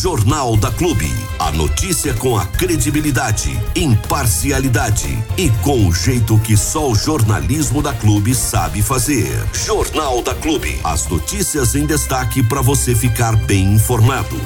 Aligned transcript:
Jornal 0.00 0.56
da 0.56 0.70
Clube. 0.70 1.12
A 1.40 1.50
notícia 1.50 2.14
com 2.14 2.38
a 2.38 2.46
credibilidade, 2.46 3.50
imparcialidade 3.74 5.08
e 5.36 5.50
com 5.64 5.88
o 5.88 5.92
jeito 5.92 6.38
que 6.38 6.56
só 6.56 6.88
o 6.88 6.94
jornalismo 6.94 7.82
da 7.82 7.92
Clube 7.92 8.32
sabe 8.32 8.80
fazer. 8.80 9.26
Jornal 9.52 10.22
da 10.22 10.36
Clube. 10.36 10.78
As 10.84 11.08
notícias 11.08 11.74
em 11.74 11.84
destaque 11.84 12.44
para 12.44 12.62
você 12.62 12.94
ficar 12.94 13.34
bem 13.34 13.74
informado. 13.74 14.40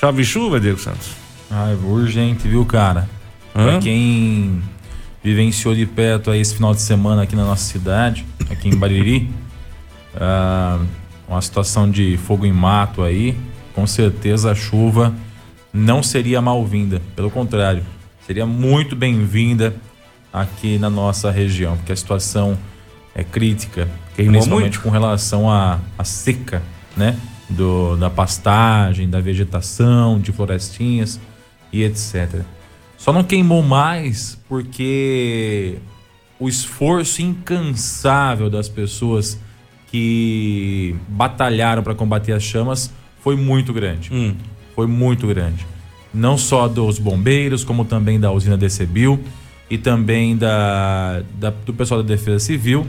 Chove 0.00 0.24
chuva, 0.24 0.58
Diego 0.58 0.78
Santos? 0.78 1.10
Ah, 1.50 1.76
urgente, 1.84 2.48
viu, 2.48 2.64
cara? 2.64 3.06
Hã? 3.54 3.64
Pra 3.64 3.78
quem 3.80 4.62
vivenciou 5.22 5.74
de 5.74 5.84
perto 5.84 6.30
aí 6.30 6.40
esse 6.40 6.54
final 6.54 6.74
de 6.74 6.80
semana 6.80 7.24
aqui 7.24 7.36
na 7.36 7.44
nossa 7.44 7.70
cidade, 7.70 8.24
aqui 8.50 8.70
em 8.70 8.74
Bariri, 8.74 9.28
ah, 10.16 10.78
uma 11.28 11.42
situação 11.42 11.90
de 11.90 12.16
fogo 12.16 12.46
em 12.46 12.52
mato 12.52 13.02
aí, 13.02 13.36
com 13.74 13.86
certeza 13.86 14.52
a 14.52 14.54
chuva 14.54 15.14
não 15.72 16.02
seria 16.02 16.40
mal-vinda, 16.40 17.02
pelo 17.16 17.30
contrário, 17.30 17.82
seria 18.24 18.46
muito 18.46 18.94
bem-vinda 18.94 19.74
aqui 20.32 20.78
na 20.78 20.88
nossa 20.88 21.30
região, 21.30 21.76
porque 21.76 21.92
a 21.92 21.96
situação 21.96 22.56
é 23.14 23.24
crítica, 23.24 23.88
principalmente 24.14 24.78
com 24.78 24.90
relação 24.90 25.50
à, 25.50 25.80
à 25.98 26.04
seca, 26.04 26.62
né? 26.96 27.18
Do, 27.50 27.96
da 27.96 28.08
pastagem, 28.08 29.08
da 29.10 29.20
vegetação, 29.20 30.18
de 30.18 30.32
florestinhas 30.32 31.20
e 31.72 31.82
etc. 31.82 32.42
Só 32.96 33.12
não 33.12 33.22
queimou 33.22 33.62
mais 33.62 34.38
porque 34.48 35.76
o 36.40 36.48
esforço 36.48 37.20
incansável 37.20 38.48
das 38.48 38.68
pessoas 38.68 39.38
que 39.88 40.96
batalharam 41.08 41.82
para 41.82 41.94
combater 41.94 42.32
as 42.32 42.42
chamas 42.42 42.90
foi 43.24 43.36
muito 43.36 43.72
grande. 43.72 44.10
Hum. 44.12 44.34
Foi 44.74 44.86
muito 44.86 45.26
grande. 45.26 45.66
Não 46.12 46.36
só 46.36 46.68
dos 46.68 46.98
bombeiros, 46.98 47.64
como 47.64 47.86
também 47.86 48.20
da 48.20 48.30
usina 48.30 48.54
Decebil 48.54 49.18
e 49.70 49.78
também 49.78 50.36
da, 50.36 51.22
da, 51.40 51.50
do 51.64 51.72
pessoal 51.72 52.02
da 52.02 52.06
Defesa 52.06 52.38
Civil 52.38 52.86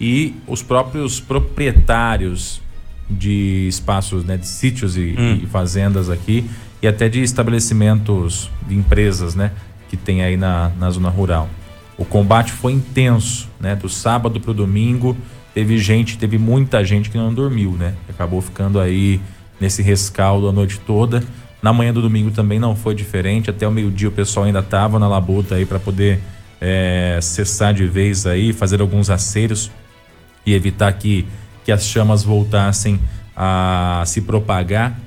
e 0.00 0.34
os 0.48 0.64
próprios 0.64 1.20
proprietários 1.20 2.60
de 3.08 3.68
espaços, 3.68 4.24
né, 4.24 4.36
de 4.36 4.48
sítios 4.48 4.96
e, 4.96 5.14
hum. 5.16 5.40
e 5.44 5.46
fazendas 5.46 6.10
aqui 6.10 6.44
e 6.82 6.88
até 6.88 7.08
de 7.08 7.22
estabelecimentos 7.22 8.50
de 8.66 8.74
empresas, 8.74 9.36
né, 9.36 9.52
que 9.88 9.96
tem 9.96 10.22
aí 10.22 10.36
na, 10.36 10.72
na 10.78 10.90
zona 10.90 11.08
rural. 11.08 11.48
O 11.96 12.04
combate 12.04 12.50
foi 12.50 12.72
intenso, 12.72 13.48
né, 13.60 13.76
do 13.76 13.88
sábado 13.88 14.40
para 14.40 14.50
o 14.50 14.54
domingo 14.54 15.16
teve 15.58 15.76
gente, 15.78 16.16
teve 16.16 16.38
muita 16.38 16.84
gente 16.84 17.10
que 17.10 17.16
não 17.16 17.34
dormiu, 17.34 17.72
né? 17.72 17.94
Acabou 18.08 18.40
ficando 18.40 18.78
aí 18.78 19.20
nesse 19.60 19.82
rescaldo 19.82 20.48
a 20.48 20.52
noite 20.52 20.78
toda. 20.80 21.22
Na 21.62 21.72
manhã 21.72 21.92
do 21.92 22.00
domingo 22.00 22.30
também 22.30 22.58
não 22.58 22.76
foi 22.76 22.94
diferente. 22.94 23.50
Até 23.50 23.66
o 23.66 23.70
meio-dia 23.70 24.08
o 24.08 24.12
pessoal 24.12 24.46
ainda 24.46 24.62
tava 24.62 24.98
na 24.98 25.08
labuta 25.08 25.56
aí 25.56 25.66
para 25.66 25.78
poder 25.78 26.20
é, 26.60 27.18
cessar 27.20 27.74
de 27.74 27.86
vez 27.86 28.26
aí, 28.26 28.52
fazer 28.52 28.80
alguns 28.80 29.10
aceros 29.10 29.70
e 30.46 30.54
evitar 30.54 30.92
que, 30.92 31.26
que 31.64 31.72
as 31.72 31.84
chamas 31.84 32.22
voltassem 32.22 33.00
a 33.36 34.02
se 34.06 34.20
propagar. 34.20 34.98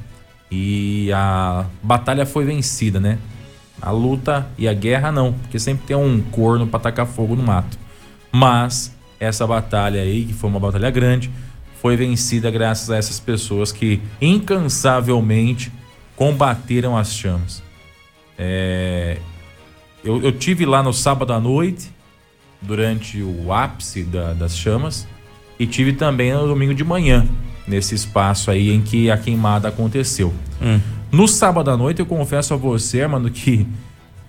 E 0.52 1.10
a 1.14 1.66
batalha 1.82 2.26
foi 2.26 2.44
vencida, 2.44 3.00
né? 3.00 3.18
A 3.82 3.90
luta 3.92 4.48
e 4.58 4.68
a 4.68 4.74
guerra 4.74 5.12
não, 5.12 5.34
porque 5.34 5.58
sempre 5.58 5.88
tem 5.88 5.96
um 5.96 6.22
corno 6.22 6.68
para 6.68 6.80
tacar 6.82 7.06
fogo 7.08 7.36
no 7.36 7.44
mato. 7.44 7.80
Mas 8.32 8.94
essa 9.20 9.48
batalha 9.48 10.02
aí, 10.02 10.26
que 10.26 10.34
foi 10.34 10.50
uma 10.50 10.60
batalha 10.60 10.90
grande, 10.90 11.32
foi 11.82 11.98
vencida 11.98 12.52
graças 12.52 12.92
a 12.92 12.98
essas 12.98 13.20
pessoas 13.20 13.72
que 13.72 14.00
incansavelmente 14.22 15.72
combateram 16.16 16.96
as 16.96 17.12
chamas. 17.12 17.64
É, 18.38 19.18
eu, 20.04 20.22
eu 20.22 20.32
tive 20.32 20.64
lá 20.64 20.84
no 20.84 20.94
sábado 20.94 21.34
à 21.34 21.40
noite, 21.40 21.92
durante 22.62 23.20
o 23.24 23.52
ápice 23.52 24.04
da, 24.04 24.34
das 24.34 24.56
chamas, 24.56 25.08
e 25.60 25.66
tive 25.66 25.94
também 25.94 26.32
no 26.32 26.48
domingo 26.48 26.74
de 26.76 26.84
manhã, 26.84 27.28
nesse 27.68 27.96
espaço 27.96 28.52
aí 28.52 28.72
em 28.72 28.82
que 28.82 29.10
a 29.10 29.18
queimada 29.18 29.68
aconteceu. 29.68 30.32
Hum. 30.62 30.80
No 31.12 31.28
sábado 31.28 31.72
à 31.72 31.78
noite, 31.78 32.00
eu 32.00 32.06
confesso 32.06 32.54
a 32.54 32.58
você, 32.58 33.06
mano, 33.08 33.32
que 33.32 33.66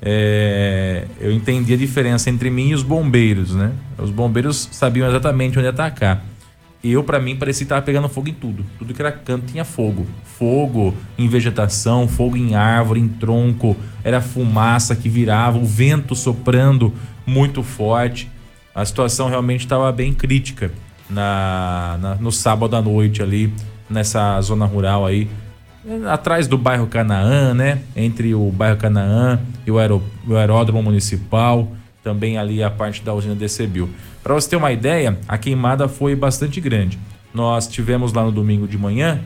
é, 0.01 1.07
eu 1.21 1.31
entendi 1.31 1.75
a 1.75 1.77
diferença 1.77 2.31
entre 2.31 2.49
mim 2.49 2.71
e 2.71 2.75
os 2.75 2.83
bombeiros, 2.83 3.55
né? 3.55 3.73
Os 3.99 4.11
bombeiros 4.11 4.71
sabiam 4.73 5.07
exatamente 5.07 5.59
onde 5.59 5.69
atacar. 5.69 6.32
Eu, 6.83 7.05
para 7.05 7.21
mim, 7.21 7.37
parecia 7.37 7.65
que 7.65 7.69
tava 7.69 7.83
pegando 7.83 8.09
fogo 8.09 8.29
em 8.29 8.35
tudo. 8.35 8.65
Tudo 8.79 8.93
que 8.93 9.01
era 9.01 9.13
canto 9.13 9.47
tinha 9.47 9.65
fogo. 9.65 10.07
Fogo 10.25 10.95
em 11.17 11.29
vegetação, 11.29 12.09
fogo 12.09 12.37
em 12.37 12.55
árvore, 12.57 12.99
em 12.99 13.09
tronco. 13.09 13.77
Era 14.03 14.21
fumaça 14.21 14.97
que 14.97 15.09
virava, 15.09 15.59
o 15.59 15.65
vento 15.65 16.17
soprando 16.17 16.93
muito 17.25 17.63
forte. 17.63 18.29
A 18.75 18.85
situação 18.85 19.29
realmente 19.29 19.61
estava 19.61 19.93
bem 19.93 20.13
crítica 20.13 20.73
na, 21.09 21.99
na, 22.01 22.15
no 22.17 22.33
sábado 22.33 22.75
à 22.75 22.83
noite 22.83 23.23
ali, 23.23 23.53
nessa 23.89 24.41
zona 24.41 24.65
rural 24.65 25.07
aí 25.07 25.29
atrás 26.09 26.47
do 26.47 26.57
bairro 26.57 26.87
Canaã, 26.87 27.55
né? 27.55 27.81
Entre 27.97 28.35
o 28.35 28.51
bairro 28.51 28.77
Canaã 28.77 29.41
e 29.67 29.71
o, 29.71 29.79
aeró 29.79 30.01
o 30.27 30.37
aeródromo 30.37 30.83
municipal, 30.83 31.73
também 32.03 32.39
ali 32.39 32.63
a 32.63 32.71
parte 32.71 33.03
da 33.03 33.13
usina 33.13 33.35
Decebil. 33.35 33.89
Para 34.23 34.35
você 34.35 34.51
ter 34.51 34.57
uma 34.57 34.73
ideia, 34.73 35.19
a 35.27 35.37
queimada 35.37 35.89
foi 35.89 36.15
bastante 36.15 36.61
grande. 36.61 36.99
Nós 37.35 37.67
tivemos 37.67 38.13
lá 38.13 38.23
no 38.23 38.31
domingo 38.31 38.69
de 38.69 38.79
manhã 38.79 39.21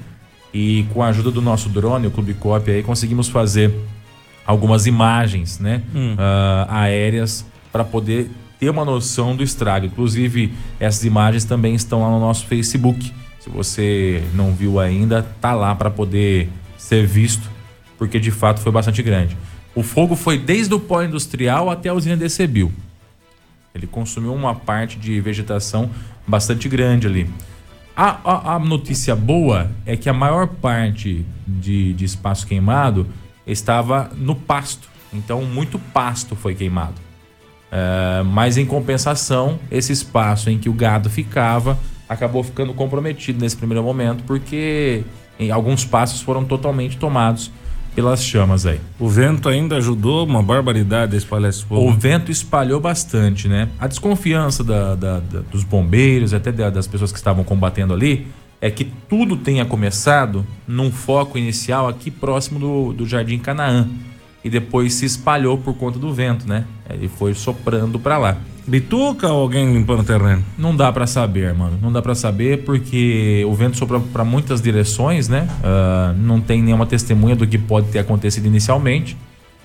e 0.54 0.86
com 0.92 1.02
a 1.02 1.08
ajuda 1.08 1.30
do 1.30 1.42
nosso 1.42 1.68
drone, 1.68 2.06
o 2.06 2.10
Clube 2.10 2.34
Cop, 2.34 2.70
aí 2.70 2.82
conseguimos 2.82 3.28
fazer 3.28 3.74
algumas 4.46 4.86
imagens, 4.86 5.58
né? 5.58 5.82
Hum. 5.94 6.14
Uh, 6.14 6.70
aéreas 6.70 7.44
para 7.70 7.84
poder 7.84 8.30
ter 8.58 8.70
uma 8.70 8.84
noção 8.84 9.36
do 9.36 9.42
estrago. 9.42 9.86
Inclusive, 9.86 10.54
essas 10.80 11.04
imagens 11.04 11.44
também 11.44 11.74
estão 11.74 12.00
lá 12.00 12.10
no 12.10 12.20
nosso 12.20 12.46
Facebook 12.46 13.12
se 13.46 13.50
você 13.50 14.24
não 14.34 14.52
viu 14.52 14.80
ainda, 14.80 15.22
tá 15.40 15.54
lá 15.54 15.72
para 15.72 15.88
poder 15.88 16.48
ser 16.76 17.06
visto, 17.06 17.48
porque 17.96 18.18
de 18.18 18.32
fato 18.32 18.60
foi 18.60 18.72
bastante 18.72 19.00
grande. 19.04 19.36
O 19.72 19.84
fogo 19.84 20.16
foi 20.16 20.36
desde 20.36 20.74
o 20.74 20.80
pó 20.80 21.00
industrial 21.00 21.70
até 21.70 21.88
a 21.88 21.94
usina 21.94 22.16
Decebil. 22.16 22.72
Ele 23.76 23.86
consumiu 23.86 24.34
uma 24.34 24.54
parte 24.54 24.98
de 24.98 25.20
vegetação 25.20 25.90
bastante 26.26 26.68
grande 26.68 27.06
ali. 27.06 27.30
A, 27.96 28.18
a, 28.24 28.54
a, 28.54 28.58
notícia 28.58 29.14
boa 29.14 29.70
é 29.84 29.96
que 29.96 30.08
a 30.08 30.12
maior 30.12 30.46
parte 30.46 31.24
de, 31.46 31.92
de 31.92 32.04
espaço 32.04 32.46
queimado 32.46 33.06
estava 33.46 34.10
no 34.16 34.34
pasto. 34.34 34.88
Então, 35.12 35.42
muito 35.42 35.78
pasto 35.78 36.34
foi 36.34 36.54
queimado. 36.54 36.94
É, 37.70 38.22
mas, 38.22 38.56
em 38.56 38.66
compensação, 38.66 39.58
esse 39.70 39.92
espaço 39.92 40.50
em 40.50 40.58
que 40.58 40.68
o 40.68 40.72
gado 40.72 41.08
ficava 41.08 41.78
acabou 42.08 42.42
ficando 42.42 42.72
comprometido 42.72 43.40
nesse 43.40 43.56
primeiro 43.56 43.82
momento, 43.82 44.24
porque 44.24 45.02
alguns 45.52 45.84
passos 45.84 46.20
foram 46.20 46.44
totalmente 46.44 46.96
tomados 46.96 47.50
pelas 47.96 48.22
chamas 48.22 48.66
aí. 48.66 48.78
O 49.00 49.08
vento 49.08 49.48
ainda 49.48 49.76
ajudou 49.76 50.26
uma 50.26 50.42
barbaridade 50.42 51.14
a 51.14 51.18
espalhar 51.18 51.48
esse 51.48 51.64
fogo? 51.64 51.88
O 51.88 51.92
vento 51.94 52.30
espalhou 52.30 52.78
bastante, 52.78 53.48
né? 53.48 53.70
A 53.80 53.86
desconfiança 53.86 54.62
da, 54.62 54.94
da, 54.94 55.18
da, 55.18 55.40
dos 55.40 55.64
bombeiros, 55.64 56.34
até 56.34 56.52
das 56.52 56.86
pessoas 56.86 57.10
que 57.10 57.16
estavam 57.16 57.42
combatendo 57.42 57.94
ali, 57.94 58.26
é 58.60 58.70
que 58.70 58.84
tudo 58.84 59.34
tenha 59.34 59.64
começado 59.64 60.46
num 60.68 60.92
foco 60.92 61.38
inicial 61.38 61.88
aqui 61.88 62.10
próximo 62.10 62.58
do, 62.58 62.92
do 62.92 63.06
Jardim 63.06 63.38
Canaã 63.38 63.88
e 64.46 64.48
depois 64.48 64.94
se 64.94 65.04
espalhou 65.04 65.58
por 65.58 65.74
conta 65.74 65.98
do 65.98 66.14
vento, 66.14 66.48
né? 66.48 66.64
Ele 66.88 67.08
foi 67.08 67.34
soprando 67.34 67.98
para 67.98 68.16
lá. 68.16 68.36
Bituca 68.64 69.26
ou 69.26 69.40
alguém 69.40 69.72
limpando 69.72 70.02
o 70.02 70.04
terreno? 70.04 70.44
Não 70.56 70.74
dá 70.74 70.92
para 70.92 71.04
saber, 71.04 71.52
mano. 71.52 71.76
Não 71.82 71.90
dá 71.90 72.00
para 72.00 72.14
saber 72.14 72.62
porque 72.62 73.44
o 73.44 73.52
vento 73.54 73.76
sopra 73.76 73.98
para 73.98 74.24
muitas 74.24 74.62
direções, 74.62 75.28
né? 75.28 75.48
Uh, 75.58 76.16
não 76.16 76.40
tem 76.40 76.62
nenhuma 76.62 76.86
testemunha 76.86 77.34
do 77.34 77.44
que 77.44 77.58
pode 77.58 77.88
ter 77.88 77.98
acontecido 77.98 78.46
inicialmente. 78.46 79.16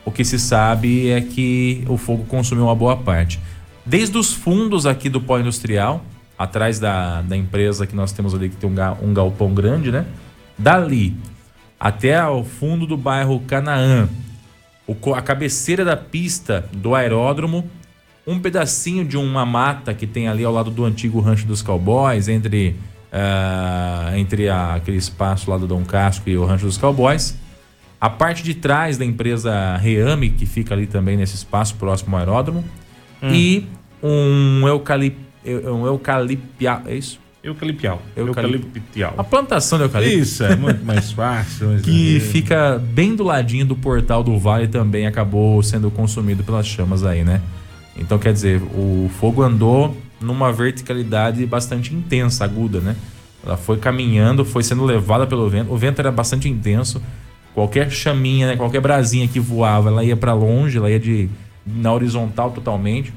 O 0.03 0.11
que 0.11 0.25
se 0.25 0.39
sabe 0.39 1.09
é 1.09 1.21
que 1.21 1.83
o 1.87 1.95
fogo 1.95 2.23
consumiu 2.23 2.65
uma 2.65 2.75
boa 2.75 2.97
parte. 2.97 3.39
Desde 3.85 4.17
os 4.17 4.33
fundos 4.33 4.87
aqui 4.87 5.09
do 5.09 5.21
pó 5.21 5.37
industrial, 5.37 6.03
atrás 6.35 6.79
da, 6.79 7.21
da 7.21 7.37
empresa 7.37 7.85
que 7.85 7.95
nós 7.95 8.11
temos 8.11 8.33
ali, 8.33 8.49
que 8.49 8.55
tem 8.55 8.67
um, 8.67 9.09
um 9.09 9.13
galpão 9.13 9.53
grande, 9.53 9.91
né? 9.91 10.07
Dali 10.57 11.15
até 11.79 12.23
o 12.25 12.43
fundo 12.43 12.87
do 12.87 12.97
bairro 12.97 13.39
Canaã, 13.41 14.09
a 15.15 15.21
cabeceira 15.21 15.83
da 15.83 15.97
pista 15.97 16.65
do 16.71 16.95
aeródromo, 16.95 17.69
um 18.25 18.39
pedacinho 18.39 19.03
de 19.03 19.17
uma 19.17 19.45
mata 19.45 19.93
que 19.93 20.05
tem 20.05 20.27
ali 20.27 20.43
ao 20.43 20.53
lado 20.53 20.71
do 20.71 20.85
antigo 20.85 21.19
rancho 21.19 21.45
dos 21.45 21.61
cowboys, 21.61 22.27
entre, 22.27 22.75
uh, 23.11 24.15
entre 24.15 24.49
a, 24.49 24.75
aquele 24.75 24.97
espaço 24.97 25.49
lá 25.49 25.57
do 25.57 25.67
Dom 25.67 25.83
Casco 25.83 26.29
e 26.29 26.37
o 26.37 26.45
rancho 26.45 26.65
dos 26.65 26.77
cowboys. 26.77 27.37
A 27.99 28.09
parte 28.09 28.43
de 28.43 28.55
trás 28.55 28.97
da 28.97 29.05
empresa 29.05 29.77
Reame, 29.77 30.29
que 30.29 30.45
fica 30.45 30.73
ali 30.73 30.87
também 30.87 31.17
nesse 31.17 31.35
espaço 31.35 31.75
próximo 31.75 32.15
ao 32.15 32.19
aeródromo. 32.19 32.63
Hum. 33.21 33.29
E 33.31 33.67
um 34.01 34.67
eucalipto. 34.67 35.31
Um 35.45 35.85
eucalipia, 35.85 36.81
é 36.85 36.95
isso? 36.95 37.19
Eucaliptial. 37.43 38.01
Eucaliptial. 38.15 39.15
A 39.17 39.23
plantação 39.23 39.79
de 39.79 39.85
eucalipto. 39.85 40.15
Isso, 40.15 40.43
é 40.43 40.55
muito 40.55 40.85
mais 40.85 41.11
fácil. 41.11 41.77
que 41.81 42.19
fica 42.19 42.77
bem 42.77 43.15
do 43.15 43.23
ladinho 43.23 43.65
do 43.65 43.75
portal 43.75 44.23
do 44.23 44.37
Vale 44.37 44.67
também 44.67 45.07
acabou 45.07 45.61
sendo 45.63 45.89
consumido 45.89 46.43
pelas 46.43 46.67
chamas 46.67 47.03
aí, 47.03 47.23
né? 47.23 47.41
Então, 47.97 48.19
quer 48.19 48.31
dizer, 48.31 48.61
o 48.61 49.09
fogo 49.19 49.41
andou 49.41 49.97
numa 50.19 50.53
verticalidade 50.53 51.43
bastante 51.45 51.93
intensa, 51.95 52.45
aguda, 52.45 52.79
né? 52.79 52.95
Ela 53.43 53.57
foi 53.57 53.77
caminhando, 53.77 54.45
foi 54.45 54.61
sendo 54.63 54.85
levada 54.85 55.25
pelo 55.25 55.49
vento. 55.49 55.73
O 55.73 55.77
vento 55.77 55.99
era 55.99 56.11
bastante 56.11 56.47
intenso. 56.47 57.01
Qualquer 57.55 57.91
chaminha, 57.91 58.47
né? 58.47 58.55
qualquer 58.55 58.79
brasinha 58.79 59.27
que 59.27 59.39
voava, 59.39 59.89
ela 59.89 60.03
ia 60.03 60.15
para 60.15 60.33
longe, 60.33 60.77
ela 60.77 60.89
ia 60.89 60.99
de 60.99 61.27
na 61.65 61.91
horizontal 61.91 62.51
totalmente 62.51 63.13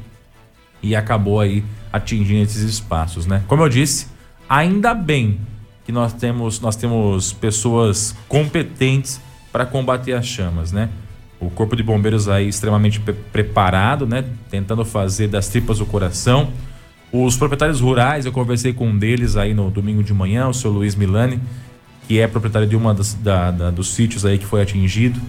e 0.82 0.94
acabou 0.96 1.40
aí 1.40 1.64
atingindo 1.92 2.42
esses 2.42 2.62
espaços, 2.62 3.26
né? 3.26 3.42
Como 3.46 3.62
eu 3.62 3.68
disse, 3.68 4.08
ainda 4.48 4.94
bem 4.94 5.40
que 5.84 5.92
nós 5.92 6.12
temos 6.12 6.60
nós 6.60 6.76
temos 6.76 7.32
pessoas 7.32 8.14
competentes 8.28 9.20
para 9.52 9.66
combater 9.66 10.12
as 10.12 10.26
chamas, 10.26 10.72
né? 10.72 10.88
O 11.40 11.50
corpo 11.50 11.76
de 11.76 11.82
bombeiros 11.82 12.28
aí 12.28 12.48
extremamente 12.48 12.98
pre 13.00 13.12
preparado, 13.12 14.06
né? 14.06 14.24
Tentando 14.50 14.84
fazer 14.84 15.28
das 15.28 15.48
tripas 15.48 15.80
o 15.80 15.86
coração. 15.86 16.50
Os 17.12 17.36
proprietários 17.36 17.80
rurais, 17.80 18.26
eu 18.26 18.32
conversei 18.32 18.72
com 18.72 18.88
um 18.88 18.98
deles 18.98 19.36
aí 19.36 19.54
no 19.54 19.70
domingo 19.70 20.02
de 20.02 20.12
manhã, 20.12 20.48
o 20.48 20.54
seu 20.54 20.70
Luiz 20.72 20.96
Milani, 20.96 21.38
que 22.08 22.18
é 22.18 22.26
proprietário 22.26 22.66
de 22.66 22.74
uma 22.74 22.92
das, 22.92 23.14
da, 23.14 23.52
da, 23.52 23.70
dos 23.70 23.94
sítios 23.94 24.26
aí 24.26 24.38
que 24.38 24.44
foi 24.44 24.60
atingido. 24.60 25.20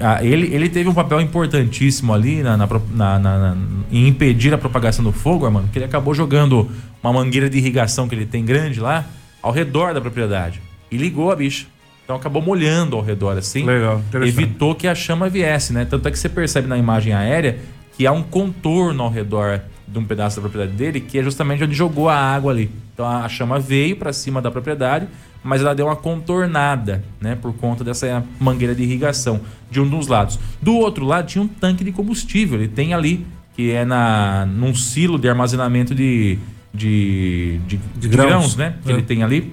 Ah, 0.00 0.22
ele, 0.22 0.54
ele 0.54 0.68
teve 0.68 0.88
um 0.88 0.94
papel 0.94 1.20
importantíssimo 1.20 2.12
ali 2.12 2.42
na, 2.42 2.56
na, 2.56 2.66
na, 2.66 3.18
na, 3.18 3.56
em 3.90 4.06
impedir 4.08 4.52
a 4.52 4.58
propagação 4.58 5.04
do 5.04 5.12
fogo, 5.12 5.50
mano, 5.50 5.68
que 5.72 5.78
ele 5.78 5.84
acabou 5.86 6.14
jogando 6.14 6.68
uma 7.02 7.12
mangueira 7.12 7.48
de 7.48 7.58
irrigação 7.58 8.08
que 8.08 8.14
ele 8.14 8.26
tem 8.26 8.44
grande 8.44 8.80
lá 8.80 9.06
ao 9.42 9.52
redor 9.52 9.94
da 9.94 10.00
propriedade 10.00 10.60
e 10.90 10.96
ligou 10.96 11.30
a 11.30 11.36
bicha. 11.36 11.66
Então 12.04 12.16
acabou 12.16 12.40
molhando 12.40 12.96
ao 12.96 13.02
redor 13.02 13.36
assim. 13.36 13.64
Legal, 13.64 14.02
evitou 14.26 14.74
que 14.74 14.88
a 14.88 14.94
chama 14.94 15.28
viesse, 15.28 15.72
né? 15.72 15.84
Tanto 15.84 16.08
é 16.08 16.10
que 16.10 16.18
você 16.18 16.28
percebe 16.28 16.66
na 16.66 16.78
imagem 16.78 17.12
aérea 17.12 17.58
que 17.96 18.06
há 18.06 18.12
um 18.12 18.22
contorno 18.22 19.02
ao 19.02 19.10
redor 19.10 19.60
de 19.86 19.98
um 19.98 20.04
pedaço 20.04 20.36
da 20.36 20.42
propriedade 20.42 20.76
dele, 20.76 21.00
que 21.00 21.18
é 21.18 21.22
justamente 21.22 21.64
onde 21.64 21.74
jogou 21.74 22.08
a 22.08 22.16
água 22.16 22.52
ali. 22.52 22.70
Então 22.94 23.06
a 23.06 23.28
chama 23.28 23.58
veio 23.58 23.96
para 23.96 24.12
cima 24.12 24.40
da 24.40 24.50
propriedade, 24.50 25.06
mas 25.42 25.60
ela 25.60 25.74
deu 25.74 25.86
uma 25.86 25.96
contornada, 25.96 27.04
né, 27.20 27.36
por 27.36 27.52
conta 27.54 27.84
dessa 27.84 28.24
mangueira 28.38 28.74
de 28.74 28.82
irrigação 28.82 29.40
de 29.70 29.80
um 29.80 29.88
dos 29.88 30.06
lados. 30.08 30.38
Do 30.60 30.74
outro 30.76 31.04
lado 31.04 31.26
tinha 31.26 31.42
um 31.42 31.48
tanque 31.48 31.84
de 31.84 31.92
combustível, 31.92 32.58
ele 32.58 32.68
tem 32.68 32.94
ali 32.94 33.26
que 33.54 33.72
é 33.72 33.84
na 33.84 34.46
num 34.46 34.74
silo 34.74 35.18
de 35.18 35.28
armazenamento 35.28 35.94
de 35.94 36.38
de, 36.72 37.58
de, 37.66 37.76
de 37.96 38.08
grãos. 38.08 38.28
grãos, 38.28 38.56
né, 38.56 38.74
que 38.84 38.90
é. 38.90 38.94
ele 38.94 39.02
tem 39.02 39.22
ali. 39.22 39.52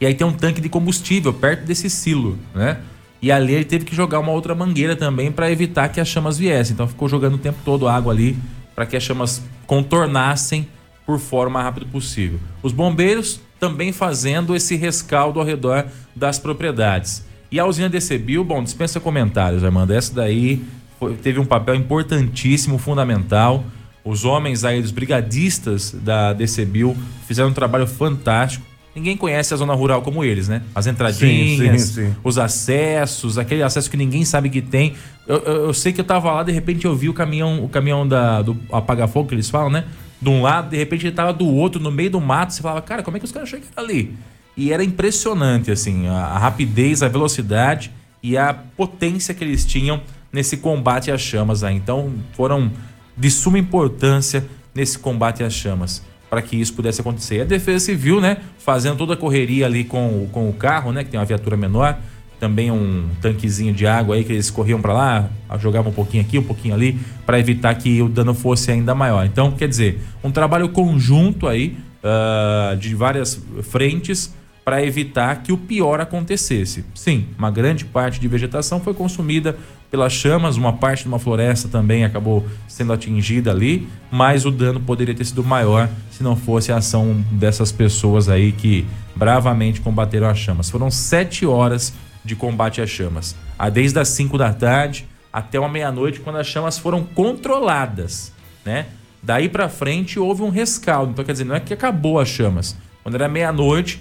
E 0.00 0.06
aí 0.06 0.14
tem 0.14 0.26
um 0.26 0.32
tanque 0.32 0.60
de 0.60 0.68
combustível 0.68 1.32
perto 1.32 1.64
desse 1.64 1.88
silo, 1.88 2.38
né? 2.54 2.78
E 3.22 3.32
ali 3.32 3.54
ele 3.54 3.64
teve 3.64 3.86
que 3.86 3.96
jogar 3.96 4.18
uma 4.18 4.32
outra 4.32 4.54
mangueira 4.54 4.94
também 4.94 5.32
para 5.32 5.50
evitar 5.50 5.88
que 5.88 5.98
as 5.98 6.08
chamas 6.08 6.36
viessem. 6.36 6.74
Então 6.74 6.86
ficou 6.86 7.08
jogando 7.08 7.34
o 7.34 7.38
tempo 7.38 7.58
todo 7.64 7.88
água 7.88 8.12
ali 8.12 8.36
para 8.74 8.84
que 8.84 8.96
as 8.96 9.02
chamas 9.02 9.42
contornassem 9.66 10.68
por 11.06 11.18
fora 11.18 11.48
o 11.48 11.52
mais 11.52 11.64
rápido 11.64 11.86
possível. 11.86 12.38
Os 12.62 12.72
bombeiros 12.72 13.40
também 13.60 13.92
fazendo 13.92 14.54
esse 14.54 14.76
rescaldo 14.76 15.40
ao 15.40 15.46
redor 15.46 15.86
das 16.14 16.38
propriedades. 16.38 17.24
E 17.50 17.58
a 17.58 17.66
usina 17.66 17.88
Decebio, 17.88 18.42
bom, 18.44 18.62
dispensa 18.62 18.98
comentários, 18.98 19.62
Armando. 19.62 19.92
Essa 19.92 20.14
daí 20.14 20.62
foi, 20.98 21.14
teve 21.14 21.38
um 21.38 21.44
papel 21.44 21.74
importantíssimo, 21.74 22.78
fundamental. 22.78 23.64
Os 24.04 24.24
homens 24.24 24.64
aí, 24.64 24.80
os 24.80 24.90
brigadistas 24.90 25.92
da 25.92 26.32
Decebio, 26.32 26.96
fizeram 27.26 27.50
um 27.50 27.54
trabalho 27.54 27.86
fantástico 27.86 28.74
ninguém 28.94 29.16
conhece 29.16 29.52
a 29.52 29.56
zona 29.56 29.74
rural 29.74 30.02
como 30.02 30.24
eles, 30.24 30.48
né? 30.48 30.62
As 30.74 30.86
entradinhas, 30.86 31.58
sim, 31.58 31.78
sim, 31.78 32.06
sim. 32.06 32.14
os 32.22 32.38
acessos, 32.38 33.36
aquele 33.36 33.62
acesso 33.62 33.90
que 33.90 33.96
ninguém 33.96 34.24
sabe 34.24 34.48
que 34.48 34.62
tem. 34.62 34.94
Eu, 35.26 35.38
eu, 35.38 35.54
eu, 35.66 35.74
sei 35.74 35.92
que 35.92 36.00
eu 36.00 36.04
tava 36.04 36.30
lá, 36.32 36.42
de 36.42 36.52
repente 36.52 36.84
eu 36.84 36.94
vi 36.94 37.08
o 37.08 37.14
caminhão, 37.14 37.64
o 37.64 37.68
caminhão 37.68 38.06
da, 38.06 38.42
do 38.42 38.56
apaga-fogo 38.70 39.28
que 39.28 39.34
eles 39.34 39.50
falam, 39.50 39.70
né? 39.70 39.84
De 40.24 40.30
um 40.30 40.40
lado, 40.40 40.70
de 40.70 40.76
repente 40.78 41.06
ele 41.06 41.14
tava 41.14 41.34
do 41.34 41.46
outro, 41.46 41.78
no 41.78 41.90
meio 41.90 42.08
do 42.08 42.18
mato. 42.18 42.54
Você 42.54 42.62
falava, 42.62 42.80
cara, 42.80 43.02
como 43.02 43.18
é 43.18 43.20
que 43.20 43.26
os 43.26 43.30
caras 43.30 43.46
chegam 43.46 43.68
ali? 43.76 44.16
E 44.56 44.72
era 44.72 44.82
impressionante, 44.82 45.70
assim, 45.70 46.06
a, 46.06 46.38
rapidez, 46.38 47.02
a 47.02 47.08
velocidade 47.08 47.92
e 48.22 48.34
a 48.34 48.54
potência 48.54 49.34
que 49.34 49.44
eles 49.44 49.66
tinham 49.66 50.00
nesse 50.32 50.56
combate 50.56 51.10
às 51.10 51.20
chamas 51.20 51.62
aí. 51.62 51.76
Então 51.76 52.10
foram 52.32 52.72
de 53.14 53.30
suma 53.30 53.58
importância 53.58 54.46
nesse 54.74 54.98
combate 54.98 55.44
às 55.44 55.52
chamas 55.52 56.02
para 56.30 56.40
que 56.40 56.56
isso 56.56 56.72
pudesse 56.72 57.02
acontecer. 57.02 57.42
A 57.42 57.44
Defesa 57.44 57.84
Civil, 57.84 58.18
né, 58.18 58.38
fazendo 58.56 58.96
toda 58.96 59.12
a 59.12 59.16
correria 59.18 59.66
ali 59.66 59.84
com, 59.84 60.26
com 60.32 60.48
o 60.48 60.54
carro, 60.54 60.90
né, 60.90 61.04
que 61.04 61.10
tem 61.10 61.20
uma 61.20 61.26
viatura 61.26 61.54
menor, 61.54 61.98
também 62.38 62.70
um 62.70 63.08
tanquezinho 63.20 63.72
de 63.72 63.86
água 63.86 64.16
aí 64.16 64.24
que 64.24 64.32
eles 64.32 64.50
corriam 64.50 64.80
para 64.80 64.92
lá, 64.92 65.30
jogavam 65.58 65.90
um 65.90 65.94
pouquinho 65.94 66.22
aqui, 66.22 66.38
um 66.38 66.42
pouquinho 66.42 66.74
ali, 66.74 66.98
para 67.24 67.38
evitar 67.38 67.74
que 67.74 68.02
o 68.02 68.08
dano 68.08 68.34
fosse 68.34 68.70
ainda 68.70 68.94
maior. 68.94 69.24
Então, 69.24 69.52
quer 69.52 69.68
dizer, 69.68 70.00
um 70.22 70.30
trabalho 70.30 70.68
conjunto 70.68 71.46
aí 71.46 71.76
uh, 72.02 72.76
de 72.76 72.94
várias 72.94 73.40
frentes 73.62 74.34
para 74.64 74.82
evitar 74.82 75.42
que 75.42 75.52
o 75.52 75.58
pior 75.58 76.00
acontecesse. 76.00 76.84
Sim, 76.94 77.26
uma 77.38 77.50
grande 77.50 77.84
parte 77.84 78.18
de 78.18 78.26
vegetação 78.26 78.80
foi 78.80 78.94
consumida 78.94 79.56
pelas 79.90 80.12
chamas, 80.12 80.56
uma 80.56 80.72
parte 80.72 81.02
de 81.02 81.08
uma 81.08 81.18
floresta 81.18 81.68
também 81.68 82.04
acabou 82.04 82.44
sendo 82.66 82.92
atingida 82.92 83.52
ali, 83.52 83.86
mas 84.10 84.44
o 84.44 84.50
dano 84.50 84.80
poderia 84.80 85.14
ter 85.14 85.24
sido 85.24 85.44
maior 85.44 85.88
se 86.10 86.22
não 86.22 86.34
fosse 86.34 86.72
a 86.72 86.78
ação 86.78 87.24
dessas 87.30 87.70
pessoas 87.70 88.28
aí 88.28 88.50
que 88.50 88.86
bravamente 89.14 89.80
combateram 89.80 90.28
as 90.28 90.38
chamas. 90.38 90.68
Foram 90.70 90.90
sete 90.90 91.46
horas 91.46 91.92
de 92.24 92.34
combate 92.34 92.80
às 92.80 92.90
chamas, 92.90 93.36
desde 93.72 93.98
as 93.98 94.08
cinco 94.08 94.38
da 94.38 94.52
tarde 94.52 95.06
até 95.32 95.58
uma 95.58 95.68
meia-noite, 95.68 96.20
quando 96.20 96.36
as 96.36 96.46
chamas 96.46 96.78
foram 96.78 97.04
controladas, 97.04 98.32
né? 98.64 98.86
Daí 99.22 99.48
para 99.48 99.68
frente 99.68 100.18
houve 100.18 100.42
um 100.42 100.48
rescaldo, 100.50 101.12
então 101.12 101.24
quer 101.24 101.32
dizer, 101.32 101.44
não 101.44 101.56
é 101.56 101.60
que 101.60 101.74
acabou 101.74 102.20
as 102.20 102.28
chamas. 102.28 102.76
Quando 103.02 103.16
era 103.16 103.28
meia-noite, 103.28 104.00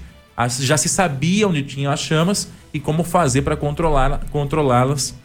já 0.59 0.77
se 0.77 0.89
sabia 0.89 1.47
onde 1.47 1.63
tinham 1.63 1.91
as 1.91 2.01
chamas 2.01 2.51
e 2.73 2.79
como 2.79 3.03
fazer 3.03 3.41
para 3.41 3.55
controlá-las 3.55 5.15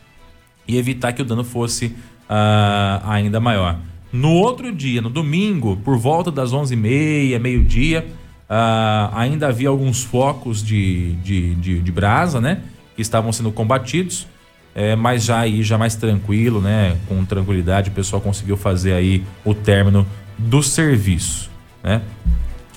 e 0.66 0.76
evitar 0.76 1.12
que 1.12 1.22
o 1.22 1.24
dano 1.24 1.42
fosse 1.42 1.86
uh, 1.86 3.04
ainda 3.04 3.40
maior. 3.40 3.78
No 4.12 4.32
outro 4.32 4.72
dia, 4.72 5.02
no 5.02 5.10
domingo, 5.10 5.76
por 5.84 5.98
volta 5.98 6.30
das 6.30 6.52
11h30, 6.52 7.38
meio-dia, 7.38 8.06
uh, 8.48 9.14
ainda 9.14 9.48
havia 9.48 9.68
alguns 9.68 10.02
focos 10.02 10.62
de, 10.62 11.14
de, 11.16 11.54
de, 11.56 11.80
de, 11.80 11.92
brasa, 11.92 12.40
né? 12.40 12.62
Que 12.98 13.02
estavam 13.02 13.30
sendo 13.32 13.52
combatidos, 13.52 14.26
é, 14.74 14.96
mas 14.96 15.24
já 15.24 15.38
aí, 15.38 15.62
já 15.62 15.78
mais 15.78 15.94
tranquilo, 15.94 16.61
né? 16.61 16.96
Com 17.06 17.25
tranquilidade, 17.25 17.90
o 17.90 17.92
pessoal 17.92 18.20
conseguiu 18.20 18.56
fazer 18.56 18.92
aí 18.92 19.23
o 19.44 19.54
término 19.54 20.04
do 20.37 20.62
serviço, 20.64 21.49
né? 21.80 22.02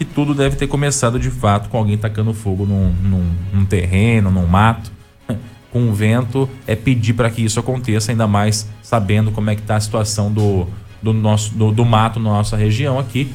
que 0.02 0.06
tudo 0.06 0.34
deve 0.34 0.56
ter 0.56 0.66
começado 0.66 1.20
de 1.20 1.30
fato 1.30 1.70
com 1.70 1.78
alguém 1.78 1.96
tacando 1.96 2.34
fogo 2.34 2.66
num, 2.66 2.92
num, 3.04 3.32
num 3.54 3.66
terreno, 3.66 4.32
num 4.32 4.48
mato. 4.48 4.92
Com 5.72 5.90
o 5.90 5.94
vento, 5.94 6.50
é 6.66 6.76
pedir 6.76 7.14
para 7.14 7.30
que 7.30 7.44
isso 7.44 7.60
aconteça, 7.60 8.12
ainda 8.12 8.26
mais 8.26 8.68
sabendo 8.82 9.32
como 9.32 9.52
é 9.52 9.56
que 9.56 9.62
está 9.62 9.76
a 9.76 9.80
situação 9.80 10.34
do, 10.34 10.68
do, 11.04 11.14
nosso, 11.14 11.54
do, 11.54 11.72
do 11.72 11.86
mato 11.86 12.20
na 12.20 12.32
nossa 12.32 12.58
região 12.58 12.98
aqui, 12.98 13.32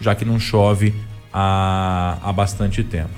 já 0.00 0.14
que 0.14 0.24
não 0.24 0.40
chove 0.40 0.94
há, 1.30 2.16
há 2.22 2.32
bastante 2.32 2.82
tempo. 2.82 3.10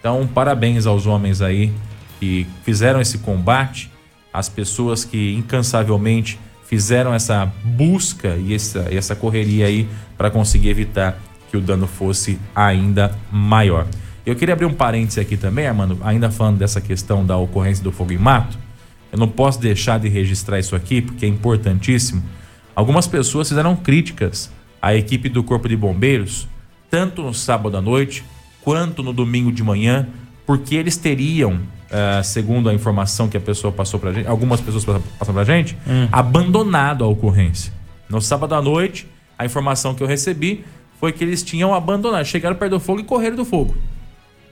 Então, 0.00 0.26
parabéns 0.26 0.86
aos 0.86 1.06
homens 1.06 1.42
aí 1.42 1.70
que 2.18 2.46
fizeram 2.64 3.00
esse 3.00 3.18
combate, 3.18 3.90
as 4.32 4.48
pessoas 4.48 5.04
que 5.04 5.34
incansavelmente 5.34 6.38
fizeram 6.66 7.14
essa 7.14 7.46
busca 7.64 8.36
e 8.36 8.54
essa, 8.54 8.86
essa 8.90 9.16
correria 9.16 9.66
aí 9.66 9.88
para 10.16 10.30
conseguir 10.30 10.68
evitar 10.68 11.18
que 11.50 11.56
o 11.56 11.60
dano 11.60 11.86
fosse 11.86 12.38
ainda 12.54 13.16
maior. 13.32 13.86
Eu 14.26 14.36
queria 14.36 14.52
abrir 14.52 14.66
um 14.66 14.74
parêntese 14.74 15.18
aqui 15.18 15.38
também, 15.38 15.66
Armando, 15.66 15.98
ainda 16.02 16.30
falando 16.30 16.58
dessa 16.58 16.80
questão 16.80 17.24
da 17.24 17.36
ocorrência 17.38 17.82
do 17.82 17.90
fogo 17.90 18.12
em 18.12 18.18
mato. 18.18 18.58
Eu 19.10 19.18
não 19.18 19.28
posso 19.28 19.58
deixar 19.58 19.98
de 19.98 20.08
registrar 20.08 20.58
isso 20.58 20.76
aqui 20.76 21.00
porque 21.00 21.24
é 21.24 21.28
importantíssimo. 21.28 22.22
Algumas 22.76 23.06
pessoas 23.06 23.48
fizeram 23.48 23.74
críticas 23.74 24.52
à 24.82 24.94
equipe 24.94 25.30
do 25.30 25.42
Corpo 25.42 25.68
de 25.68 25.76
Bombeiros, 25.76 26.46
tanto 26.90 27.22
no 27.22 27.32
sábado 27.32 27.76
à 27.76 27.80
noite 27.80 28.22
quanto 28.62 29.02
no 29.02 29.14
domingo 29.14 29.50
de 29.50 29.62
manhã, 29.62 30.06
porque 30.44 30.74
eles 30.74 30.98
teriam, 30.98 31.60
uh, 31.90 32.22
segundo 32.22 32.68
a 32.68 32.74
informação 32.74 33.28
que 33.28 33.36
a 33.36 33.40
pessoa 33.40 33.72
passou 33.72 33.98
pra 33.98 34.12
gente, 34.12 34.26
algumas 34.26 34.60
pessoas 34.60 34.84
passaram 34.84 35.34
pra 35.34 35.44
gente, 35.44 35.76
hum. 35.86 36.08
abandonado 36.10 37.04
a 37.04 37.06
ocorrência. 37.06 37.72
No 38.08 38.20
sábado 38.20 38.54
à 38.54 38.62
noite, 38.62 39.06
a 39.38 39.44
informação 39.44 39.94
que 39.94 40.02
eu 40.02 40.06
recebi 40.06 40.64
foi 40.98 41.12
que 41.12 41.22
eles 41.22 41.42
tinham 41.42 41.74
abandonado, 41.74 42.24
chegaram 42.24 42.56
perto 42.56 42.72
do 42.72 42.80
fogo 42.80 43.00
e 43.00 43.04
correram 43.04 43.36
do 43.36 43.44
fogo. 43.44 43.76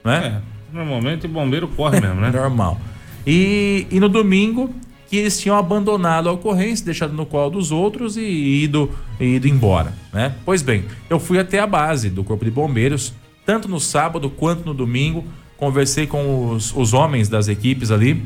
Né? 0.03 0.41
É, 0.41 0.75
normalmente 0.75 1.27
bombeiro 1.27 1.67
corre 1.67 1.99
mesmo, 1.99 2.21
né? 2.21 2.29
Normal. 2.33 2.79
E, 3.25 3.85
e 3.91 3.99
no 3.99 4.07
domingo, 4.07 4.73
que 5.09 5.17
eles 5.17 5.39
tinham 5.39 5.57
abandonado 5.57 6.29
a 6.29 6.31
ocorrência, 6.31 6.85
deixado 6.85 7.13
no 7.13 7.25
colo 7.25 7.49
dos 7.49 7.71
outros 7.71 8.15
e 8.15 8.21
ido, 8.21 8.91
e 9.19 9.35
ido 9.35 9.47
embora, 9.47 9.93
né? 10.13 10.33
Pois 10.45 10.61
bem, 10.61 10.85
eu 11.09 11.19
fui 11.19 11.39
até 11.39 11.59
a 11.59 11.67
base 11.67 12.09
do 12.09 12.23
Corpo 12.23 12.45
de 12.45 12.51
Bombeiros 12.51 13.13
tanto 13.45 13.69
no 13.69 13.79
sábado 13.79 14.29
quanto 14.29 14.65
no 14.65 14.73
domingo. 14.73 15.23
Conversei 15.57 16.05
com 16.05 16.51
os, 16.51 16.73
os 16.75 16.93
homens 16.93 17.27
das 17.27 17.47
equipes 17.47 17.91
ali. 17.91 18.23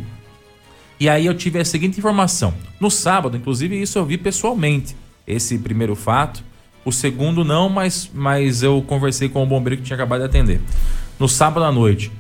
E 1.00 1.10
aí 1.10 1.26
eu 1.26 1.34
tive 1.34 1.60
a 1.60 1.66
seguinte 1.66 1.98
informação. 1.98 2.54
No 2.80 2.92
sábado, 2.92 3.36
inclusive, 3.36 3.82
isso 3.82 3.98
eu 3.98 4.06
vi 4.06 4.18
pessoalmente, 4.18 4.96
esse 5.26 5.58
primeiro 5.58 5.96
fato. 5.96 6.44
O 6.84 6.92
segundo 6.92 7.44
não, 7.46 7.70
mas, 7.70 8.10
mas 8.14 8.62
eu 8.62 8.84
conversei 8.86 9.30
com 9.30 9.42
o 9.42 9.46
bombeiro 9.46 9.78
que 9.78 9.84
tinha 9.84 9.96
acabado 9.96 10.20
de 10.20 10.26
atender. 10.26 10.62
No 11.20 11.28
sábado 11.30 11.64
à 11.64 11.72
noite, 11.72 12.12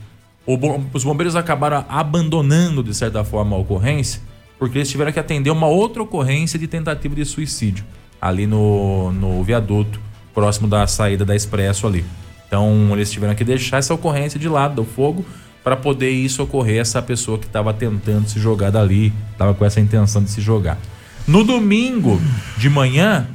os 0.93 1.03
bombeiros 1.03 1.35
acabaram 1.35 1.85
abandonando, 1.89 2.83
de 2.83 2.93
certa 2.93 3.23
forma, 3.23 3.55
a 3.55 3.59
ocorrência, 3.59 4.21
porque 4.57 4.77
eles 4.77 4.89
tiveram 4.89 5.11
que 5.11 5.19
atender 5.19 5.49
uma 5.49 5.67
outra 5.67 6.01
ocorrência 6.03 6.57
de 6.57 6.67
tentativa 6.67 7.15
de 7.15 7.25
suicídio, 7.25 7.83
ali 8.19 8.45
no, 8.45 9.11
no 9.11 9.43
viaduto, 9.43 9.99
próximo 10.33 10.67
da 10.67 10.85
saída 10.87 11.25
da 11.25 11.35
Expresso 11.35 11.87
ali. 11.87 12.05
Então, 12.51 12.89
eles 12.91 13.09
tiveram 13.09 13.33
que 13.33 13.45
deixar 13.45 13.77
essa 13.77 13.93
ocorrência 13.93 14.37
de 14.37 14.49
lado 14.49 14.75
do 14.75 14.83
fogo 14.83 15.25
para 15.63 15.77
poder 15.77 16.11
ir 16.11 16.27
socorrer 16.27 16.81
essa 16.81 17.01
pessoa 17.01 17.39
que 17.39 17.45
estava 17.45 17.73
tentando 17.73 18.27
se 18.27 18.41
jogar 18.41 18.71
dali, 18.71 19.13
estava 19.31 19.53
com 19.53 19.63
essa 19.63 19.79
intenção 19.79 20.21
de 20.21 20.29
se 20.29 20.41
jogar. 20.41 20.77
No 21.25 21.45
domingo 21.45 22.19
de 22.57 22.69
manhã, 22.69 23.25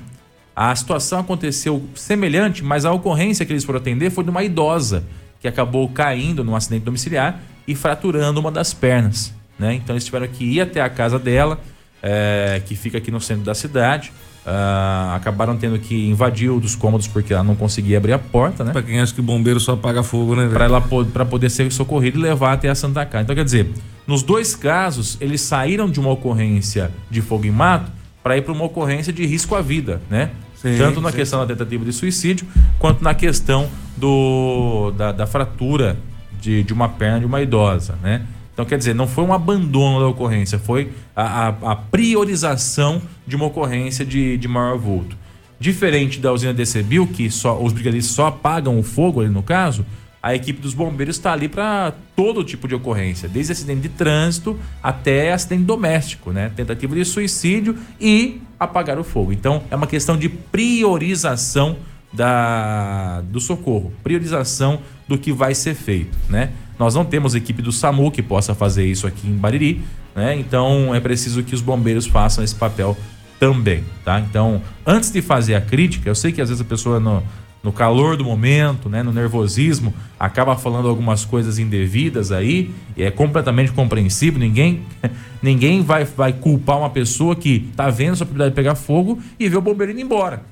a 0.55 0.77
situação 0.77 1.21
aconteceu 1.21 1.83
semelhante, 1.95 2.63
mas 2.63 2.85
a 2.85 2.93
ocorrência 2.93 3.47
que 3.47 3.55
eles 3.55 3.65
foram 3.65 3.79
atender 3.79 4.11
foi 4.11 4.23
de 4.23 4.29
uma 4.29 4.45
idosa 4.45 5.03
que 5.41 5.49
acabou 5.49 5.89
caindo 5.89 6.45
num 6.45 6.55
acidente 6.55 6.85
domiciliar 6.85 7.41
e 7.67 7.75
fraturando 7.75 8.39
uma 8.39 8.53
das 8.53 8.75
pernas. 8.75 9.33
Né? 9.59 9.75
Então 9.75 9.95
eles 9.95 10.05
tiveram 10.05 10.29
que 10.29 10.45
ir 10.45 10.61
até 10.61 10.83
a 10.83 10.91
casa 10.91 11.19
dela, 11.19 11.59
é, 12.03 12.61
que 12.67 12.77
fica 12.77 12.99
aqui 12.99 13.11
no 13.11 13.21
centro 13.21 13.45
da 13.45 13.55
cidade. 13.55 14.13
Uh, 14.47 15.17
acabaram 15.17 15.57
tendo 15.57 15.77
que 15.77 16.09
invadir 16.09 16.53
um 16.53 16.61
dos 16.61 16.77
cômodos 16.77 17.09
porque 17.09 17.35
ela 17.35 17.43
não 17.43 17.57
conseguia 17.57 17.99
abrir 17.99 18.13
a 18.13 18.19
porta, 18.19 18.63
né? 18.63 18.71
Pra 18.71 18.81
quem 18.81 19.01
acha 19.01 19.13
que 19.13 19.21
bombeiro 19.21 19.59
só 19.59 19.73
apaga 19.73 20.05
fogo, 20.05 20.37
né? 20.37 20.49
Para 20.49 20.67
ela 20.67 20.81
para 20.81 21.25
poder 21.25 21.51
ser 21.51 21.73
socorrida 21.73 22.17
e 22.17 22.21
levar 22.21 22.53
até 22.53 22.69
a 22.69 22.75
Santa 22.77 23.05
Casa. 23.05 23.25
Então 23.25 23.35
quer 23.35 23.45
dizer, 23.45 23.69
nos 24.07 24.23
dois 24.23 24.55
casos 24.55 25.19
eles 25.21 25.41
saíram 25.41 25.91
de 25.91 25.99
uma 25.99 26.11
ocorrência 26.11 26.93
de 27.11 27.21
fogo 27.21 27.45
em 27.45 27.51
mato 27.51 27.91
para 28.23 28.37
ir 28.37 28.43
para 28.43 28.53
uma 28.53 28.65
ocorrência 28.65 29.13
de 29.13 29.27
risco 29.27 29.57
à 29.57 29.61
vida, 29.61 30.01
né? 30.09 30.31
Sim, 30.55 30.77
Tanto 30.79 31.01
na 31.01 31.11
sim. 31.11 31.17
questão 31.17 31.41
da 31.41 31.47
tentativa 31.47 31.85
de 31.85 31.93
suicídio, 31.93 32.47
quanto 32.79 33.03
na 33.03 33.15
questão 33.15 33.69
do, 33.97 34.93
da, 34.97 35.11
da 35.11 35.27
fratura 35.27 35.97
de, 36.41 36.63
de 36.63 36.73
uma 36.73 36.89
perna 36.89 37.19
de 37.19 37.27
uma 37.27 37.43
idosa, 37.43 37.97
né? 38.01 38.23
Então, 38.57 38.65
quer 38.65 38.79
dizer, 38.79 38.95
não 38.95 39.07
foi 39.07 39.23
um 39.23 39.35
abandono 39.35 40.01
da 40.01 40.07
ocorrência, 40.07 40.59
foi 40.59 40.91
a, 41.15 41.49
a, 41.49 41.73
a 41.73 41.77
priorização 41.77 43.03
de 43.27 43.37
uma 43.37 43.45
ocorrência 43.45 44.03
de, 44.03 44.39
de 44.39 44.49
maior 44.49 44.79
vulto. 44.79 45.15
Diferente 45.61 46.19
da 46.19 46.33
usina 46.33 46.55
Decebil, 46.55 47.07
que 47.07 47.31
só, 47.31 47.63
os 47.63 47.75
brigadistas 47.75 48.17
só 48.17 48.29
apagam 48.29 48.79
o 48.79 48.83
fogo 48.83 49.21
ali 49.21 49.29
no 49.29 49.43
caso, 49.43 49.85
a 50.23 50.35
equipe 50.35 50.59
dos 50.59 50.73
bombeiros 50.73 51.17
está 51.17 51.35
ali 51.35 51.51
para 51.51 51.93
todo 52.17 52.43
tipo 52.43 52.67
de 52.67 52.75
ocorrência, 52.75 53.29
desde 53.29 53.53
acidente 53.53 53.83
de 53.83 53.91
trânsito 53.91 54.59
até 54.83 55.35
acidente 55.35 55.65
doméstico, 55.65 56.33
né? 56.33 56.51
Tentativa 56.57 56.95
de 56.95 57.05
suicídio 57.05 57.77
e 58.01 58.41
apagar 58.59 58.99
o 58.99 59.05
fogo. 59.05 59.35
Então 59.35 59.65
é 59.71 59.77
uma 59.77 59.87
questão 59.87 60.17
de 60.17 60.31
priorização 60.31 61.77
da, 62.11 63.21
do 63.21 63.39
socorro, 63.39 63.93
priorização 64.03 64.81
do 65.07 65.19
que 65.19 65.31
vai 65.31 65.55
ser 65.55 65.75
feito, 65.75 66.17
né? 66.29 66.53
Nós 66.79 66.95
não 66.95 67.05
temos 67.05 67.35
equipe 67.35 67.63
do 67.63 67.73
SAMU 67.73 68.11
que 68.11 68.23
possa 68.23 68.55
fazer 68.55 68.87
isso 68.87 69.07
aqui 69.07 69.29
em 69.29 69.37
Bariri, 69.37 69.83
né? 70.15 70.37
Então 70.37 70.95
é 70.95 71.01
preciso 71.01 71.43
que 71.43 71.55
os 71.55 71.61
bombeiros 71.61 72.07
façam 72.07 72.43
esse 72.45 72.55
papel 72.55 72.97
também, 73.39 73.85
tá? 74.05 74.21
Então, 74.21 74.63
antes 74.87 75.11
de 75.11 75.21
fazer 75.23 75.55
a 75.55 75.61
crítica, 75.61 76.09
eu 76.09 76.15
sei 76.15 76.33
que 76.33 76.41
às 76.41 76.49
vezes 76.49 76.63
a 76.63 76.65
pessoa 76.65 76.99
não 76.99 77.23
no 77.67 77.73
calor 77.73 78.17
do 78.17 78.25
momento, 78.25 78.89
né, 78.89 79.03
no 79.03 79.13
nervosismo, 79.13 79.93
acaba 80.21 80.57
falando 80.57 80.87
algumas 80.87 81.25
coisas 81.25 81.59
indevidas 81.59 82.31
aí, 82.31 82.71
e 82.97 83.03
é 83.03 83.11
completamente 83.11 83.73
compreensível, 83.73 84.39
ninguém 84.39 84.85
ninguém 85.43 85.83
vai, 85.83 86.05
vai 86.05 86.33
culpar 86.33 86.79
uma 86.79 86.91
pessoa 86.91 87.35
que 87.35 87.69
tá 87.75 87.91
vendo 87.91 88.15
sua 88.15 88.25
propriedade 88.25 88.55
pegar 88.55 88.77
fogo 88.77 89.21
e 89.37 89.49
vê 89.49 89.57
o 89.57 89.61
bombeiro 89.61 89.91
indo 89.91 90.01
embora, 90.01 90.45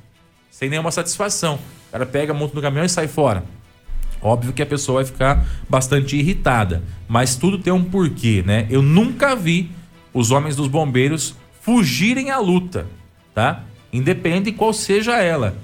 sem 0.50 0.68
nenhuma 0.68 0.90
satisfação. 0.90 1.54
O 1.88 1.92
cara 1.92 2.04
pega, 2.04 2.34
monta 2.34 2.52
no 2.52 2.60
caminhão 2.60 2.84
e 2.84 2.88
sai 2.88 3.06
fora. 3.06 3.44
Óbvio 4.24 4.54
que 4.54 4.62
a 4.62 4.66
pessoa 4.66 5.02
vai 5.02 5.04
ficar 5.04 5.46
bastante 5.68 6.16
irritada, 6.16 6.82
mas 7.06 7.36
tudo 7.36 7.58
tem 7.58 7.70
um 7.70 7.84
porquê, 7.84 8.42
né? 8.44 8.66
Eu 8.70 8.80
nunca 8.80 9.36
vi 9.36 9.70
os 10.14 10.30
homens 10.30 10.56
dos 10.56 10.66
bombeiros 10.66 11.34
fugirem 11.60 12.30
à 12.30 12.38
luta, 12.38 12.86
tá? 13.34 13.62
Independe 13.92 14.50
qual 14.50 14.72
seja 14.72 15.20
ela. 15.20 15.54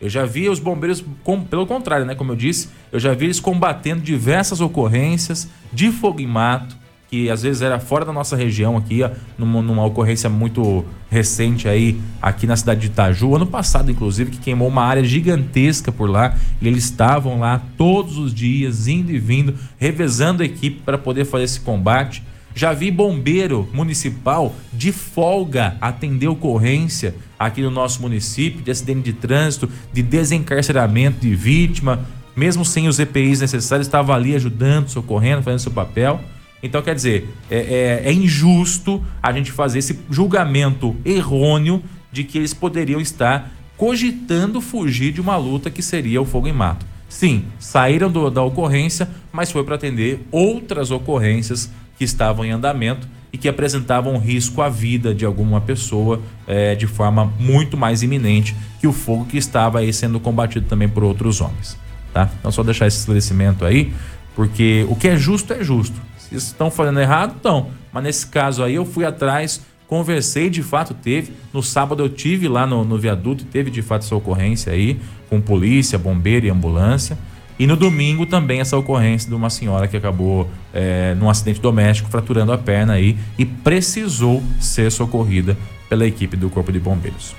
Eu 0.00 0.08
já 0.08 0.24
vi 0.24 0.48
os 0.48 0.58
bombeiros, 0.58 1.04
com, 1.22 1.44
pelo 1.44 1.66
contrário, 1.66 2.06
né? 2.06 2.14
Como 2.14 2.32
eu 2.32 2.36
disse, 2.36 2.70
eu 2.90 2.98
já 2.98 3.12
vi 3.12 3.26
eles 3.26 3.38
combatendo 3.38 4.00
diversas 4.00 4.62
ocorrências 4.62 5.46
de 5.70 5.90
fogo 5.90 6.18
em 6.18 6.26
mato, 6.26 6.74
que 7.08 7.30
às 7.30 7.42
vezes 7.42 7.62
era 7.62 7.78
fora 7.78 8.04
da 8.04 8.12
nossa 8.12 8.36
região 8.36 8.76
aqui, 8.76 9.00
numa, 9.38 9.62
numa, 9.62 9.84
ocorrência 9.84 10.28
muito 10.28 10.84
recente 11.08 11.68
aí, 11.68 12.00
aqui 12.20 12.46
na 12.46 12.56
cidade 12.56 12.80
de 12.80 12.86
Itaju, 12.88 13.36
ano 13.36 13.46
passado, 13.46 13.90
inclusive, 13.90 14.32
que 14.32 14.38
queimou 14.38 14.68
uma 14.68 14.82
área 14.82 15.04
gigantesca 15.04 15.92
por 15.92 16.10
lá, 16.10 16.36
e 16.60 16.66
eles 16.66 16.84
estavam 16.84 17.38
lá 17.38 17.62
todos 17.76 18.18
os 18.18 18.34
dias, 18.34 18.88
indo 18.88 19.12
e 19.12 19.18
vindo, 19.18 19.54
revezando 19.78 20.42
a 20.42 20.46
equipe 20.46 20.82
para 20.84 20.98
poder 20.98 21.24
fazer 21.24 21.44
esse 21.44 21.60
combate. 21.60 22.22
Já 22.54 22.72
vi 22.72 22.90
bombeiro 22.90 23.68
municipal 23.72 24.54
de 24.72 24.90
folga 24.90 25.76
atender 25.78 26.26
ocorrência 26.26 27.14
aqui 27.38 27.60
no 27.60 27.70
nosso 27.70 28.00
município 28.00 28.62
de 28.62 28.70
acidente 28.70 29.02
de 29.02 29.12
trânsito, 29.12 29.68
de 29.92 30.02
desencarceramento 30.02 31.20
de 31.20 31.34
vítima, 31.34 32.00
mesmo 32.34 32.64
sem 32.64 32.88
os 32.88 32.98
EPIs 32.98 33.40
necessários, 33.40 33.86
estava 33.86 34.14
ali 34.14 34.34
ajudando, 34.34 34.88
socorrendo, 34.88 35.42
fazendo 35.42 35.60
seu 35.60 35.72
papel. 35.72 36.20
Então, 36.62 36.82
quer 36.82 36.94
dizer, 36.94 37.28
é, 37.50 38.02
é, 38.04 38.08
é 38.08 38.12
injusto 38.12 39.02
a 39.22 39.32
gente 39.32 39.52
fazer 39.52 39.78
esse 39.78 39.98
julgamento 40.10 40.96
errôneo 41.04 41.82
de 42.10 42.24
que 42.24 42.38
eles 42.38 42.54
poderiam 42.54 43.00
estar 43.00 43.52
cogitando 43.76 44.60
fugir 44.60 45.12
de 45.12 45.20
uma 45.20 45.36
luta 45.36 45.70
que 45.70 45.82
seria 45.82 46.20
o 46.20 46.24
fogo 46.24 46.48
em 46.48 46.52
mato. 46.52 46.86
Sim, 47.08 47.44
saíram 47.58 48.10
do, 48.10 48.30
da 48.30 48.42
ocorrência, 48.42 49.08
mas 49.32 49.50
foi 49.50 49.62
para 49.64 49.74
atender 49.74 50.26
outras 50.30 50.90
ocorrências 50.90 51.70
que 51.96 52.04
estavam 52.04 52.44
em 52.44 52.50
andamento 52.50 53.06
e 53.32 53.38
que 53.38 53.48
apresentavam 53.48 54.18
risco 54.18 54.62
à 54.62 54.68
vida 54.68 55.14
de 55.14 55.24
alguma 55.24 55.60
pessoa 55.60 56.20
é, 56.46 56.74
de 56.74 56.86
forma 56.86 57.32
muito 57.38 57.76
mais 57.76 58.02
iminente 58.02 58.56
que 58.80 58.86
o 58.86 58.92
fogo 58.92 59.26
que 59.26 59.36
estava 59.36 59.80
aí 59.80 59.92
sendo 59.92 60.18
combatido 60.18 60.66
também 60.66 60.88
por 60.88 61.04
outros 61.04 61.40
homens. 61.40 61.76
Tá? 62.12 62.30
Então, 62.38 62.50
só 62.50 62.62
deixar 62.62 62.86
esse 62.86 62.98
esclarecimento 62.98 63.64
aí, 63.64 63.92
porque 64.34 64.86
o 64.88 64.96
que 64.96 65.08
é 65.08 65.16
justo 65.16 65.52
é 65.52 65.62
justo. 65.62 66.00
Se 66.28 66.34
estão 66.34 66.70
fazendo 66.70 67.00
errado, 67.00 67.36
estão. 67.36 67.70
Mas 67.92 68.02
nesse 68.02 68.26
caso 68.26 68.62
aí, 68.62 68.74
eu 68.74 68.84
fui 68.84 69.04
atrás, 69.04 69.60
conversei, 69.86 70.50
de 70.50 70.62
fato 70.62 70.92
teve. 70.94 71.32
No 71.52 71.62
sábado 71.62 72.02
eu 72.02 72.08
tive 72.08 72.48
lá 72.48 72.66
no, 72.66 72.84
no 72.84 72.98
viaduto, 72.98 73.44
teve 73.44 73.70
de 73.70 73.82
fato 73.82 74.04
essa 74.04 74.14
ocorrência 74.14 74.72
aí, 74.72 75.00
com 75.28 75.40
polícia, 75.40 75.98
bombeiro 75.98 76.46
e 76.46 76.50
ambulância. 76.50 77.16
E 77.58 77.66
no 77.66 77.76
domingo 77.76 78.26
também 78.26 78.60
essa 78.60 78.76
ocorrência 78.76 79.28
de 79.28 79.34
uma 79.34 79.48
senhora 79.48 79.88
que 79.88 79.96
acabou 79.96 80.50
é, 80.74 81.14
num 81.14 81.30
acidente 81.30 81.60
doméstico 81.60 82.10
fraturando 82.10 82.52
a 82.52 82.58
perna 82.58 82.94
aí 82.94 83.16
e 83.38 83.46
precisou 83.46 84.42
ser 84.60 84.92
socorrida 84.92 85.56
pela 85.88 86.06
equipe 86.06 86.36
do 86.36 86.50
Corpo 86.50 86.70
de 86.70 86.78
Bombeiros. 86.78 87.34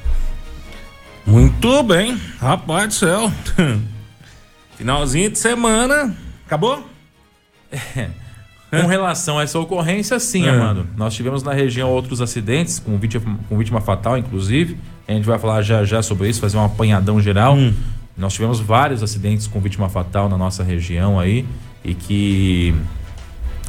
Muito 1.25 1.83
bem, 1.83 2.19
rapaz 2.39 2.87
do 2.87 2.93
céu. 2.93 3.31
Finalzinho 4.77 5.29
de 5.29 5.37
semana. 5.37 6.15
Acabou? 6.45 6.87
É. 7.71 8.09
Com 8.69 8.85
relação 8.85 9.39
a 9.39 9.43
essa 9.43 9.57
ocorrência, 9.57 10.19
sim, 10.19 10.45
é. 10.47 10.51
Nós 10.97 11.13
tivemos 11.13 11.41
na 11.41 11.53
região 11.53 11.89
outros 11.89 12.21
acidentes, 12.21 12.79
com 12.79 12.97
vítima, 12.97 13.39
com 13.47 13.57
vítima 13.57 13.79
fatal, 13.79 14.17
inclusive. 14.17 14.77
A 15.07 15.13
gente 15.13 15.25
vai 15.25 15.39
falar 15.39 15.61
já 15.61 15.85
já 15.85 16.01
sobre 16.01 16.27
isso, 16.27 16.41
fazer 16.41 16.57
um 16.57 16.65
apanhadão 16.65 17.21
geral. 17.21 17.55
Hum. 17.55 17.73
Nós 18.17 18.33
tivemos 18.33 18.59
vários 18.59 19.01
acidentes 19.01 19.47
com 19.47 19.61
vítima 19.61 19.87
fatal 19.87 20.27
na 20.27 20.37
nossa 20.37 20.63
região 20.63 21.19
aí 21.19 21.45
e 21.83 21.93
que 21.93 22.75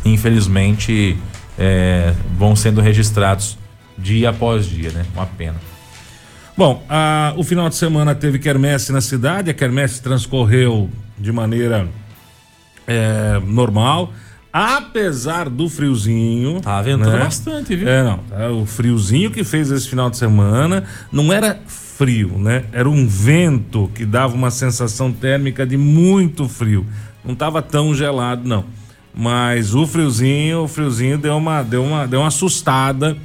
infelizmente 0.05 1.17
é, 1.59 2.13
vão 2.37 2.57
sendo 2.57 2.81
registrados 2.81 3.59
dia 3.97 4.31
após 4.31 4.67
dia, 4.67 4.91
né? 4.91 5.05
Uma 5.15 5.27
pena. 5.27 5.57
Bom, 6.57 6.83
a, 6.89 7.35
o 7.37 7.45
final 7.45 7.69
de 7.69 7.77
semana 7.77 8.15
teve 8.15 8.39
quermesse 8.39 8.91
na 8.91 9.01
cidade, 9.01 9.51
a 9.51 9.55
quermesse 9.55 10.03
transcorreu 10.03 10.91
de 11.17 11.31
maneira 11.31 11.87
é, 12.87 13.41
normal, 13.47 14.13
apesar 14.53 15.49
do 15.49 15.69
friozinho. 15.69 16.61
Tá 16.61 16.81
ventando 16.83 17.11
né? 17.11 17.19
bastante, 17.19 17.77
viu? 17.77 17.89
É, 17.89 18.03
não. 18.03 18.19
Tá, 18.19 18.51
o 18.51 18.67
friozinho 18.67 19.31
que 19.31 19.45
fez 19.45 19.71
esse 19.71 19.89
final 19.89 20.11
de 20.11 20.17
semana 20.17 20.85
não 21.13 21.33
era 21.33 21.59
frio, 21.67 22.39
né? 22.39 22.65
Era 22.73 22.89
um 22.89 23.07
vento 23.07 23.91
que 23.95 24.05
dava 24.05 24.35
uma 24.35 24.51
sensação 24.51 25.13
térmica 25.13 25.67
de 25.67 25.77
muito 25.77 26.49
frio. 26.49 26.87
Não 27.25 27.33
estava 27.33 27.61
tão 27.61 27.95
gelado, 27.95 28.49
não. 28.49 28.65
Mas 29.15 29.75
o 29.75 29.87
friozinho, 29.87 30.63
o 30.63 30.69
friozinho 30.69 31.19
deu 31.19 31.37
uma, 31.37 31.63
deu 31.63 31.83
uma, 31.83 32.07
deu 32.07 32.21
uma 32.21 32.29
assustada 32.29 33.17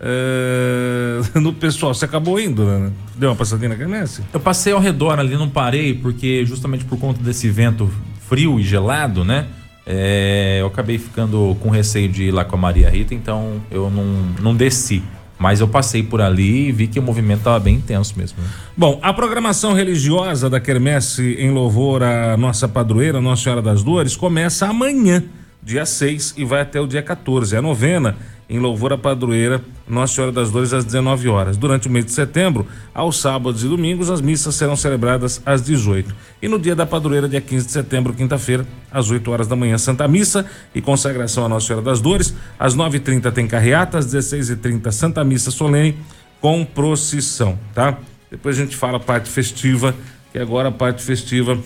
é, 0.00 1.20
no 1.40 1.52
pessoal. 1.52 1.94
Você 1.94 2.04
acabou 2.04 2.38
indo, 2.38 2.64
né? 2.64 2.92
Deu 3.16 3.30
uma 3.30 3.36
passadinha 3.36 3.70
na 3.70 3.76
quermesse? 3.76 4.22
Eu 4.32 4.40
passei 4.40 4.72
ao 4.72 4.80
redor 4.80 5.18
ali, 5.18 5.36
não 5.36 5.48
parei, 5.48 5.94
porque 5.94 6.44
justamente 6.44 6.84
por 6.84 6.98
conta 6.98 7.22
desse 7.22 7.48
vento 7.48 7.90
frio 8.28 8.60
e 8.60 8.62
gelado, 8.62 9.24
né? 9.24 9.46
É, 9.90 10.58
eu 10.60 10.66
acabei 10.66 10.98
ficando 10.98 11.56
com 11.60 11.70
receio 11.70 12.10
de 12.10 12.24
ir 12.24 12.30
lá 12.30 12.44
com 12.44 12.56
a 12.56 12.58
Maria 12.58 12.90
Rita, 12.90 13.14
então 13.14 13.54
eu 13.70 13.88
não, 13.88 14.04
não 14.38 14.54
desci. 14.54 15.02
Mas 15.38 15.60
eu 15.60 15.68
passei 15.68 16.02
por 16.02 16.20
ali 16.20 16.68
e 16.68 16.72
vi 16.72 16.88
que 16.88 16.98
o 16.98 17.02
movimento 17.02 17.38
estava 17.38 17.58
bem 17.58 17.76
intenso 17.76 18.12
mesmo. 18.16 18.36
Né? 18.42 18.48
Bom, 18.76 18.98
a 19.00 19.14
programação 19.14 19.72
religiosa 19.72 20.50
da 20.50 20.60
Quermesse 20.60 21.36
em 21.38 21.50
louvor 21.50 22.02
à 22.02 22.36
nossa 22.36 22.68
padroeira, 22.68 23.18
Nossa 23.20 23.44
Senhora 23.44 23.62
das 23.62 23.82
Dores, 23.82 24.14
começa 24.14 24.66
amanhã, 24.66 25.24
dia 25.62 25.86
6, 25.86 26.34
e 26.36 26.44
vai 26.44 26.60
até 26.60 26.78
o 26.80 26.86
dia 26.86 27.02
14. 27.02 27.56
A 27.56 27.62
novena 27.62 28.16
em 28.48 28.58
louvor 28.58 28.92
à 28.92 28.98
padroeira 28.98 29.60
Nossa 29.86 30.14
Senhora 30.14 30.32
das 30.32 30.50
Dores 30.50 30.72
às 30.72 30.84
19 30.84 31.28
horas. 31.28 31.56
Durante 31.56 31.86
o 31.86 31.90
mês 31.90 32.06
de 32.06 32.12
setembro, 32.12 32.66
aos 32.94 33.20
sábados 33.20 33.62
e 33.62 33.68
domingos, 33.68 34.10
as 34.10 34.20
missas 34.20 34.54
serão 34.54 34.74
celebradas 34.74 35.42
às 35.44 35.60
18. 35.60 36.14
E 36.40 36.48
no 36.48 36.58
dia 36.58 36.74
da 36.74 36.86
padroeira, 36.86 37.28
dia 37.28 37.40
15 37.40 37.66
de 37.66 37.72
setembro, 37.72 38.14
quinta-feira, 38.14 38.66
às 38.90 39.10
8 39.10 39.30
horas 39.30 39.46
da 39.46 39.54
manhã, 39.54 39.76
Santa 39.76 40.08
Missa 40.08 40.46
e 40.74 40.80
consagração 40.80 41.44
à 41.44 41.48
Nossa 41.48 41.66
Senhora 41.66 41.84
das 41.84 42.00
Dores. 42.00 42.34
Às 42.58 42.74
9h30 42.74 43.30
tem 43.32 43.46
carreata, 43.46 43.98
às 43.98 44.06
16h30 44.06 44.90
Santa 44.92 45.22
Missa 45.22 45.50
solene 45.50 45.96
com 46.40 46.64
procissão, 46.64 47.58
tá? 47.74 47.98
Depois 48.30 48.58
a 48.58 48.62
gente 48.62 48.76
fala 48.76 48.96
a 48.96 49.00
parte 49.00 49.28
festiva, 49.28 49.94
que 50.32 50.38
agora 50.38 50.68
a 50.68 50.72
parte 50.72 51.02
festiva 51.02 51.58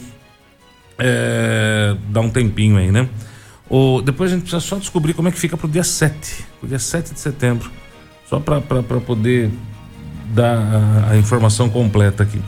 é, 0.98 1.96
dá 2.08 2.20
um 2.20 2.30
tempinho 2.30 2.76
aí, 2.76 2.90
né? 2.90 3.08
O, 3.72 4.02
depois 4.02 4.30
a 4.30 4.34
gente 4.34 4.42
precisa 4.42 4.60
só 4.60 4.76
descobrir 4.76 5.14
como 5.14 5.28
é 5.28 5.32
que 5.32 5.38
fica 5.38 5.56
pro 5.56 5.66
dia 5.66 5.82
7, 5.82 6.44
pro 6.60 6.68
dia 6.68 6.78
7 6.78 7.14
de 7.14 7.18
setembro. 7.18 7.72
Só 8.28 8.38
para 8.38 8.60
poder 9.00 9.50
dar 10.34 10.58
a, 10.58 11.12
a, 11.12 11.16
informação 11.16 11.70
completa 11.70 12.22
aqui. 12.22 12.38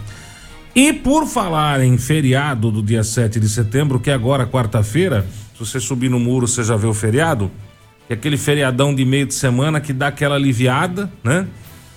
E 0.75 0.93
por 0.93 1.27
falar 1.27 1.81
em 1.83 1.97
feriado 1.97 2.71
do 2.71 2.83
dia 2.83 3.03
7 3.03 3.41
de 3.41 3.49
setembro, 3.49 3.99
que 3.99 4.11
é 4.11 4.13
agora 4.13 4.47
quarta-feira, 4.47 5.25
se 5.55 5.61
você 5.61 5.81
subir 5.81 6.11
no 6.11 6.21
muro 6.21 6.47
você 6.47 6.63
já 6.63 6.77
vê 6.77 6.87
o 6.87 6.93
feriado, 6.93 7.51
é 8.07 8.13
aquele 8.13 8.37
feriadão 8.37 8.95
de 8.95 9.03
meio 9.07 9.25
de 9.25 9.33
semana 9.33 9.81
que 9.81 9.95
dá 9.95 10.09
aquela 10.09 10.35
aliviada, 10.35 11.11
né? 11.23 11.47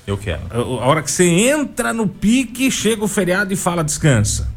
Eu 0.06 0.18
quero. 0.18 0.42
A 0.54 0.86
hora 0.86 1.04
que 1.04 1.12
você 1.12 1.26
entra 1.26 1.92
no 1.92 2.08
pique, 2.08 2.72
chega 2.72 3.04
o 3.04 3.10
feriado 3.10 3.52
e 3.52 3.58
fala 3.58 3.84
descansa. 3.84 4.50